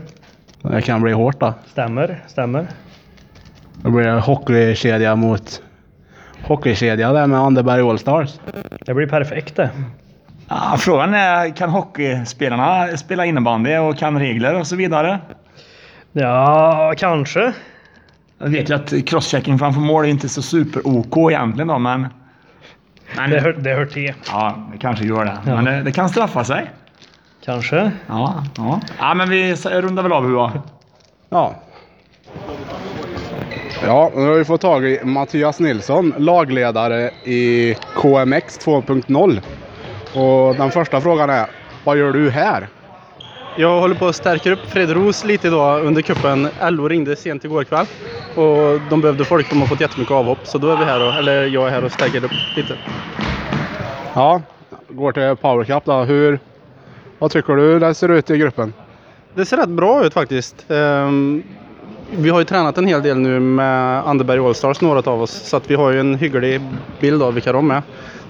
Det 0.62 0.82
kan 0.82 1.02
bli 1.02 1.12
hårt 1.12 1.40
då. 1.40 1.54
Stämmer, 1.66 2.24
stämmer. 2.26 2.66
Då 3.82 3.90
blir 3.90 4.04
det 4.04 4.20
hockeykedja 4.20 5.16
mot 5.16 5.62
hockeykedja 6.42 7.12
där 7.12 7.26
med 7.26 7.40
Anderberg 7.40 7.82
Allstars. 7.82 8.40
Det 8.86 8.94
blir 8.94 9.06
perfekt 9.06 9.56
det. 9.56 9.70
Ja, 10.48 10.76
frågan 10.78 11.14
är, 11.14 11.56
kan 11.56 11.70
hockeyspelarna 11.70 12.96
spela 12.96 13.26
innebandy 13.26 13.76
och 13.76 13.98
kan 13.98 14.18
regler 14.18 14.54
och 14.54 14.66
så 14.66 14.76
vidare? 14.76 15.18
Ja, 16.12 16.94
kanske. 16.96 17.52
Jag 18.38 18.48
vet 18.48 18.70
ju 18.70 18.74
att 18.74 18.92
crosschecking 19.06 19.58
framför 19.58 19.80
mål 19.80 20.04
är 20.04 20.08
inte 20.08 20.28
så 20.28 20.42
super-OK 20.42 21.30
egentligen 21.30 21.68
då, 21.68 21.78
men... 21.78 22.06
men 23.16 23.30
Det 23.30 23.40
hör, 23.40 23.52
det 23.52 23.74
hör 23.74 23.86
till. 23.86 24.14
Ja, 24.30 24.68
det 24.72 24.78
kanske 24.78 25.04
gör 25.04 25.24
det. 25.24 25.38
Ja. 25.46 25.54
Men 25.54 25.64
det, 25.64 25.82
det 25.82 25.92
kan 25.92 26.08
straffa 26.08 26.44
sig. 26.44 26.70
Kanske. 27.44 27.90
Ja, 28.06 28.44
ja. 28.56 28.80
ja 28.98 29.14
men 29.14 29.30
vi 29.30 29.54
rundar 29.54 30.02
väl 30.02 30.12
av 30.12 30.26
Hua. 30.26 30.52
Ja. 31.28 31.54
Ja, 33.84 34.10
nu 34.14 34.26
har 34.26 34.34
vi 34.34 34.44
fått 34.44 34.60
tag 34.60 34.84
i 34.84 35.04
Mattias 35.04 35.60
Nilsson, 35.60 36.14
lagledare 36.18 37.10
i 37.24 37.74
KMX 37.96 38.58
2.0. 38.66 39.40
Och 40.14 40.56
den 40.56 40.70
första 40.70 41.00
frågan 41.00 41.30
är, 41.30 41.46
vad 41.84 41.96
gör 41.96 42.12
du 42.12 42.30
här? 42.30 42.68
Jag 43.60 43.80
håller 43.80 43.94
på 43.94 44.06
att 44.06 44.16
stärka 44.16 44.52
upp 44.52 44.70
Fred 44.70 44.90
Roos 44.90 45.24
lite 45.24 45.46
idag 45.46 45.84
under 45.86 46.02
kuppen. 46.02 46.48
LO 46.70 46.88
ringde 46.88 47.16
sent 47.16 47.44
igår 47.44 47.64
kväll 47.64 47.86
och 48.34 48.80
de 48.80 49.00
behövde 49.00 49.24
folk. 49.24 49.50
De 49.50 49.60
har 49.60 49.68
fått 49.68 49.80
jättemycket 49.80 50.12
avhopp. 50.12 50.46
Så 50.46 50.58
då 50.58 50.70
är 50.70 50.76
vi 50.76 50.84
här, 50.84 51.00
och, 51.00 51.14
eller 51.14 51.46
jag 51.46 51.66
är 51.66 51.70
här 51.70 51.84
och 51.84 51.92
stärker 51.92 52.24
upp 52.24 52.32
lite. 52.56 52.76
Ja, 54.14 54.42
går 54.88 55.12
till 55.12 55.36
Power 55.42 55.64
Cup 55.64 55.84
då. 55.84 55.92
Hur, 55.92 56.38
vad 57.18 57.30
tycker 57.30 57.52
du 57.56 57.78
det 57.78 57.94
ser 57.94 58.08
ut 58.08 58.30
i 58.30 58.38
gruppen? 58.38 58.72
Det 59.34 59.46
ser 59.46 59.56
rätt 59.56 59.68
bra 59.68 60.04
ut 60.04 60.14
faktiskt. 60.14 60.70
Ehm, 60.70 61.42
vi 62.10 62.30
har 62.30 62.38
ju 62.38 62.44
tränat 62.44 62.78
en 62.78 62.86
hel 62.86 63.02
del 63.02 63.18
nu 63.18 63.40
med 63.40 64.08
Anderberg 64.08 64.40
Allstars, 64.40 64.80
några 64.80 65.10
av 65.10 65.22
oss. 65.22 65.32
Så 65.48 65.56
att 65.56 65.70
vi 65.70 65.74
har 65.74 65.90
ju 65.90 66.00
en 66.00 66.14
hygglig 66.14 66.60
bild 67.00 67.22
av 67.22 67.34
vilka 67.34 67.52
de 67.52 67.70
är. 67.70 67.82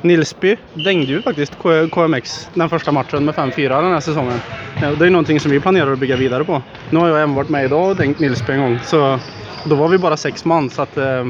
Nilsby 0.03 0.57
dängde 0.85 1.13
ju 1.13 1.23
faktiskt 1.23 1.53
KMX 1.91 2.49
den 2.55 2.69
första 2.69 2.93
matchen 2.93 3.25
med 3.25 3.35
5-4 3.35 3.83
den 3.83 3.93
här 3.93 4.01
säsongen. 4.01 4.41
Det 4.99 5.07
är 5.07 5.11
någonting 5.11 5.41
som 5.41 5.51
vi 5.51 5.61
planerar 5.61 5.93
att 5.93 5.99
bygga 5.99 6.17
vidare 6.17 6.45
på. 6.45 6.63
Nu 6.91 6.99
har 6.99 7.09
jag 7.09 7.17
även 7.23 7.35
varit 7.35 7.49
med 7.49 7.65
idag 7.65 7.89
och 7.91 7.97
dängt 7.97 8.19
Nilsby 8.19 8.53
en 8.53 8.61
gång. 8.61 8.79
Så 8.81 9.21
då 9.65 9.77
var 9.77 9.89
vi 9.89 9.99
bara 9.99 10.17
sex 10.17 10.45
man. 10.45 10.71
Så 10.71 10.83
att, 10.83 10.97
eh, 10.97 11.25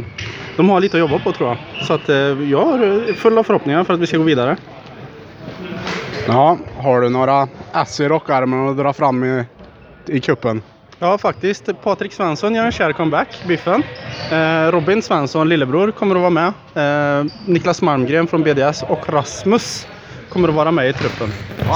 de 0.57 0.69
har 0.69 0.81
lite 0.81 0.97
att 0.97 1.01
jobba 1.01 1.19
på 1.19 1.33
tror 1.33 1.49
jag. 1.49 1.59
Så 1.79 1.93
att, 1.93 2.09
eh, 2.09 2.17
jag 2.51 2.65
har 2.65 3.09
eh, 3.09 3.15
fulla 3.15 3.45
förhoppningar 3.45 3.85
för 3.85 3.95
att 3.95 4.01
vi 4.01 4.07
ska 4.07 4.17
gå 4.17 4.25
vidare. 4.25 4.57
Ja, 6.27 6.59
har 6.75 7.01
du 7.01 7.09
några 7.09 7.49
ass 7.73 8.01
i 8.01 8.09
rockarmen 8.09 8.69
att 8.69 8.77
dra 8.77 8.93
fram 8.93 9.25
i, 9.25 9.45
i 10.09 10.21
kuppen? 10.21 10.63
Ja, 10.99 11.19
faktiskt. 11.19 11.83
Patrik 11.83 12.13
Svensson 12.13 12.55
gör 12.55 12.65
en 12.65 12.73
kär 12.73 12.93
comeback, 12.93 13.29
Biffen. 13.49 13.83
Eh, 14.33 14.71
Robin 14.73 15.03
Svensson, 15.03 15.49
lillebror, 15.49 15.91
kommer 15.91 16.15
att 16.15 16.21
vara 16.21 16.31
med. 16.31 17.21
Eh, 17.21 17.27
Niklas 17.47 17.83
Malmgren 17.83 18.27
från 18.27 18.43
BDS 18.43 18.83
och 18.83 19.09
Rasmus 19.13 19.87
kommer 20.29 20.49
att 20.49 20.55
vara 20.55 20.71
med 20.71 20.89
i 20.89 20.93
truppen. 20.93 21.29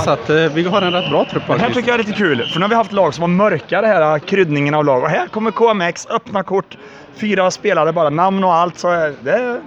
Så 0.04 0.10
att 0.10 0.30
eh, 0.30 0.36
vi 0.36 0.64
har 0.64 0.82
en 0.82 0.92
rätt 0.92 1.10
bra 1.10 1.24
trupp 1.30 1.42
Det 1.46 1.52
här 1.52 1.58
faktiskt. 1.58 1.76
tycker 1.78 1.88
jag 1.90 2.00
är 2.00 2.04
lite 2.04 2.18
kul, 2.18 2.46
för 2.52 2.58
nu 2.60 2.64
har 2.64 2.68
vi 2.70 2.74
haft 2.74 2.92
lag 2.92 3.14
som 3.14 3.22
har 3.22 3.28
mörkat 3.28 3.82
det 3.82 3.86
här 3.88 4.18
kryddningen 4.18 4.74
av 4.74 4.84
lag. 4.84 5.02
Och 5.02 5.08
här 5.08 5.26
kommer 5.26 5.50
KMX, 5.50 6.06
öppna 6.10 6.42
kort, 6.42 6.76
fyra 7.16 7.50
spelare 7.50 7.92
bara, 7.92 8.10
namn 8.10 8.44
och 8.44 8.54
allt. 8.54 8.78
Så 8.78 8.88
är 8.88 9.14
det, 9.22 9.60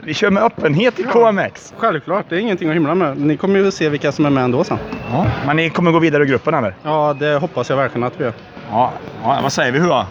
Vi 0.00 0.14
kör 0.14 0.30
med 0.30 0.42
öppenhet 0.42 1.00
i 1.00 1.02
KMX. 1.02 1.74
Självklart, 1.78 2.24
det 2.28 2.34
är 2.36 2.38
ingenting 2.40 2.68
att 2.68 2.74
hymla 2.74 2.94
med. 2.94 3.20
Ni 3.20 3.36
kommer 3.36 3.58
ju 3.58 3.70
se 3.70 3.88
vilka 3.88 4.12
som 4.12 4.26
är 4.26 4.30
med 4.30 4.44
ändå 4.44 4.64
sen. 4.64 4.78
Ja. 5.12 5.26
Men 5.46 5.56
ni 5.56 5.70
kommer 5.70 5.90
gå 5.90 5.98
vidare 5.98 6.22
i 6.22 6.26
gruppen 6.26 6.54
eller? 6.54 6.74
Ja, 6.82 7.16
det 7.18 7.36
hoppas 7.36 7.70
jag 7.70 7.76
verkligen 7.76 8.04
att 8.06 8.20
vi 8.20 8.24
gör. 8.24 8.32
Ja, 8.70 8.92
ja 9.24 9.38
vad 9.42 9.52
säger 9.52 9.72
vi 9.72 9.78
Hua? 9.78 10.06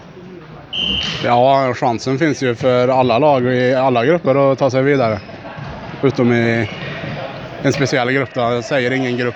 Ja, 1.24 1.74
chansen 1.74 2.20
finns 2.20 2.44
ju 2.44 2.56
för 2.56 2.88
alla 2.88 3.20
lag 3.20 3.46
i 3.46 3.76
alla 3.76 4.06
grupper 4.06 4.52
att 4.52 4.60
ta 4.60 4.70
sig 4.70 4.84
vidare. 4.84 5.20
Utom 6.04 6.34
i 6.34 6.70
en 7.64 7.74
speciell 7.74 8.12
grupp. 8.12 8.30
Jag 8.36 8.64
säger 8.64 8.92
ingen 8.92 9.18
grupp, 9.18 9.36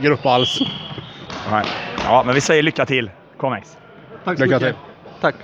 grupp 0.00 0.26
alls. 0.26 0.60
Nej. 1.50 1.64
Ja, 2.04 2.22
men 2.26 2.34
vi 2.34 2.40
säger 2.40 2.62
lycka 2.62 2.86
till 2.86 3.10
KMX. 3.38 3.76
Tack 4.24 4.38
Lycka 4.38 4.58
till. 4.58 4.74
Tack. 5.20 5.34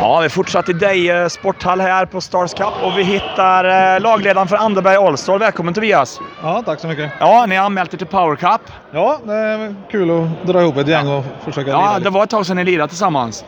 Ja, 0.00 0.20
vi 0.20 0.28
fortsätter 0.28 0.70
i 0.70 0.72
Deje 0.78 1.30
sporthall 1.30 1.80
här 1.80 2.06
på 2.06 2.20
Stars 2.20 2.54
Cup 2.54 2.72
och 2.82 2.98
vi 2.98 3.02
hittar 3.02 3.94
eh, 3.94 4.00
lagledaren 4.00 4.48
för 4.48 4.56
Anderberg 4.56 4.96
Allstar. 4.96 5.38
Välkommen 5.38 5.74
Tobias! 5.74 6.20
Ja, 6.42 6.62
tack 6.66 6.80
så 6.80 6.86
mycket. 6.86 7.12
Ja, 7.20 7.46
ni 7.48 7.56
har 7.56 7.64
anmält 7.66 7.94
er 7.94 7.98
till 7.98 8.06
Power 8.06 8.36
Cup. 8.36 8.60
Ja, 8.90 9.18
det 9.24 9.32
är 9.34 9.74
kul 9.90 10.10
att 10.10 10.46
dra 10.46 10.60
ihop 10.62 10.76
ett 10.76 10.88
gäng 10.88 11.08
och 11.08 11.24
försöka 11.44 11.70
Ja, 11.70 11.88
lira 11.88 11.98
det 12.04 12.10
var 12.10 12.24
ett 12.24 12.30
tag 12.30 12.46
sedan 12.46 12.56
ni 12.56 12.64
lirade 12.64 12.88
tillsammans. 12.88 13.44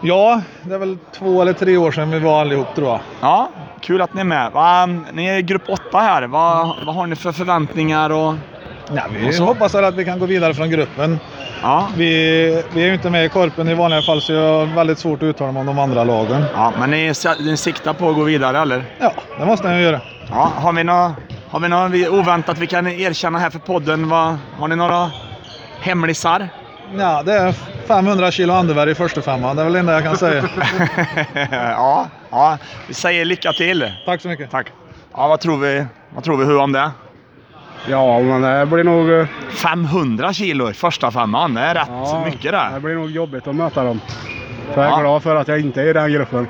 Ja, 0.00 0.40
det 0.62 0.74
är 0.74 0.78
väl 0.78 0.98
två 1.18 1.42
eller 1.42 1.52
tre 1.52 1.76
år 1.76 1.92
sedan 1.92 2.10
vi 2.10 2.18
var 2.18 2.40
allihop 2.40 2.74
tror 2.74 2.88
jag. 2.88 3.00
Ja, 3.20 3.48
kul 3.80 4.00
att 4.02 4.14
ni 4.14 4.20
är 4.20 4.24
med. 4.24 4.52
Va, 4.52 4.86
ni 5.12 5.26
är 5.26 5.40
grupp 5.40 5.68
8 5.68 5.98
här. 5.98 6.22
Va, 6.22 6.76
vad 6.86 6.94
har 6.94 7.06
ni 7.06 7.16
för 7.16 7.32
förväntningar? 7.32 8.10
Och, 8.10 8.34
Ja, 8.94 9.02
vi 9.10 9.30
och 9.30 9.34
så? 9.34 9.44
hoppas 9.44 9.74
att 9.74 9.94
vi 9.94 10.04
kan 10.04 10.18
gå 10.18 10.26
vidare 10.26 10.54
från 10.54 10.70
gruppen. 10.70 11.20
Ja. 11.62 11.88
Vi, 11.96 12.62
vi 12.72 12.82
är 12.82 12.86
ju 12.86 12.94
inte 12.94 13.10
med 13.10 13.24
i 13.24 13.28
Korpen 13.28 13.68
i 13.68 13.74
vanliga 13.74 14.02
fall 14.02 14.22
så 14.22 14.32
jag 14.32 14.58
har 14.58 14.66
väldigt 14.66 14.98
svårt 14.98 15.22
att 15.22 15.26
uttala 15.26 15.52
mig 15.52 15.60
om 15.60 15.66
de 15.66 15.78
andra 15.78 16.04
lagen. 16.04 16.44
Ja, 16.54 16.72
men 16.78 16.90
ni, 16.90 17.12
ni 17.40 17.56
siktar 17.56 17.92
på 17.92 18.08
att 18.08 18.14
gå 18.14 18.22
vidare 18.22 18.58
eller? 18.58 18.84
Ja, 18.98 19.12
det 19.38 19.46
måste 19.46 19.68
jag 19.68 19.80
göra. 19.80 20.00
Ja, 20.30 20.52
har 20.56 20.72
vi 20.72 20.84
något 20.84 21.12
har 21.48 21.60
vi 21.60 21.68
något 21.68 22.08
oväntat 22.08 22.58
vi 22.58 22.66
kan 22.66 22.86
erkänna 22.86 23.38
här 23.38 23.50
för 23.50 23.58
podden? 23.58 24.08
Va, 24.08 24.38
har 24.58 24.68
ni 24.68 24.76
några 24.76 25.10
hemlisar? 25.80 26.48
Ja, 26.98 27.22
det 27.22 27.32
är 27.32 27.52
500 27.86 28.30
kilo 28.30 28.52
Anderberg 28.52 28.90
i 28.90 28.94
första 28.94 29.22
femman. 29.22 29.56
Det 29.56 29.62
är 29.62 29.64
väl 29.64 29.72
det 29.72 29.78
enda 29.78 29.92
jag 29.92 30.02
kan 30.02 30.16
säga. 30.16 30.48
ja, 31.50 32.06
ja, 32.30 32.58
vi 32.88 32.94
säger 32.94 33.24
lycka 33.24 33.52
till. 33.52 33.92
Tack 34.06 34.20
så 34.22 34.28
mycket. 34.28 34.50
Tack. 34.50 34.66
Ja, 35.12 35.28
vad 35.28 35.40
tror 35.40 35.56
vi, 35.56 35.84
vad 36.14 36.24
tror 36.24 36.36
vi 36.36 36.44
hur 36.44 36.58
om 36.58 36.72
det? 36.72 36.90
Ja, 37.88 38.20
men 38.20 38.42
det 38.42 38.66
blir 38.66 38.84
nog... 38.84 39.26
500 39.50 40.32
kilo 40.32 40.70
i 40.70 40.72
första 40.74 41.10
femman, 41.10 41.54
det 41.54 41.60
är 41.60 41.74
rätt 41.74 41.88
Ja, 41.88 42.22
mycket 42.26 42.52
det. 42.52 42.70
Det 42.74 42.80
blir 42.80 42.94
nog 42.94 43.10
jobbigt 43.10 43.46
att 43.46 43.54
möta 43.54 43.84
dem. 43.84 44.00
Så 44.74 44.80
jag 44.80 44.86
är 44.86 44.90
Ja. 44.90 45.00
glad 45.00 45.22
för 45.22 45.36
att 45.36 45.48
jag 45.48 45.60
inte 45.60 45.82
är 45.82 45.86
i 45.86 45.92
den 45.92 46.12
gruppen. 46.12 46.46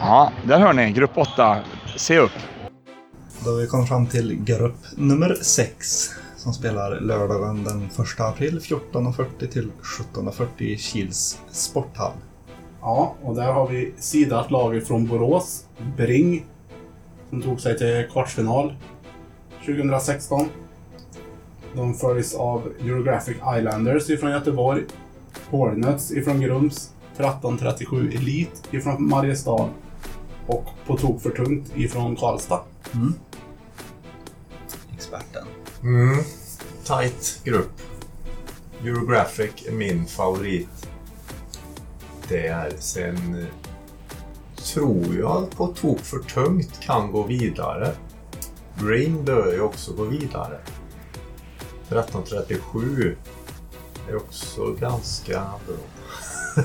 Ja, 0.00 0.32
där 0.44 0.58
hör 0.58 0.72
ni. 0.72 0.90
Grupp 0.92 1.10
8. 1.18 1.56
Se 1.96 2.18
upp. 2.18 2.32
Då 3.44 3.50
har 3.50 3.56
vi 3.60 3.66
kommit 3.66 3.88
fram 3.88 4.06
till 4.06 4.44
grupp 4.44 4.76
nummer 4.96 5.34
6 5.42 6.10
som 6.36 6.52
spelar 6.52 7.00
lördagen 7.00 7.64
den 7.64 7.84
1 7.84 8.20
april 8.20 8.58
14.40 8.58 9.46
till 9.46 9.70
17.40 10.14 10.46
i 10.62 10.76
Kils 10.78 11.38
sporthall. 11.50 12.12
Ja, 12.80 13.14
och 13.22 13.34
där 13.36 13.52
har 13.52 13.68
vi 13.68 13.94
sidat 13.98 14.50
laget 14.50 14.86
från 14.88 15.06
Borås, 15.06 15.64
Bring, 15.96 16.44
som 17.30 17.42
tog 17.42 17.60
sig 17.60 17.78
till 17.78 18.06
kvartsfinal 18.12 18.74
2016. 19.66 20.48
De 21.74 21.94
följs 21.94 22.34
av 22.34 22.72
Eurographic 22.80 23.36
Islanders 23.58 24.10
ifrån 24.10 24.30
Göteborg, 24.30 24.84
Hornets 25.50 26.12
ifrån 26.12 26.40
Grums, 26.40 26.92
1337 27.12 28.12
Elite 28.14 28.76
ifrån 28.76 29.08
Mariestad 29.08 29.70
och 30.46 30.64
På 30.86 30.96
tok 30.96 31.22
för 31.22 31.30
tungt 31.30 31.72
ifrån 31.76 32.16
Karlstad. 32.16 32.60
Experten. 34.94 35.46
Mm. 35.82 36.16
Tight 36.84 37.40
grupp. 37.44 37.80
Eurographic 38.82 39.66
är 39.66 39.72
min 39.72 40.06
favorit. 40.06 40.88
Där. 42.28 42.72
Sen 42.78 43.16
eh, 43.38 43.46
tror 44.74 45.16
jag 45.18 45.42
att 45.42 45.56
på 45.56 45.66
tok 45.66 46.00
för 46.00 46.18
tungt 46.18 46.80
kan 46.80 47.12
gå 47.12 47.22
vidare. 47.22 47.92
Green 48.80 49.24
bör 49.24 49.52
ju 49.52 49.60
också 49.60 49.92
gå 49.92 50.04
vidare. 50.04 50.58
1337 51.88 53.16
är 54.08 54.16
också 54.16 54.72
ganska 54.72 55.44
bra. 55.66 55.76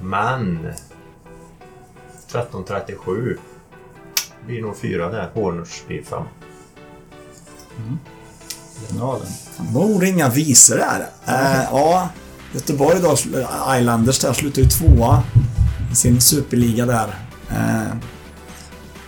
Men 0.00 0.66
1337 2.26 3.38
blir 4.46 4.62
nog 4.62 4.76
fyra 4.76 5.10
där. 5.10 5.30
Horners 5.34 5.82
blir 5.86 6.02
fem. 6.02 6.22
Generalen. 8.88 9.26
Det 9.58 9.74
var 9.74 9.84
ord 9.84 10.02
inga 10.04 10.28
visor 10.28 10.76
där. 10.76 11.06
Eh, 11.26 11.62
ja, 11.70 12.08
Göteborg 12.52 13.00
då, 13.02 13.08
sl- 13.10 13.78
Islanders 13.80 14.18
där, 14.18 14.32
slutar 14.32 14.62
ju 14.62 14.68
tvåa 14.68 15.22
i 15.92 15.94
sin 15.94 16.20
superliga 16.20 16.86
där. 16.86 17.14
Eh, 17.50 17.94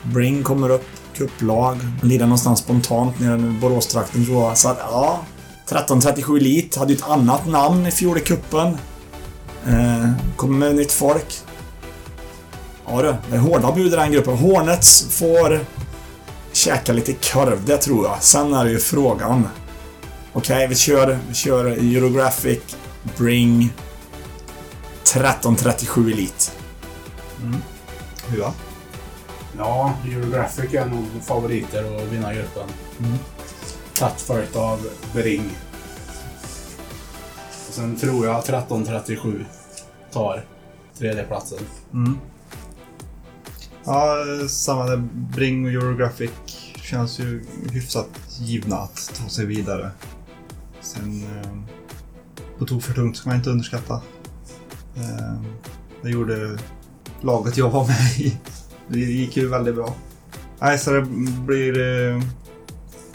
Bring 0.02 0.42
kommer 0.42 0.70
upp, 0.70 0.86
cuplag. 1.16 1.78
lirar 2.02 2.26
någonstans 2.26 2.58
spontant 2.58 3.20
nere 3.20 3.38
i 3.38 3.58
Boråstrakten 3.60 4.24
tror 4.24 4.44
jag. 4.44 4.58
Så 4.58 4.68
att, 4.68 4.78
ja, 4.78 5.20
1337 5.64 6.36
Elite 6.36 6.78
hade 6.78 6.92
ju 6.92 6.96
ett 6.96 7.08
annat 7.08 7.46
namn 7.46 7.86
i 7.86 7.90
fjol 7.90 8.18
i 8.18 8.20
cupen. 8.20 8.76
Eh, 9.66 10.10
kommer 10.36 10.58
med 10.58 10.74
nytt 10.74 10.92
folk. 10.92 11.34
Ja 12.88 13.02
du, 13.02 13.14
det 13.30 13.36
är 13.36 13.40
hårda 13.40 13.72
bud 13.72 13.92
i 13.92 13.96
den 13.96 14.12
gruppen. 14.12 14.36
Hornets 14.36 15.06
får 15.10 15.60
käka 16.52 16.92
lite 16.92 17.12
korv, 17.12 17.64
det 17.64 17.76
tror 17.76 18.06
jag. 18.06 18.22
Sen 18.22 18.54
är 18.54 18.64
det 18.64 18.70
ju 18.70 18.78
frågan. 18.78 19.48
Okej, 20.32 20.66
vi 20.68 20.74
kör, 20.74 21.18
vi 21.28 21.34
kör 21.34 21.64
Eurographic 21.64 22.58
Bring 23.16 23.72
1337 25.02 26.12
Elite. 26.12 26.50
Mm. 27.42 27.56
Hur? 28.28 28.44
Ja, 29.58 29.94
Eurographic 30.04 30.74
är 30.74 30.86
nog 30.86 31.04
favoriter 31.22 31.96
att 31.96 32.12
vinna 32.12 32.34
gruppen. 32.34 32.68
Mm. 32.98 33.18
Tätt 33.94 34.20
följt 34.20 34.56
av 34.56 34.86
Bring. 35.12 35.50
Och 37.68 37.74
sen 37.74 37.96
tror 37.96 38.26
jag 38.26 38.38
1337 38.38 39.44
tar 40.12 40.44
tredjeplatsen. 40.98 41.58
Mm. 41.92 42.18
Ja, 43.84 44.16
samma 44.48 44.86
där. 44.86 44.96
Bring 45.12 45.64
och 45.64 45.72
Eurographic 45.72 46.30
känns 46.82 47.18
ju 47.18 47.44
hyfsat 47.72 48.08
givna 48.38 48.76
att 48.76 49.12
ta 49.22 49.28
sig 49.28 49.46
vidare. 49.46 49.90
Sen 50.80 51.22
eh, 51.22 51.50
på 52.58 52.66
tok 52.66 52.82
för 52.82 52.94
tungt 52.94 53.16
ska 53.16 53.28
man 53.28 53.36
inte 53.36 53.50
underskatta. 53.50 53.94
Eh, 54.96 55.40
det 56.02 56.10
gjorde 56.10 56.58
laget 57.20 57.56
jag 57.56 57.70
var 57.70 57.86
med 57.86 58.20
i. 58.20 58.38
Det 58.88 58.98
gick 58.98 59.36
ju 59.36 59.48
väldigt 59.48 59.74
bra. 59.74 59.94
Nej, 60.60 60.78
så 60.78 60.90
det 60.90 61.06
blir, 61.46 61.78
eh, 61.78 62.22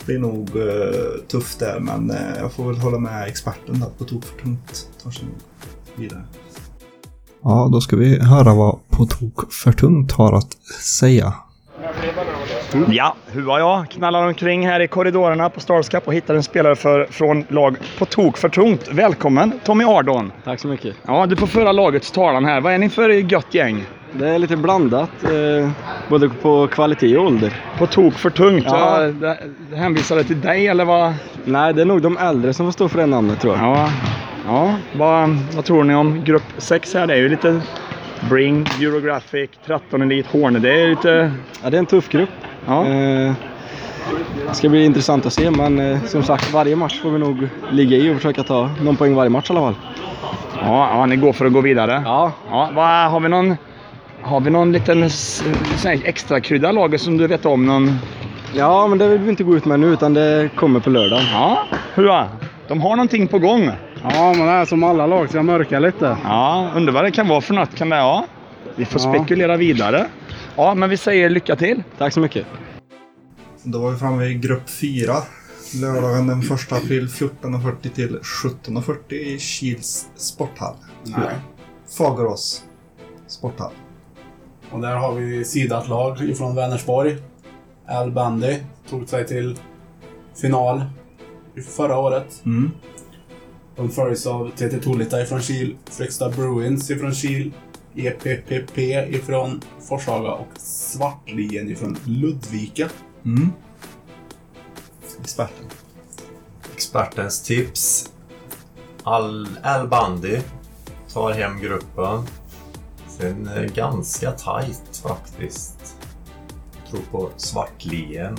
blir 0.05 0.19
nog 0.19 0.49
eh, 0.49 1.21
tufft 1.27 1.59
där, 1.59 1.79
men 1.79 2.11
eh, 2.11 2.37
jag 2.39 2.51
får 2.51 2.67
väl 2.67 2.77
hålla 2.77 2.99
med 2.99 3.27
experten 3.27 3.79
där. 3.79 3.89
På 3.97 4.03
tok 4.03 4.23
för 4.25 4.41
tungt 4.41 4.89
tar 5.03 5.11
sig 5.11 5.27
vidare. 5.95 6.21
Ja, 7.43 7.69
då 7.71 7.81
ska 7.81 7.95
vi 7.95 8.19
höra 8.19 8.53
vad 8.53 8.79
På 8.89 9.05
tok 9.05 9.53
för 9.53 9.71
tungt 9.71 10.11
har 10.11 10.33
att 10.33 10.53
säga. 10.81 11.33
Ja, 12.89 13.15
Hua 13.31 13.59
jag 13.59 13.89
knallar 13.89 14.27
omkring 14.27 14.67
här 14.67 14.79
i 14.79 14.87
korridorerna 14.87 15.49
på 15.49 15.59
Stars 15.59 15.89
Cup 15.89 16.07
och 16.07 16.13
hittar 16.13 16.35
en 16.35 16.43
spelare 16.43 16.75
för, 16.75 17.05
från 17.05 17.45
lag 17.49 17.77
på 17.99 18.05
tok 18.05 18.37
för 18.37 18.49
tungt. 18.49 18.89
Välkommen 18.91 19.51
Tommy 19.63 19.83
Ardon! 19.83 20.31
Tack 20.43 20.59
så 20.59 20.67
mycket. 20.67 20.95
Ja, 21.05 21.25
du 21.25 21.35
får 21.35 21.47
föra 21.47 21.71
lagets 21.71 22.11
talan 22.11 22.45
här. 22.45 22.61
Vad 22.61 22.73
är 22.73 22.77
ni 22.77 22.89
för 22.89 23.09
gött 23.09 23.53
gäng? 23.53 23.85
Det 24.13 24.29
är 24.29 24.39
lite 24.39 24.57
blandat, 24.57 25.23
eh, 25.23 25.69
både 26.09 26.29
på 26.29 26.67
kvalitet 26.67 27.17
och 27.17 27.25
ålder. 27.25 27.53
På 27.77 27.87
tok 27.87 28.13
för 28.13 28.29
tungt? 28.29 28.65
Ja. 28.67 29.01
Ja. 29.01 29.07
det, 29.07 29.37
det 29.69 29.75
hänvisar 29.75 30.15
det 30.15 30.23
till 30.23 30.41
dig 30.41 30.67
eller 30.67 30.85
vad? 30.85 31.13
Nej, 31.45 31.73
det 31.73 31.81
är 31.81 31.85
nog 31.85 32.01
de 32.01 32.17
äldre 32.17 32.53
som 32.53 32.65
får 32.65 32.71
stå 32.71 32.89
för 32.89 32.99
det 32.99 33.05
namnet 33.05 33.39
tror 33.39 33.57
jag. 33.57 33.63
Ja, 33.65 33.89
ja. 34.45 34.75
Vad, 34.93 35.37
vad 35.55 35.65
tror 35.65 35.83
ni 35.83 35.95
om 35.95 36.23
grupp 36.23 36.43
6 36.57 36.93
här? 36.93 37.07
Det 37.07 37.13
är 37.13 37.17
ju 37.17 37.29
lite 37.29 37.61
Bring, 38.29 38.65
Eurographic, 38.81 39.49
13 39.65 40.01
Elite, 40.01 40.29
Horne. 40.31 40.59
Det 40.59 40.81
är 40.81 40.89
lite... 40.89 41.31
Ja, 41.63 41.69
det 41.69 41.77
är 41.77 41.79
en 41.79 41.85
tuff 41.85 42.09
grupp. 42.09 42.29
Ja. 42.67 42.85
Eh, 42.85 43.33
det 44.47 44.53
ska 44.53 44.69
bli 44.69 44.85
intressant 44.85 45.25
att 45.25 45.33
se, 45.33 45.51
men 45.51 45.79
eh, 45.79 46.03
som 46.03 46.23
sagt, 46.23 46.53
varje 46.53 46.75
match 46.75 47.01
får 47.01 47.11
vi 47.11 47.19
nog 47.19 47.47
ligga 47.71 47.97
i 47.97 48.11
och 48.11 48.15
försöka 48.15 48.43
ta 48.43 48.69
någon 48.81 48.95
poäng 48.95 49.15
varje 49.15 49.29
match 49.29 49.49
i 49.49 49.53
alla 49.53 49.61
fall. 49.61 49.75
Ja, 50.61 50.89
ja 50.93 51.05
ni 51.05 51.15
går 51.15 51.33
för 51.33 51.45
att 51.45 51.53
gå 51.53 51.61
vidare? 51.61 52.01
Ja. 52.05 52.31
ja 52.49 52.69
vad, 52.73 53.11
har 53.11 53.19
vi 53.19 53.29
någon... 53.29 53.57
Har 54.23 54.41
vi 54.41 54.49
någon 54.49 54.71
liten 54.71 55.09
extra 56.03 56.41
krydda 56.41 56.69
i 56.69 56.73
laget 56.73 57.01
som 57.01 57.17
du 57.17 57.27
vet 57.27 57.45
om? 57.45 57.65
Någon... 57.65 57.97
Ja, 58.55 58.87
men 58.87 58.97
det 58.97 59.07
vill 59.07 59.19
vi 59.21 59.29
inte 59.29 59.43
gå 59.43 59.55
ut 59.55 59.65
med 59.65 59.79
nu, 59.79 59.87
utan 59.87 60.13
det 60.13 60.49
kommer 60.55 60.79
på 60.79 60.89
lördag. 60.89 61.21
Ja, 61.33 61.67
hurra! 61.93 62.29
De 62.67 62.81
har 62.81 62.95
någonting 62.95 63.27
på 63.27 63.39
gång. 63.39 63.69
Ja, 64.03 64.33
men 64.37 64.45
det 64.45 64.51
är 64.51 64.65
som 64.65 64.83
alla 64.83 65.07
lag 65.07 65.29
ska 65.29 65.43
mörka 65.43 65.79
lite. 65.79 66.17
Ja, 66.23 66.71
undrar 66.75 66.93
vad 66.93 67.03
det 67.03 67.11
kan 67.11 67.27
vara 67.27 67.41
för 67.41 67.53
något. 67.53 67.75
Kan 67.75 67.89
det, 67.89 67.95
ja. 67.95 68.25
Vi 68.75 68.85
får 68.85 69.01
Ja. 69.01 69.13
spekulera 69.13 69.57
vidare. 69.57 70.07
Ja, 70.55 70.73
men 70.75 70.89
vi 70.89 70.97
säger 70.97 71.29
lycka 71.29 71.55
till. 71.55 71.83
Tack 71.97 72.13
så 72.13 72.19
mycket. 72.19 72.45
Då 73.63 73.79
var 73.79 73.91
vi 73.91 73.97
framme 73.97 74.25
i 74.25 74.33
grupp 74.33 74.69
4. 74.69 75.13
Lördagen 75.81 76.27
den 76.27 76.39
1 76.41 76.71
april 76.71 77.07
14.40 77.07 77.89
till 77.89 78.19
17.40 78.43 79.13
i 79.13 79.39
Kils 79.39 80.05
sporthall. 80.15 80.75
Nej. 81.03 81.35
Fagerås 81.97 82.63
sporthall. 83.27 83.71
Och 84.71 84.79
där 84.81 84.95
har 84.95 85.15
vi 85.15 85.45
sidat 85.45 85.87
lag 85.87 86.21
ifrån 86.21 86.55
Vänersborg. 86.55 87.17
Al 87.87 88.11
Bandy 88.11 88.57
tog 88.89 89.09
sig 89.09 89.27
till 89.27 89.57
final 90.41 90.83
förra 91.67 91.97
året. 91.97 92.41
Mm. 92.45 92.71
De 93.75 93.89
följs 93.89 94.27
av 94.27 94.49
TT 94.49 94.79
Tolita 94.79 95.21
ifrån 95.21 95.41
Kil, 95.41 95.75
Fryksta 95.85 96.29
Bruins 96.29 96.91
ifrån 96.91 97.13
Kil, 97.13 97.51
EPPP 97.95 98.77
ifrån 99.09 99.61
Forshaga 99.79 100.31
och 100.31 100.49
Svartlien 100.57 101.69
ifrån 101.69 101.97
Ludvika. 102.05 102.89
Mm. 103.25 103.49
Experten. 105.21 105.65
Expertens 106.73 107.43
tips. 107.43 108.11
Al, 109.03 109.47
Al 109.63 109.87
Bandy 109.87 110.39
tar 111.13 111.31
hem 111.31 111.59
gruppen. 111.59 112.27
Sen 113.21 113.47
eh, 113.47 113.63
ganska 113.63 114.31
tajt 114.31 115.01
faktiskt. 115.03 115.95
Jag 116.73 116.91
tror 116.91 117.01
på 117.11 117.29
Svartlien. 117.37 118.37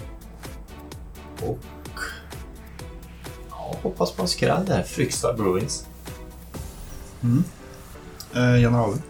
Och 1.43 1.59
ja, 3.51 3.75
hoppas 3.83 4.13
på 4.13 4.23
en 4.23 4.29
skräll 4.29 4.65
där. 4.67 4.83
Fryksta 4.83 5.33
Bruins. 5.33 5.87
Mm. 7.23 7.45
Eh, 8.35 8.61
generalen. 8.61 9.03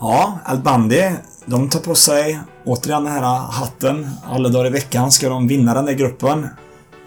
Ja, 0.00 0.38
Al 0.44 0.58
Bandy, 0.58 1.10
de 1.46 1.70
tar 1.70 1.80
på 1.80 1.94
sig 1.94 2.40
återigen 2.64 3.04
den 3.04 3.12
här 3.12 3.38
hatten. 3.50 4.10
Alla 4.24 4.48
dagar 4.48 4.66
i 4.66 4.70
veckan 4.70 5.12
ska 5.12 5.28
de 5.28 5.48
vinna 5.48 5.74
den 5.74 5.84
där 5.84 5.92
gruppen. 5.92 6.48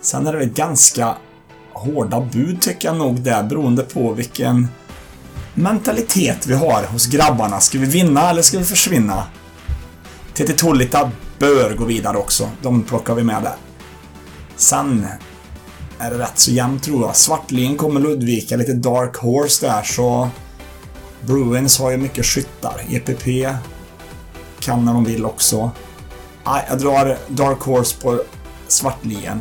Sen 0.01 0.27
är 0.27 0.31
det 0.31 0.39
väl 0.39 0.49
ganska 0.49 1.17
hårda 1.73 2.21
bud 2.21 2.61
tycker 2.61 2.87
jag 2.87 2.97
nog 2.97 3.21
där 3.21 3.43
beroende 3.43 3.83
på 3.83 4.13
vilken 4.13 4.67
mentalitet 5.57 6.47
vi 6.47 6.53
har 6.53 6.83
hos 6.83 7.05
grabbarna. 7.05 7.59
Ska 7.59 7.79
vi 7.79 7.85
vinna 7.85 8.29
eller 8.29 8.41
ska 8.41 8.57
vi 8.57 8.65
försvinna? 8.65 9.23
TT 10.33 10.53
Tolita 10.53 11.11
bör 11.39 11.75
gå 11.75 11.85
vidare 11.85 12.17
också. 12.17 12.49
De 12.61 12.83
plockar 12.83 13.15
vi 13.15 13.23
med 13.23 13.43
där. 13.43 13.55
Sen 14.55 15.07
är 15.99 16.11
det 16.11 16.17
rätt 16.19 16.39
så 16.39 16.51
jämnt 16.51 16.83
tror 16.83 17.05
jag. 17.05 17.15
Svartlin 17.15 17.77
kommer 17.77 17.99
Ludvika, 17.99 18.55
lite 18.55 18.73
Dark 18.73 19.15
Horse 19.17 19.67
där 19.67 19.83
så 19.83 20.29
Bruins 21.21 21.79
har 21.79 21.91
ju 21.91 21.97
mycket 21.97 22.25
skyttar. 22.25 22.81
EPP 22.89 23.25
kan 24.59 24.85
när 24.85 24.93
de 24.93 25.03
vill 25.05 25.25
också. 25.25 25.71
Jag 26.69 26.79
drar 26.79 27.17
Dark 27.27 27.59
Horse 27.59 28.01
på 28.01 28.21
Svartlien. 28.67 29.39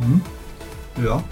Mm. 0.00 0.20
Ja. 0.94 1.22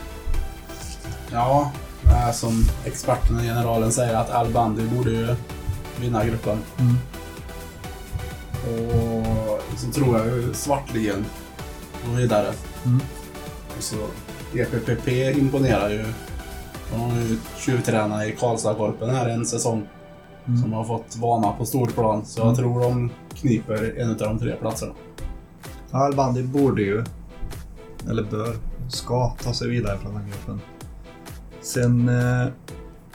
Ja, 1.32 1.72
äh, 2.10 2.32
som 2.32 2.64
experten 2.84 3.36
och 3.36 3.42
generalen 3.42 3.92
säger 3.92 4.14
att 4.14 4.30
Al 4.30 4.52
Bandy 4.52 4.82
borde 4.86 5.10
ju 5.10 5.34
vinna 6.00 6.24
gruppen. 6.24 6.58
Mm. 6.78 6.96
Och 8.66 9.78
så 9.78 9.90
tror 9.92 10.18
jag 10.18 10.26
ju 10.26 10.54
Svartlien 10.54 11.24
går 12.06 12.16
vidare. 12.16 12.52
Mm. 12.84 13.00
Och 13.76 13.82
så 13.82 13.96
EPPP 14.54 15.08
imponerar 15.38 15.90
ju. 15.90 16.04
De 16.92 17.00
har 17.00 17.16
ju 17.16 17.38
tjuvtränat 17.58 18.26
i 18.26 18.32
Karlstad-korpen 18.32 19.10
här 19.10 19.28
en 19.28 19.46
säsong. 19.46 19.86
Mm. 20.46 20.62
Som 20.62 20.72
har 20.72 20.84
fått 20.84 21.16
vana 21.16 21.52
på 21.52 21.66
storplan. 21.66 22.24
Så 22.26 22.40
jag 22.40 22.46
Mm. 22.46 22.56
tror 22.56 22.80
de 22.82 23.10
kniper 23.34 23.94
en 24.00 24.10
av 24.10 24.16
de 24.16 24.38
tre 24.38 24.52
platserna. 24.56 24.92
Ja, 25.90 25.98
Al 26.04 26.14
Bandy 26.14 26.42
borde 26.42 26.82
ju, 26.82 27.04
eller 28.10 28.22
bör, 28.22 28.56
ska 28.88 29.30
ta 29.42 29.52
sig 29.52 29.68
vidare 29.68 29.98
från 29.98 30.14
den 30.14 30.26
gruppen. 30.30 30.60
Sen 31.66 32.08
eh, 32.08 32.46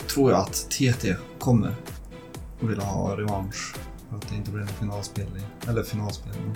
tror 0.07 0.31
jag 0.31 0.39
att 0.39 0.53
TT 0.69 1.15
kommer 1.39 1.75
och 2.61 2.69
vill 2.69 2.79
ha 2.79 3.17
revansch 3.17 3.75
för 4.09 4.17
att 4.17 4.29
det 4.29 4.35
inte 4.35 4.51
blev 4.51 4.67
en 4.67 4.73
finalspel, 4.73 5.27
i, 5.27 5.69
eller 5.69 5.83
finalspel, 5.83 6.33
men 6.45 6.55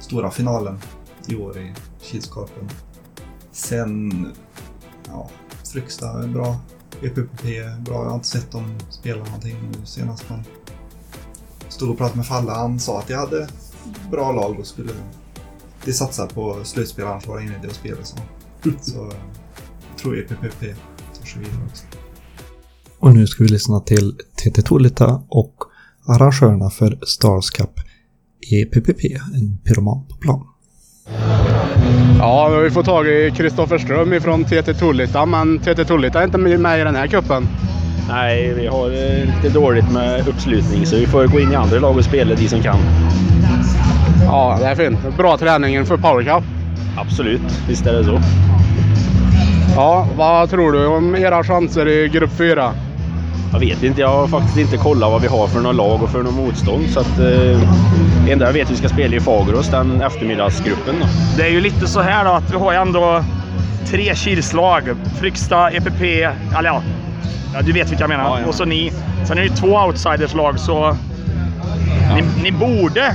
stora 0.00 0.30
finalen 0.30 0.78
i 1.28 1.36
år 1.36 1.58
i 1.58 1.74
Kilskorpen. 2.00 2.70
Sen, 3.52 4.26
ja, 5.06 5.30
Fryksta 5.72 6.22
är 6.22 6.28
bra. 6.28 6.56
EPP 7.02 7.44
är 7.44 7.80
bra. 7.80 7.94
Jag 7.94 8.08
har 8.08 8.14
inte 8.14 8.28
sett 8.28 8.50
dem 8.50 8.78
spela 8.90 9.24
någonting 9.24 9.56
nu 9.72 9.86
senast 9.86 10.24
men 10.28 10.44
stod 11.68 11.90
och 11.90 11.98
pratade 11.98 12.16
med 12.16 12.26
Falle. 12.26 12.50
Han 12.50 12.80
sa 12.80 12.98
att 12.98 13.10
jag 13.10 13.18
hade 13.18 13.48
bra 14.10 14.32
lag 14.32 14.58
och 14.60 14.66
skulle 14.66 14.92
de 15.84 15.92
satsa 15.92 16.26
på 16.26 16.64
slutspel 16.64 17.06
annars 17.06 17.26
var 17.26 17.36
det 17.36 17.42
ingen 17.42 17.54
idé 17.54 17.68
att 17.68 17.74
spela 17.74 18.04
så. 18.04 18.16
Så 18.80 18.96
jag 18.96 19.14
tror 20.02 20.18
EPPP 20.18 20.60
tar 21.18 21.26
sig 21.26 21.40
vidare 21.40 21.60
också. 21.70 21.84
Och 22.98 23.14
nu 23.14 23.26
ska 23.26 23.44
vi 23.44 23.50
lyssna 23.50 23.80
till 23.80 24.14
TT 24.36 24.62
Tolita 24.62 25.22
och 25.28 25.54
arrangörerna 26.06 26.70
för 26.70 26.98
Stars 27.06 27.50
Cup 27.50 27.80
EPPP, 28.52 29.04
en 29.34 29.58
pyroman 29.64 30.04
på 30.08 30.16
plan. 30.16 30.46
Ja, 32.18 32.48
vi 32.48 32.56
har 32.56 32.62
ju 32.62 32.70
fått 32.70 32.86
tag 32.86 33.08
i 33.08 33.32
Kristoffer 33.36 33.78
Ström 33.78 34.12
ifrån 34.12 34.44
TT 34.44 34.74
Tullita, 34.74 35.26
men 35.26 35.58
TT 35.58 35.84
Tullita 35.84 36.20
är 36.20 36.24
inte 36.24 36.38
med 36.38 36.80
i 36.80 36.84
den 36.84 36.96
här 36.96 37.06
cupen. 37.06 37.46
Nej, 38.08 38.54
vi 38.54 38.66
har 38.66 38.86
eh, 38.86 39.36
lite 39.36 39.48
dåligt 39.54 39.92
med 39.92 40.28
uppslutning 40.28 40.86
så 40.86 40.96
vi 40.96 41.06
får 41.06 41.26
gå 41.26 41.40
in 41.40 41.52
i 41.52 41.54
andra 41.54 41.78
lag 41.78 41.96
och 41.96 42.04
spela 42.04 42.34
de 42.34 42.48
som 42.48 42.62
kan. 42.62 42.78
Ja, 44.24 44.58
det 44.60 44.66
är 44.66 44.74
fint. 44.74 45.16
Bra 45.16 45.38
träning 45.38 45.74
inför 45.74 45.96
Power 45.96 46.24
Cup. 46.24 46.44
Absolut, 46.96 47.62
visst 47.68 47.86
är 47.86 47.92
det 47.92 48.04
så. 48.04 48.20
Ja, 49.76 50.06
vad 50.16 50.50
tror 50.50 50.72
du 50.72 50.86
om 50.86 51.16
era 51.16 51.44
chanser 51.44 51.88
i 51.88 52.08
grupp 52.08 52.30
4? 52.38 52.72
Jag 53.52 53.60
vet 53.60 53.82
inte, 53.82 54.00
jag 54.00 54.08
har 54.08 54.28
faktiskt 54.28 54.56
inte 54.56 54.76
kollat 54.76 55.10
vad 55.10 55.22
vi 55.22 55.28
har 55.28 55.46
för 55.46 55.60
några 55.60 55.72
lag 55.72 56.02
och 56.02 56.10
för 56.10 56.22
något 56.22 56.34
motstånd. 56.34 56.90
Så 56.90 57.00
att, 57.00 57.18
eh, 57.18 57.60
det 58.26 58.32
enda 58.32 58.46
jag 58.46 58.52
vet 58.52 58.60
är 58.60 58.64
att 58.64 58.70
vi 58.70 58.76
ska 58.76 58.88
spela 58.88 59.16
i 59.16 59.20
Fagerås, 59.20 59.68
den 59.68 60.02
eftermiddagsgruppen. 60.02 60.94
Då. 61.00 61.06
Det 61.36 61.42
är 61.42 61.50
ju 61.50 61.60
lite 61.60 61.86
så 61.86 62.00
här 62.00 62.24
då 62.24 62.30
att 62.30 62.52
vi 62.52 62.56
har 62.56 62.72
ju 62.72 62.78
ändå 62.78 63.24
tre 63.86 64.14
Kilslag. 64.14 64.82
Fryksta, 65.20 65.70
EPP, 65.70 66.02
eller 66.58 66.68
ja, 66.68 66.82
ja, 67.54 67.62
du 67.62 67.72
vet 67.72 67.90
vilka 67.90 68.02
jag 68.02 68.08
menar. 68.08 68.24
Ja, 68.24 68.40
ja. 68.40 68.46
Och 68.46 68.54
så 68.54 68.64
ni. 68.64 68.92
Sen 69.26 69.38
är 69.38 69.42
det 69.42 69.48
ju 69.48 69.54
två 69.54 69.78
outsiderslag 69.86 70.58
så 70.58 70.96
ni, 72.14 72.24
ni 72.42 72.52
borde 72.52 73.14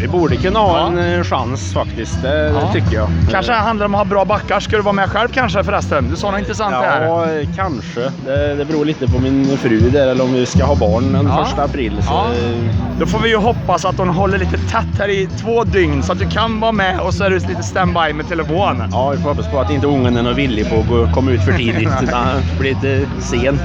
Vi 0.00 0.08
borde 0.08 0.36
kunna 0.36 0.58
ha 0.58 0.86
en 0.86 0.98
eh, 0.98 1.22
chans 1.24 1.72
faktiskt, 1.72 2.22
det, 2.22 2.48
Ja. 2.50 2.72
tycker 2.72 2.94
jag. 2.96 3.08
Kanske 3.30 3.52
handlar 3.52 3.86
om 3.86 3.94
att 3.94 3.98
ha 3.98 4.04
bra 4.04 4.24
backar. 4.24 4.60
Ska 4.60 4.76
du 4.76 4.82
vara 4.82 4.92
med 4.92 5.08
själv 5.10 5.28
kanske 5.28 5.64
förresten? 5.64 6.08
Du 6.10 6.16
sa 6.16 6.30
något 6.30 6.40
intressant 6.40 6.74
här. 6.74 7.02
Ja, 7.04 7.26
kanske. 7.56 8.00
Det, 8.26 8.54
det 8.54 8.64
beror 8.64 8.84
lite 8.84 9.06
på 9.06 9.18
min 9.18 9.58
fru 9.58 9.90
där, 9.90 10.06
eller 10.08 10.24
om 10.24 10.32
vi 10.34 10.46
ska 10.46 10.64
ha 10.64 10.74
barn 10.74 11.12
den 11.12 11.26
Ja. 11.26 11.44
första 11.44 11.62
april. 11.64 12.02
Så, 12.02 12.12
Ja. 12.12 12.24
eh, 12.26 12.74
Då 13.00 13.06
får 13.06 13.18
vi 13.18 13.28
ju 13.28 13.36
hoppas 13.36 13.84
att 13.84 13.98
hon 13.98 14.08
håller 14.08 14.38
lite 14.38 14.56
tätt 14.58 14.98
här 14.98 15.08
i 15.08 15.28
två 15.40 15.64
dygn 15.64 16.02
så 16.02 16.12
att 16.12 16.18
du 16.18 16.28
kan 16.28 16.60
vara 16.60 16.72
med 16.72 17.00
och 17.00 17.14
så 17.14 17.24
är 17.24 17.30
du 17.30 17.38
lite 17.38 17.62
standby 17.62 18.12
med 18.14 18.28
telefonen. 18.28 18.88
Ja, 18.92 19.10
vi 19.10 19.16
får 19.18 19.28
hoppas 19.28 19.46
på 19.48 19.60
att 19.60 19.70
inte 19.70 19.86
ungen 19.86 20.16
är 20.16 20.32
villig 20.34 20.70
på 20.70 20.80
att 20.80 20.88
gå- 20.88 21.08
komma 21.14 21.30
ut 21.30 21.42
för 21.42 21.52
tidigt. 21.52 21.88
utan 22.02 22.26
blir 22.58 22.70
lite 22.74 23.06
sen. 23.20 23.60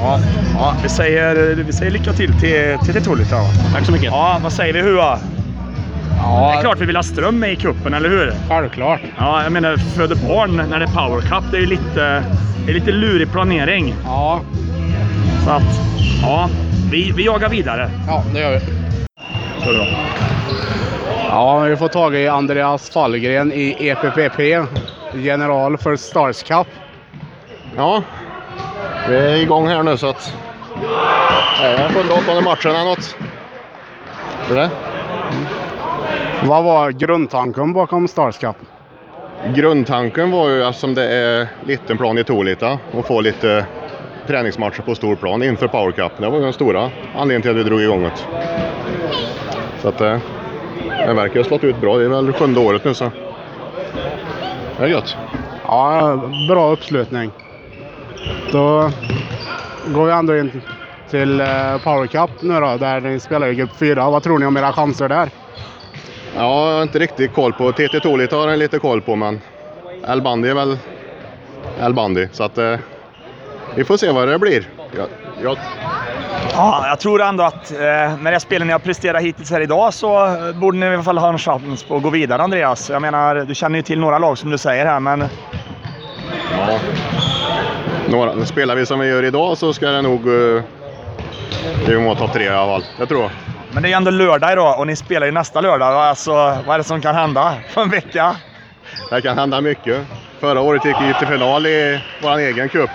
Ja, 0.00 0.18
ja 0.58 0.74
vi, 0.82 0.88
säger, 0.88 1.54
vi 1.54 1.72
säger 1.72 1.90
lycka 1.92 2.12
till 2.12 2.40
till, 2.40 2.78
till 2.84 2.94
Tetulita. 2.94 3.36
Tack 3.74 3.84
så 3.86 3.92
mycket. 3.92 4.06
Ja, 4.10 4.40
vad 4.42 4.52
säger 4.52 4.72
vi 4.74 4.80
Hua? 4.82 5.18
Ja, 6.22 6.50
Det 6.52 6.58
är 6.58 6.60
klart 6.60 6.80
vi 6.80 6.86
vill 6.86 6.96
ha 6.96 7.02
ström 7.02 7.38
med 7.38 7.52
i 7.52 7.56
kuppen, 7.56 7.94
eller 7.94 8.08
hur? 8.08 8.32
Självklart. 8.48 9.00
Ja, 9.18 9.42
jag 9.42 9.52
menar 9.52 9.76
föder 9.76 10.16
barn 10.16 10.56
när 10.70 10.78
det 10.78 10.84
är 10.84 10.88
Power 10.88 11.20
Cup, 11.20 11.44
det 11.50 11.56
är 11.56 11.60
ju 11.60 11.66
lite, 11.66 12.24
det 12.64 12.70
är 12.70 12.74
lite 12.74 12.92
lurig 12.92 13.32
planering. 13.32 13.94
Ja. 14.04 14.40
Så 15.44 15.50
att, 15.50 15.62
ja, 16.22 16.48
vi, 16.90 17.12
vi 17.16 17.24
jagar 17.24 17.48
vidare. 17.48 17.90
Ja, 18.08 18.24
det 18.34 18.40
gör 18.40 18.50
vi. 18.50 18.60
Så 19.64 19.72
bra. 19.72 19.86
Ja, 21.28 21.58
vi 21.58 21.76
får 21.76 21.88
tag 21.88 22.14
i 22.14 22.28
Andreas 22.28 22.90
Fallgren 22.90 23.52
i 23.52 23.76
EPPP, 23.88 24.40
general 25.14 25.78
för 25.78 25.96
Stars 25.96 26.42
Cup. 26.42 26.66
Ja, 27.76 28.02
vi 29.08 29.16
är 29.16 29.36
igång 29.36 29.68
här 29.68 29.82
nu 29.82 29.96
så 29.96 30.06
att... 30.06 30.34
Det 31.60 31.66
är 31.66 31.88
sjunde, 31.88 32.12
åttonde 32.14 32.42
matchen 32.42 32.70
eller 32.70 32.84
något. 32.84 33.16
Så 34.48 34.54
det. 34.54 34.70
Vad 36.46 36.64
var 36.64 36.90
grundtanken 36.90 37.72
bakom 37.72 38.08
Stars 38.08 38.38
Cup? 38.38 38.56
Grundtanken 39.54 40.30
var 40.30 40.48
ju 40.48 40.62
eftersom 40.62 40.94
det 40.94 41.14
är 41.14 41.48
liten 41.66 41.96
plan 41.96 42.18
i 42.18 42.24
Tolita 42.24 42.78
och 42.92 43.06
få 43.06 43.20
lite 43.20 43.66
träningsmatcher 44.26 44.82
på 44.82 44.94
stor 44.94 45.16
plan 45.16 45.42
inför 45.42 45.68
Power 45.68 45.92
Cup. 45.92 46.12
Det 46.18 46.28
var 46.28 46.40
den 46.40 46.52
stora 46.52 46.90
anledningen 47.16 47.42
till 47.42 47.50
att 47.50 47.56
vi 47.56 47.62
drog 47.62 47.82
igång 47.82 48.02
det. 48.02 48.12
Så 49.82 49.88
att 49.88 50.00
eh, 50.00 50.18
det 51.06 51.14
verkar 51.14 51.36
ha 51.40 51.44
slått 51.44 51.64
ut 51.64 51.80
bra. 51.80 51.98
Det 51.98 52.04
är 52.04 52.08
väl 52.08 52.32
sjunde 52.32 52.60
året 52.60 52.84
nu 52.84 52.94
så. 52.94 53.10
Det 54.78 54.84
är 54.84 54.88
gött. 54.88 55.16
Ja, 55.66 56.16
bra 56.48 56.72
uppslutning. 56.72 57.30
Då 58.52 58.90
går 59.86 60.06
vi 60.06 60.12
ändå 60.12 60.36
in 60.36 60.62
till 61.10 61.40
eh, 61.40 61.46
Power 61.84 62.06
Cup 62.06 62.30
nu 62.40 62.60
då, 62.60 62.76
där 62.76 63.00
ni 63.00 63.20
spelar 63.20 63.46
i 63.46 63.54
grupp 63.54 63.76
4. 63.76 64.10
Vad 64.10 64.22
tror 64.22 64.38
ni 64.38 64.46
om 64.46 64.56
era 64.56 64.72
chanser 64.72 65.08
där? 65.08 65.30
Ja, 66.36 66.68
jag 66.70 66.76
har 66.76 66.82
inte 66.82 66.98
riktigt 66.98 67.32
koll 67.34 67.52
på. 67.52 67.72
TT 67.72 68.00
Tolit 68.00 68.32
har 68.32 68.48
jag 68.48 68.58
lite 68.58 68.78
koll 68.78 69.02
på, 69.02 69.16
men 69.16 69.40
Elbandy 70.06 70.48
är 70.48 70.54
väl 70.54 70.78
Elbandy. 71.80 72.28
Så 72.32 72.44
att 72.44 72.58
eh, 72.58 72.78
vi 73.76 73.84
får 73.84 73.96
se 73.96 74.10
vad 74.10 74.28
det 74.28 74.38
blir. 74.38 74.68
Jag, 74.96 75.08
jag, 75.42 75.56
Ja, 76.54 76.88
jag 76.88 77.00
tror 77.00 77.22
ändå 77.22 77.44
att 77.44 77.70
eh, 77.70 78.18
med 78.18 78.32
det 78.32 78.40
spelen 78.40 78.70
har 78.70 78.78
presterat 78.78 79.22
hittills 79.22 79.50
här 79.50 79.60
idag 79.60 79.94
så 79.94 80.36
borde 80.54 80.78
ni 80.78 80.86
i 80.86 80.88
alla 80.88 81.02
fall 81.02 81.18
ha 81.18 81.28
en 81.28 81.38
chans 81.38 81.84
på 81.84 81.96
att 81.96 82.02
gå 82.02 82.10
vidare 82.10 82.42
Andreas. 82.42 82.90
Jag 82.90 83.02
menar, 83.02 83.34
du 83.34 83.54
känner 83.54 83.78
ju 83.78 83.82
till 83.82 84.00
några 84.00 84.18
lag 84.18 84.38
som 84.38 84.50
du 84.50 84.58
säger 84.58 84.86
här, 84.86 85.00
men 85.00 85.24
ja, 86.50 86.80
några, 88.08 88.46
spelar 88.46 88.76
vi 88.76 88.86
som 88.86 89.00
vi 89.00 89.06
gör 89.08 89.22
idag 89.22 89.58
så 89.58 89.72
ska 89.72 89.86
det 89.86 90.02
nog... 90.02 90.28
Eh, 90.28 90.62
vi 91.88 91.98
må 91.98 92.14
topp 92.14 92.32
tre 92.32 92.44
i 92.44 92.48
alla 92.48 92.72
fall. 92.72 92.84
Det 92.98 93.06
tror 93.06 93.22
jag. 93.22 93.51
Men 93.72 93.82
det 93.82 93.88
är 93.88 93.90
ju 93.90 93.96
ändå 93.96 94.10
lördag 94.10 94.52
idag 94.52 94.78
och 94.78 94.86
ni 94.86 94.96
spelar 94.96 95.26
ju 95.26 95.32
nästa 95.32 95.60
lördag. 95.60 95.88
Alltså, 95.88 96.32
vad 96.32 96.68
är 96.68 96.78
det 96.78 96.84
som 96.84 97.00
kan 97.00 97.14
hända 97.14 97.54
på 97.74 97.80
en 97.80 97.90
vecka? 97.90 98.36
Det 99.10 99.20
kan 99.20 99.38
hända 99.38 99.60
mycket. 99.60 100.06
Förra 100.40 100.60
året 100.60 100.84
gick 100.84 100.96
vi 101.02 101.14
till 101.18 101.26
final 101.26 101.66
i 101.66 102.00
vår 102.22 102.38
egen 102.38 102.68
cup 102.68 102.90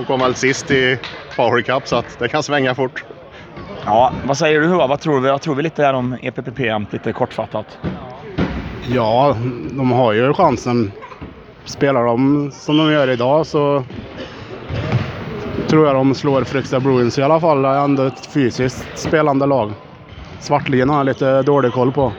och 0.00 0.06
kom 0.06 0.20
väl 0.20 0.34
sist 0.34 0.70
i 0.70 0.98
Power 1.36 1.62
Cup 1.62 1.88
så 1.88 1.96
att 1.96 2.18
det 2.18 2.28
kan 2.28 2.42
svänga 2.42 2.74
fort. 2.74 3.04
Ja, 3.84 4.12
vad 4.24 4.38
säger 4.38 4.60
du 4.60 4.66
Hua? 4.66 4.86
Vad 4.86 5.00
tror 5.00 5.20
vi? 5.20 5.30
Vad 5.30 5.40
tror 5.40 5.54
vi 5.54 5.62
lite 5.62 5.82
här 5.82 5.94
om 5.94 6.16
EPPP 6.22 6.58
lite 6.92 7.12
kortfattat? 7.12 7.78
Ja, 8.88 9.36
de 9.70 9.92
har 9.92 10.12
ju 10.12 10.34
chansen. 10.34 10.92
Spelar 11.64 12.04
de 12.04 12.50
som 12.52 12.76
de 12.76 12.92
gör 12.92 13.10
idag 13.10 13.46
så 13.46 13.84
tror 15.68 15.86
jag 15.86 15.94
de 15.94 16.14
slår 16.14 16.44
Fryksta 16.44 16.80
Bruins 16.80 17.18
i 17.18 17.22
alla 17.22 17.40
fall. 17.40 17.62
Det 17.62 17.68
är 17.68 17.84
ändå 17.84 18.02
ett 18.02 18.26
fysiskt 18.26 18.86
spelande 18.94 19.46
lag. 19.46 19.72
Svartlin 20.40 20.88
har 20.88 20.96
jag 20.96 21.06
lite 21.06 21.42
dålig 21.42 21.72
koll 21.72 21.92
på. 21.92 22.12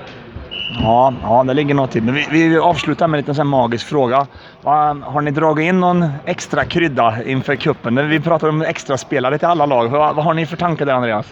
Ja, 0.81 1.13
ja, 1.23 1.43
det 1.43 1.53
ligger 1.53 1.73
något 1.73 1.91
till. 1.91 2.03
Men 2.03 2.13
vi, 2.13 2.47
vi 2.47 2.57
avslutar 2.57 3.07
med 3.07 3.17
en 3.17 3.21
liten 3.21 3.35
sån 3.35 3.47
magisk 3.47 3.87
fråga. 3.87 4.27
Har 4.63 5.21
ni 5.21 5.31
dragit 5.31 5.63
in 5.63 5.79
någon 5.79 6.05
extra 6.25 6.65
krydda 6.65 7.23
inför 7.25 7.55
kuppen? 7.55 8.09
Vi 8.09 8.19
pratar 8.19 8.49
om 8.49 8.61
extra 8.61 8.97
spelare 8.97 9.37
till 9.37 9.47
alla 9.47 9.65
lag. 9.65 9.87
Vad, 9.87 10.15
vad 10.15 10.25
har 10.25 10.33
ni 10.33 10.45
för 10.45 10.57
tankar 10.57 10.85
där 10.85 10.93
Andreas? 10.93 11.25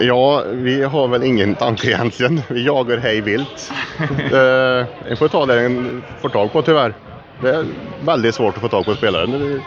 Ja, 0.00 0.42
vi 0.52 0.82
har 0.82 1.08
väl 1.08 1.22
ingen 1.22 1.54
tanke 1.54 1.88
egentligen. 1.88 2.42
Vi 2.48 2.66
jagar 2.66 2.98
hej 2.98 3.20
vilt. 3.20 3.70
eh, 4.00 5.08
vi 5.08 5.16
får 5.16 5.28
ta 5.28 5.46
det 5.46 5.60
en 5.60 6.04
får 6.20 6.28
tag 6.28 6.52
på 6.52 6.62
tyvärr. 6.62 6.94
Det 7.40 7.50
är 7.50 7.66
väldigt 8.04 8.34
svårt 8.34 8.56
att 8.56 8.60
få 8.60 8.68
tag 8.68 8.84
på 8.84 8.94
spelare. 8.94 9.26
Det 9.26 9.54
är 9.54 9.62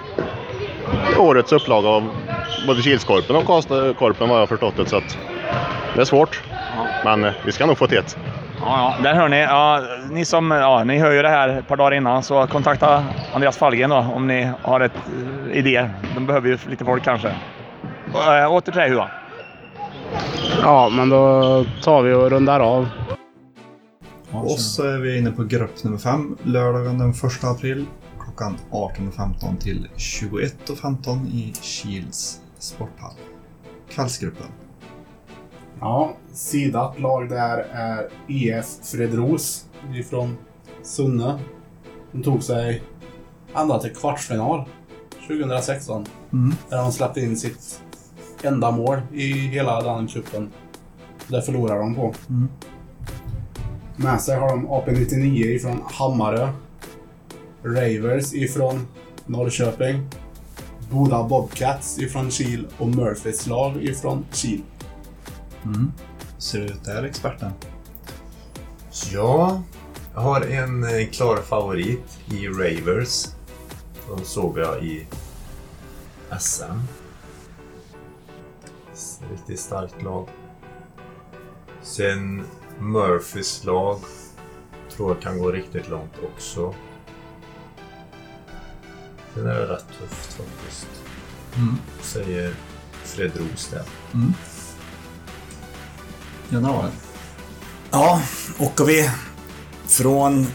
årets 1.19 1.51
upplaga 1.51 1.89
av 1.89 2.11
både 2.65 2.81
Kilskorpen 2.81 3.35
och 3.35 3.45
Karlstadkorpen 3.45 4.29
vad 4.29 4.37
jag 4.37 4.41
har 4.41 4.47
förstått 4.47 4.75
det. 4.75 4.85
Så 4.85 4.95
att 4.97 5.17
det 5.95 6.01
är 6.01 6.05
svårt. 6.05 6.43
Men 7.03 7.25
eh, 7.25 7.33
vi 7.45 7.51
ska 7.51 7.65
nog 7.65 7.77
få 7.77 7.87
till 7.87 7.97
det. 7.97 8.17
Ja, 8.61 8.95
ja, 8.97 9.03
där 9.03 9.13
hör 9.13 9.29
ni. 9.29 9.39
Ja, 9.39 9.81
ni 10.11 10.25
som 10.25 10.51
ja, 10.51 10.83
ni 10.83 10.97
hör 10.97 11.11
ju 11.11 11.21
det 11.21 11.29
här 11.29 11.49
ett 11.49 11.67
par 11.67 11.77
dagar 11.77 11.91
innan, 11.91 12.23
så 12.23 12.47
kontakta 12.47 13.05
Andreas 13.33 13.57
Fallgren 13.57 13.89
då 13.89 13.95
om 13.95 14.27
ni 14.27 14.51
har 14.61 14.79
ett 14.79 14.91
eh, 15.51 15.57
idé. 15.57 15.89
De 16.15 16.25
behöver 16.25 16.49
ju 16.49 16.57
lite 16.69 16.85
folk 16.85 17.03
kanske. 17.03 17.35
Äh, 18.13 18.51
åter 18.51 18.71
till 18.71 18.79
dig 18.79 18.89
Hua. 18.89 19.09
Ja, 20.61 20.89
men 20.89 21.09
då 21.09 21.65
tar 21.83 22.01
vi 22.01 22.13
och 22.13 22.29
rundar 22.29 22.59
av. 22.59 22.89
Och 24.31 24.59
så 24.59 24.83
är 24.83 24.97
vi 24.97 25.17
inne 25.17 25.31
på 25.31 25.43
grupp 25.43 25.83
nummer 25.83 25.97
5, 25.97 26.37
lördagen 26.43 26.97
den 26.97 27.09
1 27.09 27.43
april 27.43 27.85
klockan 28.23 28.57
18.15 28.71 29.57
till 29.57 29.87
21.15 29.97 31.27
i 31.27 31.53
Kils 31.61 32.41
sporthall. 32.59 33.13
Kvällsgruppen. 33.89 34.47
Ja, 35.79 36.13
sidat 36.33 36.99
lag 36.99 37.29
där 37.29 37.57
är 37.71 38.09
IF 38.27 38.65
Fredros 38.83 39.65
ifrån 39.93 40.37
Sunne. 40.83 41.39
De 42.11 42.23
tog 42.23 42.43
sig 42.43 42.83
ända 43.55 43.79
till 43.79 43.95
kvartsfinal 43.95 44.65
2016. 45.27 46.05
Mm. 46.33 46.55
Där 46.69 46.77
de 46.77 46.91
släppte 46.91 47.21
in 47.21 47.37
sitt 47.37 47.81
enda 48.43 48.71
mål 48.71 49.01
i 49.13 49.31
hela 49.31 49.81
den 49.81 50.07
cupen. 50.07 50.49
Det 51.27 51.41
förlorar 51.41 51.79
de 51.79 51.95
på. 51.95 52.13
Mm. 52.29 52.47
Med 53.95 54.21
sig 54.21 54.39
har 54.39 54.49
de 54.49 54.67
AP99 54.67 55.45
ifrån 55.45 55.83
Hammarö. 55.85 56.49
Ravers 57.63 58.33
ifrån 58.33 58.87
Norrköping. 59.25 60.09
Boda 60.91 61.23
Bobcats 61.23 61.99
ifrån 61.99 62.31
Kil 62.31 62.67
och 62.77 62.87
Murphys 62.87 63.47
lag 63.47 63.83
ifrån 63.83 64.25
Kil. 64.31 64.61
Mm. 65.65 65.91
Ser 66.37 66.59
ut 66.59 66.83
där 66.83 67.03
experten? 67.03 67.51
Ja, 69.11 69.63
jag 70.13 70.21
har 70.21 70.41
en 70.41 70.83
eh, 70.83 71.07
klar 71.07 71.37
favorit 71.37 72.19
i 72.31 72.47
Ravers. 72.47 73.25
De 74.07 74.25
såg 74.25 74.59
jag 74.59 74.83
i 74.83 75.07
SM. 76.39 76.79
Riktigt 79.31 79.59
starkt 79.59 80.03
lag. 80.03 80.27
Sen 81.81 82.43
Murphys 82.79 83.63
lag 83.63 83.99
tror 84.95 85.11
jag 85.11 85.21
kan 85.21 85.39
gå 85.39 85.51
riktigt 85.51 85.89
långt 85.89 86.13
också. 86.35 86.73
Sen 89.33 89.47
är 89.47 89.53
det 89.53 89.73
rätt 89.73 89.87
tufft 89.99 90.33
faktiskt. 90.33 90.87
Mm. 91.55 91.75
Säger 92.01 92.53
Fred 93.03 93.31
Roos 93.37 93.67
där. 93.67 93.83
Mm. 94.13 94.33
Januari. 96.49 96.91
Ja, 97.91 98.21
åker 98.59 98.85
vi 98.85 99.09
från, 99.87 100.47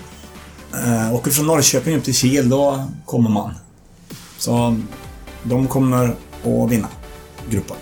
eh, 0.72 1.14
åker 1.14 1.30
vi 1.30 1.36
från 1.36 1.46
Norrköping 1.46 1.96
upp 1.96 2.04
till 2.04 2.14
Kil, 2.14 2.48
då 2.48 2.84
kommer 3.04 3.30
man. 3.30 3.54
Så 4.38 4.80
de 5.42 5.66
kommer 5.68 6.16
att 6.44 6.70
vinna 6.70 6.88
gruppen. 7.50 7.76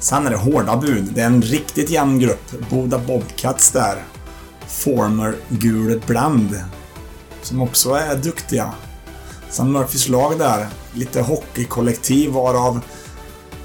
Sen 0.00 0.26
är 0.26 0.30
det 0.30 0.36
hårda 0.36 0.76
bud. 0.76 1.12
Det 1.14 1.20
är 1.20 1.26
en 1.26 1.42
riktigt 1.42 1.90
jämn 1.90 2.18
grupp. 2.18 2.70
Boda 2.70 2.98
Bobcats 2.98 3.70
där. 3.70 4.02
Former 4.66 5.34
Gul 5.48 6.02
Bland, 6.06 6.60
Som 7.42 7.60
också 7.60 7.90
är 7.90 8.16
duktiga. 8.16 8.72
Sen 9.50 9.72
Murphys 9.72 10.08
lag 10.08 10.38
där. 10.38 10.66
Lite 10.94 11.22
hockeykollektiv 11.22 12.30
varav 12.30 12.80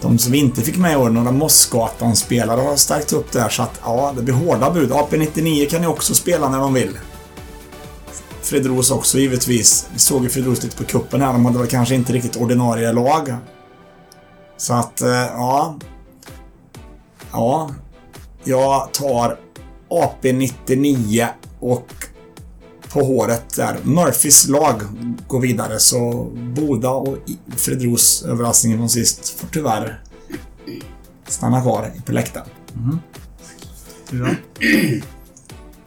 de 0.04 0.18
som 0.18 0.32
vi 0.32 0.38
inte 0.38 0.62
fick 0.62 0.78
med 0.78 0.94
i 0.94 0.96
år, 0.96 1.10
några 1.10 1.32
Mossgatan-spelare 1.32 2.62
har 2.62 2.76
stärkt 2.76 3.14
upp 3.14 3.32
där 3.32 3.50
så 3.50 3.64
att 3.64 3.82
ja, 3.84 4.14
det 4.16 4.22
blir 4.22 4.34
hårda 4.34 4.72
bud. 4.72 4.92
AP99 4.92 5.70
kan 5.70 5.82
ju 5.82 5.88
också 5.88 6.16
spela 6.16 6.50
när 6.50 6.60
de 6.60 6.74
vill. 6.74 6.98
Fredros 8.42 8.92
också 8.92 9.18
givetvis. 9.18 9.88
Vi 9.94 10.00
såg 10.00 10.24
ju 10.24 10.30
Fredros 10.30 10.64
lite 10.64 10.78
på 10.78 10.84
kuppen 10.84 11.22
här. 11.22 11.34
De 11.34 11.46
hade 11.46 11.58
väl 11.58 11.68
kanske 11.68 11.96
inte 11.96 12.14
riktigt 12.14 12.36
ordinarie 12.36 12.92
lag. 12.92 13.36
Så 14.58 14.74
att, 14.74 15.02
eh, 15.02 15.10
ja. 15.10 15.78
Ja. 17.32 17.70
Jag 18.44 18.94
tar 18.94 19.38
AP99 19.90 21.28
och 21.60 21.88
på 22.94 23.04
håret 23.04 23.56
där. 23.56 23.78
Murphys 23.84 24.48
lag 24.48 24.82
går 25.28 25.40
vidare 25.40 25.80
så 25.80 26.32
Boda 26.34 26.90
och 26.90 27.18
Fredros 27.56 28.24
överraskningen 28.24 28.80
från 28.80 28.90
sist 28.90 29.40
får 29.40 29.48
tyvärr 29.48 30.02
stanna 31.28 31.62
kvar 31.62 31.92
på 32.06 32.12
läktaren. 32.12 32.48
Mm. 32.76 33.00
Ja. 34.12 34.36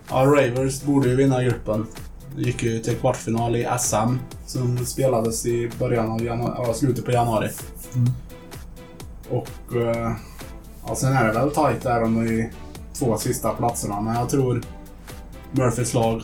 Ja, 0.09 0.16
Ravers 0.16 0.82
borde 0.82 1.09
ju 1.09 1.16
vinna 1.16 1.42
gruppen. 1.42 1.86
De 2.36 2.42
gick 2.42 2.62
ju 2.62 2.78
till 2.78 2.96
kvartsfinal 2.96 3.57
i 3.57 3.68
SM 3.80 4.16
som 4.46 4.86
spelades 4.86 5.46
i 5.46 5.70
början 5.78 6.11
av 6.11 6.24
januari, 6.24 6.54
ja, 6.57 6.74
slutet 6.74 7.04
på 7.04 7.11
januari. 7.11 7.48
Mm. 7.94 8.12
Och 9.30 9.76
eh, 9.76 10.12
ja, 10.86 10.96
sen 10.96 11.12
är 11.12 11.24
det 11.26 11.32
väl 11.32 11.50
tajt 11.50 11.82
där 11.82 12.02
om 12.02 12.26
de 12.26 12.50
två 12.92 13.18
sista 13.18 13.50
platserna, 13.50 14.00
men 14.00 14.14
jag 14.14 14.28
tror 14.28 14.62
Murphys 15.52 15.94
lag 15.94 16.22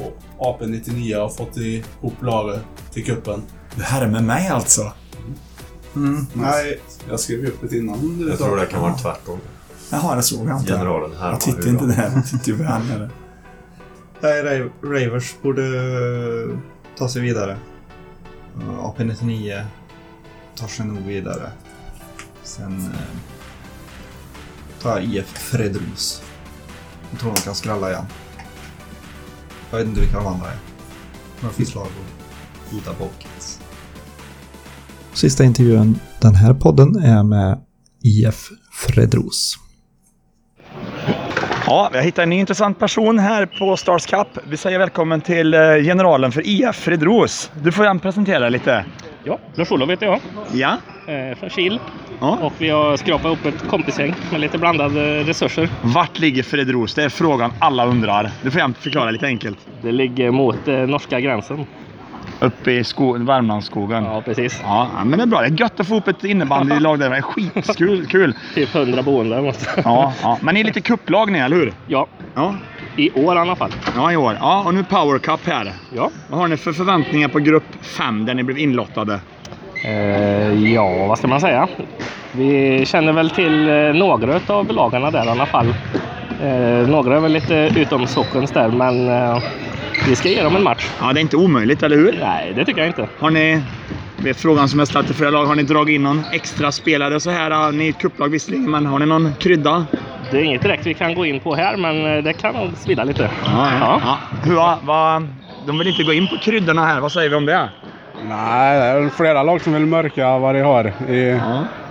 och 0.00 0.18
AP99 0.38 1.20
har 1.20 1.28
fått 1.28 1.56
ihop 1.56 2.22
laget 2.22 2.60
till 2.92 3.04
kuppen. 3.04 3.42
Du 3.74 3.82
här 3.82 4.06
med 4.06 4.24
mig 4.24 4.48
alltså? 4.48 4.92
Mm. 5.96 6.26
Nej, 6.32 6.80
jag 7.08 7.20
skrev 7.20 7.46
upp 7.46 7.70
det 7.70 7.76
innan. 7.78 8.18
du 8.18 8.28
Jag 8.28 8.38
tror 8.38 8.56
det 8.56 8.66
kan 8.66 8.80
vara 8.82 8.94
tvärtom. 8.94 9.38
Jaha, 9.90 10.14
det 10.16 10.22
såg 10.22 10.48
jag 10.48 10.60
inte. 10.60 10.72
Generalen 10.72 11.12
Herman 11.12 11.30
Jag 11.30 11.40
tittar 11.40 11.68
inte 11.68 11.84
där. 11.86 12.12
Jag 12.14 12.26
tittar 12.26 12.52
ju 12.52 12.58
på 12.58 12.64
henne. 12.64 13.10
Nej, 14.20 14.42
Ra- 14.42 14.70
Ravers 14.82 15.34
borde 15.42 15.62
eh, 15.66 16.58
ta 16.98 17.08
sig 17.08 17.22
vidare. 17.22 17.58
Eh, 18.60 18.84
AP99 18.84 19.64
tar 20.56 20.66
sig 20.66 20.86
nog 20.86 20.98
vidare. 21.02 21.50
Sen 22.42 22.76
eh, 22.78 23.00
tar 24.82 24.90
jag 24.90 25.04
IF 25.04 25.26
Fredros. 25.38 26.22
Jag 27.10 27.20
tror 27.20 27.32
de 27.34 27.40
kan 27.40 27.54
skrälla 27.54 27.90
igen. 27.90 28.04
Jag 29.76 29.80
vet 29.80 29.88
inte 29.88 30.00
vilka 30.00 30.16
de 30.16 30.26
andra 30.26 30.46
är. 30.46 30.56
Murphys 31.40 31.74
lag 31.74 31.84
och 31.86 32.72
Goda 32.74 32.98
Bobcats. 32.98 33.60
Sista 35.12 35.44
intervjun 35.44 35.98
den 36.20 36.34
här 36.34 36.54
podden 36.54 36.96
är 36.96 37.22
med 37.22 37.60
IF 38.02 38.48
Fredros. 38.72 39.58
Ja, 41.66 41.88
vi 41.92 41.98
har 41.98 42.04
hittat 42.04 42.22
en 42.22 42.28
ny 42.28 42.38
intressant 42.38 42.78
person 42.78 43.18
här 43.18 43.46
på 43.46 43.76
Stars 43.76 44.06
Cup. 44.06 44.28
Vi 44.48 44.56
säger 44.56 44.78
välkommen 44.78 45.20
till 45.20 45.54
eh, 45.54 45.60
generalen 45.60 46.32
för 46.32 46.46
IF 46.46 46.76
Fredros. 46.76 47.50
Du 47.62 47.72
får 47.72 47.84
gärna 47.84 48.00
presentera 48.00 48.48
lite. 48.48 48.84
Ja, 49.24 49.38
Lars-Olof 49.54 49.90
heter 49.90 50.06
jag. 50.06 50.20
Ja. 50.52 50.76
Eh, 51.06 51.38
från 51.38 51.50
Kil. 51.50 51.80
Och 52.20 52.52
vi 52.58 52.68
har 52.70 52.96
skrapat 52.96 53.24
ihop 53.26 53.44
ett 53.46 53.68
kompisgäng 53.68 54.14
med 54.30 54.40
lite 54.40 54.58
blandade 54.58 55.22
resurser. 55.22 55.68
Vart 55.82 56.18
ligger 56.18 56.42
Fredros? 56.42 56.94
Det 56.94 57.02
är 57.04 57.08
frågan 57.08 57.52
alla 57.58 57.86
undrar. 57.86 58.30
Du 58.42 58.50
får 58.50 58.60
gärna 58.60 58.74
förklara 58.74 59.10
lite 59.10 59.26
enkelt. 59.26 59.58
Det 59.82 59.92
ligger 59.92 60.30
mot 60.30 60.68
eh, 60.68 60.74
norska 60.78 61.20
gränsen. 61.20 61.66
Uppe 62.40 62.72
i 62.72 62.84
sko- 62.84 63.18
Värmlandsskogen? 63.18 64.04
Ja, 64.04 64.22
precis. 64.24 64.60
Ja, 64.62 64.88
men 65.04 65.18
det 65.18 65.22
är 65.24 65.26
bra. 65.26 65.40
Det 65.40 65.46
är 65.46 65.60
gött 65.60 65.80
att 65.80 65.88
få 65.88 65.96
upp 65.96 66.08
ett 66.08 66.24
innebandylag 66.24 66.98
där. 66.98 67.10
Det 67.10 67.16
är 67.16 67.22
skitkul. 67.22 68.06
Kul. 68.10 68.34
Typ 68.54 68.74
100 68.74 69.02
boende. 69.02 69.42
Måste. 69.42 69.82
Ja, 69.84 70.12
ja, 70.22 70.38
men 70.40 70.54
ni 70.54 70.60
är 70.60 70.64
lite 70.64 70.80
kupplag 70.80 71.32
ni, 71.32 71.38
eller 71.38 71.56
hur? 71.56 71.72
Ja. 71.86 72.06
ja. 72.34 72.54
I 72.96 73.10
år 73.10 73.36
i 73.36 73.38
alla 73.38 73.56
fall. 73.56 73.70
Ja, 73.96 74.12
i 74.12 74.16
år. 74.16 74.36
Ja, 74.40 74.62
och 74.66 74.74
nu 74.74 74.84
Power 74.84 75.18
Cup 75.18 75.40
här. 75.46 75.72
Ja. 75.96 76.10
Vad 76.28 76.40
har 76.40 76.48
ni 76.48 76.56
för 76.56 76.72
förväntningar 76.72 77.28
på 77.28 77.38
grupp 77.38 77.64
5 77.82 78.24
där 78.26 78.34
ni 78.34 78.42
blev 78.42 78.58
inlottade? 78.58 79.20
Eh, 79.84 80.72
ja, 80.72 81.06
vad 81.06 81.18
ska 81.18 81.28
man 81.28 81.40
säga? 81.40 81.68
Vi 82.32 82.82
känner 82.86 83.12
väl 83.12 83.30
till 83.30 83.68
eh, 83.68 83.74
några 83.74 84.40
av 84.46 84.72
lagarna 84.72 85.10
där 85.10 85.26
i 85.26 85.28
alla 85.28 85.46
fall. 85.46 85.74
Eh, 86.42 86.88
några 86.88 87.16
är 87.16 87.20
väl 87.20 87.32
lite 87.32 87.70
utom 87.76 88.06
sockens 88.06 88.50
där, 88.50 88.68
men 88.68 89.10
vi 90.08 90.16
ska 90.16 90.28
ge 90.28 90.42
dem 90.42 90.56
en 90.56 90.62
match. 90.62 90.88
Ja, 91.00 91.12
det 91.12 91.20
är 91.20 91.22
inte 91.22 91.36
omöjligt, 91.36 91.82
eller 91.82 91.96
hur? 91.96 92.18
Nej, 92.20 92.52
det 92.56 92.64
tycker 92.64 92.80
jag 92.80 92.88
inte. 92.88 93.08
Har 93.18 93.30
ni, 93.30 93.62
det 94.16 94.30
är 94.30 94.34
frågan 94.34 94.68
som 94.68 94.78
jag 94.78 94.88
ställt 94.88 95.06
till 95.06 95.16
flera 95.16 95.30
lag, 95.30 95.46
har 95.46 95.54
ni 95.54 95.62
dragit 95.62 95.94
in 95.94 96.02
någon 96.02 96.22
extra 96.32 96.72
spelare 96.72 97.20
så 97.20 97.30
här? 97.30 97.72
Ni 97.72 97.86
är 97.86 97.90
ett 97.90 97.98
kupplag 97.98 98.28
visserligen, 98.28 98.70
men 98.70 98.86
har 98.86 98.98
ni 98.98 99.06
någon 99.06 99.34
krydda? 99.40 99.86
Det 100.30 100.38
är 100.38 100.42
inget 100.42 100.62
direkt 100.62 100.86
vi 100.86 100.94
kan 100.94 101.14
gå 101.14 101.26
in 101.26 101.40
på 101.40 101.54
här, 101.54 101.76
men 101.76 102.24
det 102.24 102.32
kan 102.32 102.54
nog 102.54 102.76
svida 102.76 103.04
lite. 103.04 103.30
Ja, 103.44 103.68
ja. 103.80 104.00
ja. 104.04 104.18
Hur, 104.44 104.54
va, 104.54 104.78
va, 104.82 105.22
de 105.66 105.78
vill 105.78 105.88
inte 105.88 106.02
gå 106.02 106.12
in 106.12 106.28
på 106.28 106.36
kryddorna 106.36 106.86
här. 106.86 107.00
Vad 107.00 107.12
säger 107.12 107.28
vi 107.30 107.36
om 107.36 107.46
det? 107.46 107.68
Nej, 108.28 108.78
det 108.78 108.84
är 108.84 109.00
väl 109.00 109.10
flera 109.10 109.42
lag 109.42 109.60
som 109.60 109.72
vill 109.72 109.86
mörka 109.86 110.38
vad 110.38 110.54
de 110.54 110.60
har 110.60 110.86
i 111.10 111.40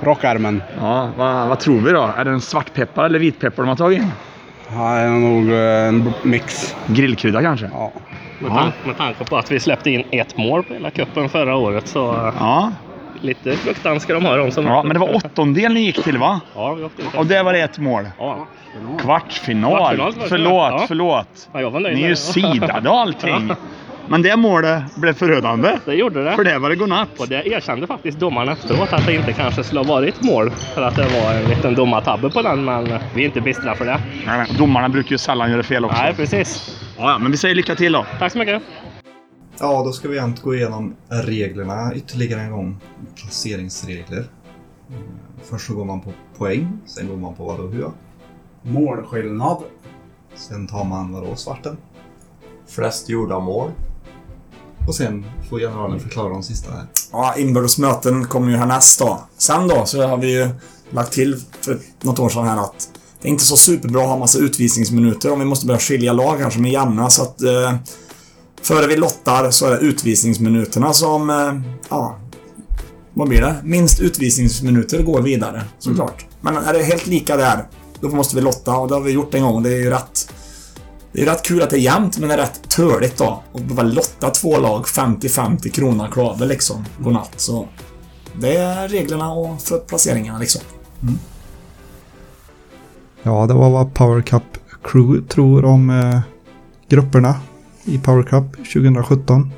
rockärmen. 0.02 0.64
Ja, 0.82 1.10
vad, 1.18 1.48
vad 1.48 1.60
tror 1.60 1.80
vi 1.82 1.92
då? 1.92 2.10
Är 2.18 2.26
det 2.26 2.32
en 2.32 2.42
svartpeppar 2.42 3.06
eller 3.06 3.20
vitpeppar 3.20 3.64
de 3.64 3.68
har 3.70 3.76
tagit 3.76 4.02
in? 4.02 4.12
Ja, 4.70 4.96
det 4.96 5.02
är 5.02 5.10
nog 5.10 5.52
eh, 5.52 5.88
en 5.88 6.14
mix. 6.24 6.76
Grillkrydda 6.88 7.42
kanske? 7.42 7.70
Ja. 7.74 7.94
Med, 8.40 8.52
tan- 8.52 8.72
med 8.86 8.98
tanke 8.98 9.26
på 9.26 9.38
att 9.38 9.52
vi 9.52 9.60
släppte 9.60 9.90
in 9.92 10.04
ett 10.12 10.38
mål 10.38 10.64
på 10.64 10.74
hela 10.74 10.92
cupen 10.92 11.30
förra 11.30 11.56
året 11.56 11.88
så 11.88 12.14
eh, 12.28 12.34
Ja. 12.40 12.72
lite 13.14 13.52
fruktan 13.52 14.00
ska 14.00 14.14
de 14.14 14.26
ha 14.26 14.36
de 14.36 14.52
som... 14.52 14.66
Ja, 14.66 14.84
men 14.84 14.94
det 14.94 15.00
var 15.00 15.16
åttondel 15.16 15.74
ni 15.74 15.80
gick 15.80 16.04
till 16.04 16.18
va? 16.18 16.42
Ja, 16.56 16.74
vi 16.74 16.84
åkte. 16.84 17.02
Och 17.18 17.26
det 17.26 17.44
var 17.44 17.54
det 17.54 17.60
ett 17.62 17.78
mål? 17.78 18.10
Ja. 18.18 18.48
Kvartsfinal. 19.02 19.96
Kvartsfinal. 19.96 20.14
Förlåt, 20.30 20.72
Ja. 20.72 20.86
förlåt. 20.88 21.50
Ja, 21.54 21.62
jag 21.62 21.72
var 21.72 21.80
nöjd 21.80 21.96
Ni 21.98 22.04
är 22.04 22.08
ju 22.10 22.16
sidade 22.16 22.90
och 22.90 23.00
allting. 23.00 23.52
Men 24.10 24.22
det 24.22 24.36
målet 24.36 24.96
blev 24.96 25.14
förödande. 25.14 25.80
Det 25.86 25.94
gjorde 25.94 26.24
det. 26.24 26.36
För 26.36 26.44
det 26.44 26.60
var 26.60 26.70
det 26.70 26.76
godnatt. 26.76 27.10
Och 27.20 27.28
det 27.28 27.48
erkände 27.48 27.88
faktiskt 27.88 28.20
domaren 28.20 28.50
efteråt 28.50 28.94
att 28.94 29.06
det 29.06 29.16
inte 29.16 29.34
kanske 29.34 29.64
skulle 29.64 29.80
ha 29.80 29.88
varit 29.88 30.22
mål. 30.24 30.52
För 30.52 30.82
att 30.82 30.96
det 30.96 31.04
var 31.04 31.34
en 31.34 31.50
liten 31.50 31.76
domartabbe 31.76 32.30
på 32.30 32.42
den, 32.42 32.66
men 32.66 33.00
vi 33.16 33.22
är 33.22 33.26
inte 33.26 33.42
bistra 33.42 33.76
för 33.76 33.86
det. 33.86 34.02
Nej, 34.26 34.38
men 34.38 34.58
domarna 34.58 34.90
brukar 34.90 35.12
ju 35.12 35.18
sällan 35.18 35.52
göra 35.52 35.64
fel 35.64 35.86
också. 35.86 36.02
Nej, 36.02 36.14
precis. 36.14 36.82
Ja, 36.98 37.18
men 37.18 37.32
vi 37.32 37.38
säger 37.38 37.56
lycka 37.56 37.76
till 37.76 37.92
då. 37.92 38.06
Tack 38.20 38.32
så 38.32 38.38
mycket. 38.38 38.64
Ja, 39.60 39.84
då 39.86 39.92
ska 39.92 40.08
vi 40.08 40.18
egentligen 40.18 40.46
gå 40.46 40.56
igenom 40.56 40.96
reglerna 41.10 41.96
ytterligare 41.96 42.42
en 42.42 42.52
gång. 42.52 42.78
Placeringsregler. 43.16 44.24
Först 45.44 45.68
så 45.68 45.74
går 45.74 45.86
man 45.86 46.02
på 46.02 46.14
poäng, 46.38 46.80
sen 46.86 47.08
går 47.08 47.18
man 47.18 47.36
på 47.36 47.46
vad 47.46 47.60
och 47.60 47.72
hur. 47.72 47.92
Målskillnad. 48.62 49.58
Sen 50.36 50.68
tar 50.68 50.84
man 50.84 51.14
vadå, 51.14 51.36
svarten. 51.36 51.78
Flest 52.68 53.10
gjorda 53.10 53.40
mål. 53.40 53.72
Och 54.88 54.96
sen 54.96 55.26
får 55.50 55.60
generalen 55.60 56.00
förklara 56.00 56.30
de 56.30 56.44
sista 56.44 56.72
här. 56.72 56.86
Ja, 57.12 57.36
inbördes 57.38 57.78
möten 57.78 58.28
kommer 58.28 58.52
ju 58.52 58.58
härnäst 58.58 59.00
då. 59.00 59.20
Sen 59.38 59.68
då 59.68 59.86
så 59.86 60.08
har 60.08 60.18
vi 60.18 60.34
ju 60.34 60.50
lagt 60.90 61.14
till 61.14 61.42
för 61.62 61.80
något 62.02 62.20
år 62.20 62.30
sedan 62.30 62.48
här 62.48 62.58
att 62.58 62.90
det 63.22 63.28
är 63.28 63.32
inte 63.32 63.44
så 63.44 63.58
superbra 63.58 64.02
att 64.02 64.10
ha 64.10 64.18
massa 64.18 64.40
utvisningsminuter 64.40 65.32
om 65.32 65.40
vi 65.40 65.46
måste 65.46 65.66
börja 65.66 65.80
skilja 65.80 66.14
lag 66.14 66.38
här 66.38 66.50
som 66.50 66.66
är 66.66 66.70
jämna 66.70 67.10
så 67.10 67.22
att 67.22 67.42
eh, 67.42 67.76
före 68.62 68.88
vi 68.88 68.96
lottar 68.96 69.52
så 69.52 69.66
är 69.66 69.72
det 69.72 69.78
utvisningsminuterna 69.78 70.94
som, 70.94 71.30
eh, 71.30 71.54
ja, 71.90 72.20
vad 73.14 73.28
blir 73.28 73.42
det? 73.42 73.56
Minst 73.64 74.00
utvisningsminuter 74.00 75.04
går 75.04 75.22
vidare 75.22 75.64
såklart. 75.80 76.26
Men 76.42 76.58
är 76.58 76.74
det 76.74 76.84
helt 76.84 77.08
lika 77.08 77.38
där, 77.38 77.68
då 78.00 78.10
måste 78.10 78.36
vi 78.36 78.42
lotta 78.42 78.78
och 78.78 78.88
det 78.88 78.94
har 78.94 79.02
vi 79.02 79.12
gjort 79.12 79.34
en 79.34 79.42
gång 79.42 79.56
och 79.56 79.62
det 79.62 79.70
är 79.70 79.78
ju 79.78 79.90
rätt 79.90 80.34
det 81.16 81.22
är 81.22 81.26
rätt 81.26 81.44
kul 81.44 81.62
att 81.62 81.70
det 81.70 81.76
är 81.76 81.80
jämnt, 81.80 82.18
men 82.18 82.30
det 82.30 82.36
är 82.36 82.38
rätt 82.38 82.70
törligt 82.70 83.18
då. 83.18 83.44
Och 83.52 83.62
bara 83.62 83.86
lotta 83.86 84.30
två 84.30 84.60
lag 84.60 84.84
50-50 84.84 85.70
kronor 85.70 86.08
klaver 86.12 86.48
liksom. 86.48 86.86
Godnatt. 87.00 87.34
Så 87.36 87.68
det 88.40 88.58
är 88.58 88.88
reglerna 88.88 89.32
och 89.32 89.62
för 89.62 89.78
placeringarna 89.78 90.40
liksom. 90.40 90.62
Mm. 91.02 91.16
Ja, 93.24 93.48
det 93.48 93.54
var 93.54 93.70
vad 93.70 93.94
Power 93.94 94.22
Cup 94.22 94.44
Crew 94.84 95.28
tror 95.28 95.66
om 95.66 95.90
eh, 95.90 96.20
grupperna 96.90 97.36
i 97.84 97.98
Power 97.98 98.24
Cup 98.24 98.52
2017. 98.74 99.52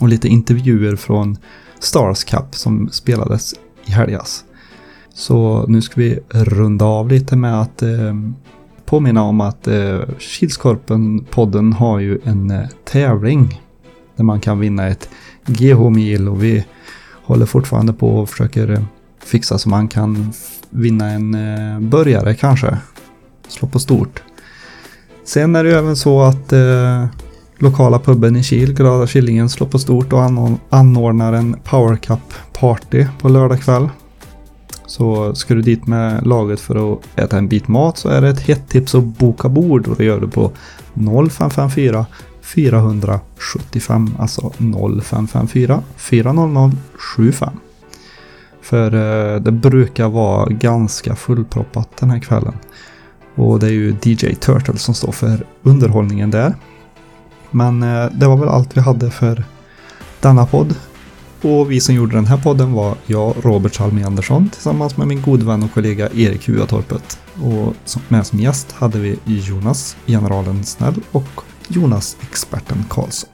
Och 0.00 0.08
lite 0.08 0.28
intervjuer 0.28 0.96
från 0.96 1.38
Stars 1.78 2.24
Cup 2.24 2.54
som 2.54 2.88
spelades 2.92 3.54
i 3.84 3.90
helgas. 3.90 4.44
Så 5.14 5.66
nu 5.68 5.82
ska 5.82 6.00
vi 6.00 6.18
runda 6.30 6.84
av 6.84 7.08
lite 7.08 7.36
med 7.36 7.60
att 7.60 7.82
eh, 7.82 8.14
påminna 8.86 9.22
om 9.22 9.40
att 9.40 9.66
eh, 9.66 10.00
Kilskorpen-podden 10.18 11.72
har 11.72 11.98
ju 11.98 12.20
en 12.24 12.50
eh, 12.50 12.68
tävling 12.84 13.62
där 14.16 14.24
man 14.24 14.40
kan 14.40 14.58
vinna 14.58 14.86
ett 14.86 15.08
GH-mil 15.46 16.28
och 16.28 16.42
vi 16.44 16.64
håller 17.24 17.46
fortfarande 17.46 17.92
på 17.92 18.08
och 18.08 18.30
försöker 18.30 18.70
eh, 18.70 18.82
fixa 19.24 19.58
så 19.58 19.68
man 19.68 19.88
kan 19.88 20.32
vinna 20.70 21.10
en 21.10 21.34
eh, 21.34 21.80
börjare 21.80 22.34
kanske. 22.34 22.76
Slå 23.48 23.68
på 23.68 23.78
stort. 23.78 24.22
Sen 25.24 25.56
är 25.56 25.64
det 25.64 25.70
ju 25.70 25.76
även 25.76 25.96
så 25.96 26.22
att 26.22 26.52
eh, 26.52 27.06
lokala 27.58 27.98
puben 27.98 28.36
i 28.36 28.42
Kil, 28.42 28.74
Glada 28.74 29.06
Killingen, 29.06 29.48
slår 29.48 29.66
på 29.66 29.78
stort 29.78 30.12
och 30.12 30.22
anordnar 30.70 31.32
en 31.32 31.56
Power 31.64 31.96
Cup 31.96 32.34
party 32.52 33.06
på 33.20 33.28
lördag 33.28 33.60
kväll. 33.60 33.88
Så 34.86 35.34
ska 35.34 35.54
du 35.54 35.62
dit 35.62 35.86
med 35.86 36.26
laget 36.26 36.60
för 36.60 36.92
att 36.92 37.18
äta 37.18 37.38
en 37.38 37.48
bit 37.48 37.68
mat 37.68 37.98
så 37.98 38.08
är 38.08 38.20
det 38.20 38.28
ett 38.28 38.40
hett 38.40 38.68
tips 38.68 38.94
att 38.94 39.04
boka 39.04 39.48
bord 39.48 39.88
och 39.88 39.96
det 39.96 40.04
gör 40.04 40.20
du 40.20 40.28
på 40.28 40.50
0554 41.30 42.06
475, 42.40 44.16
alltså 44.18 44.52
0554 44.58 45.82
400 45.96 46.72
75. 46.94 47.50
För 48.62 48.94
eh, 48.94 49.40
det 49.40 49.52
brukar 49.52 50.08
vara 50.08 50.48
ganska 50.48 51.16
fullproppat 51.16 51.96
den 51.96 52.10
här 52.10 52.18
kvällen. 52.18 52.54
Och 53.34 53.58
det 53.58 53.66
är 53.66 53.70
ju 53.70 53.96
DJ 54.02 54.34
Turtle 54.34 54.78
som 54.78 54.94
står 54.94 55.12
för 55.12 55.46
underhållningen 55.62 56.30
där. 56.30 56.54
Men 57.50 57.82
eh, 57.82 58.06
det 58.12 58.26
var 58.26 58.36
väl 58.36 58.48
allt 58.48 58.76
vi 58.76 58.80
hade 58.80 59.10
för 59.10 59.44
denna 60.20 60.46
podd. 60.46 60.74
Och 61.46 61.70
vi 61.70 61.80
som 61.80 61.94
gjorde 61.94 62.16
den 62.16 62.26
här 62.26 62.36
podden 62.36 62.72
var 62.72 62.96
jag, 63.06 63.34
Robert 63.42 63.74
Salmi 63.74 64.02
Andersson, 64.02 64.48
tillsammans 64.48 64.96
med 64.96 65.06
min 65.06 65.22
god 65.22 65.42
vän 65.42 65.62
och 65.62 65.72
kollega 65.72 66.08
Erik 66.14 66.48
Huatorpet. 66.48 67.18
Och 67.42 67.74
med 68.08 68.26
som 68.26 68.40
gäst 68.40 68.72
hade 68.72 68.98
vi 68.98 69.18
Jonas, 69.24 69.96
generalen 70.06 70.64
Snäll 70.64 70.94
och 71.12 71.40
Jonas, 71.68 72.16
experten 72.20 72.84
Karlsson. 72.88 73.30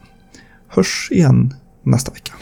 Hörs 0.69 1.09
igen 1.11 1.55
nästa 1.83 2.13
vecka. 2.13 2.33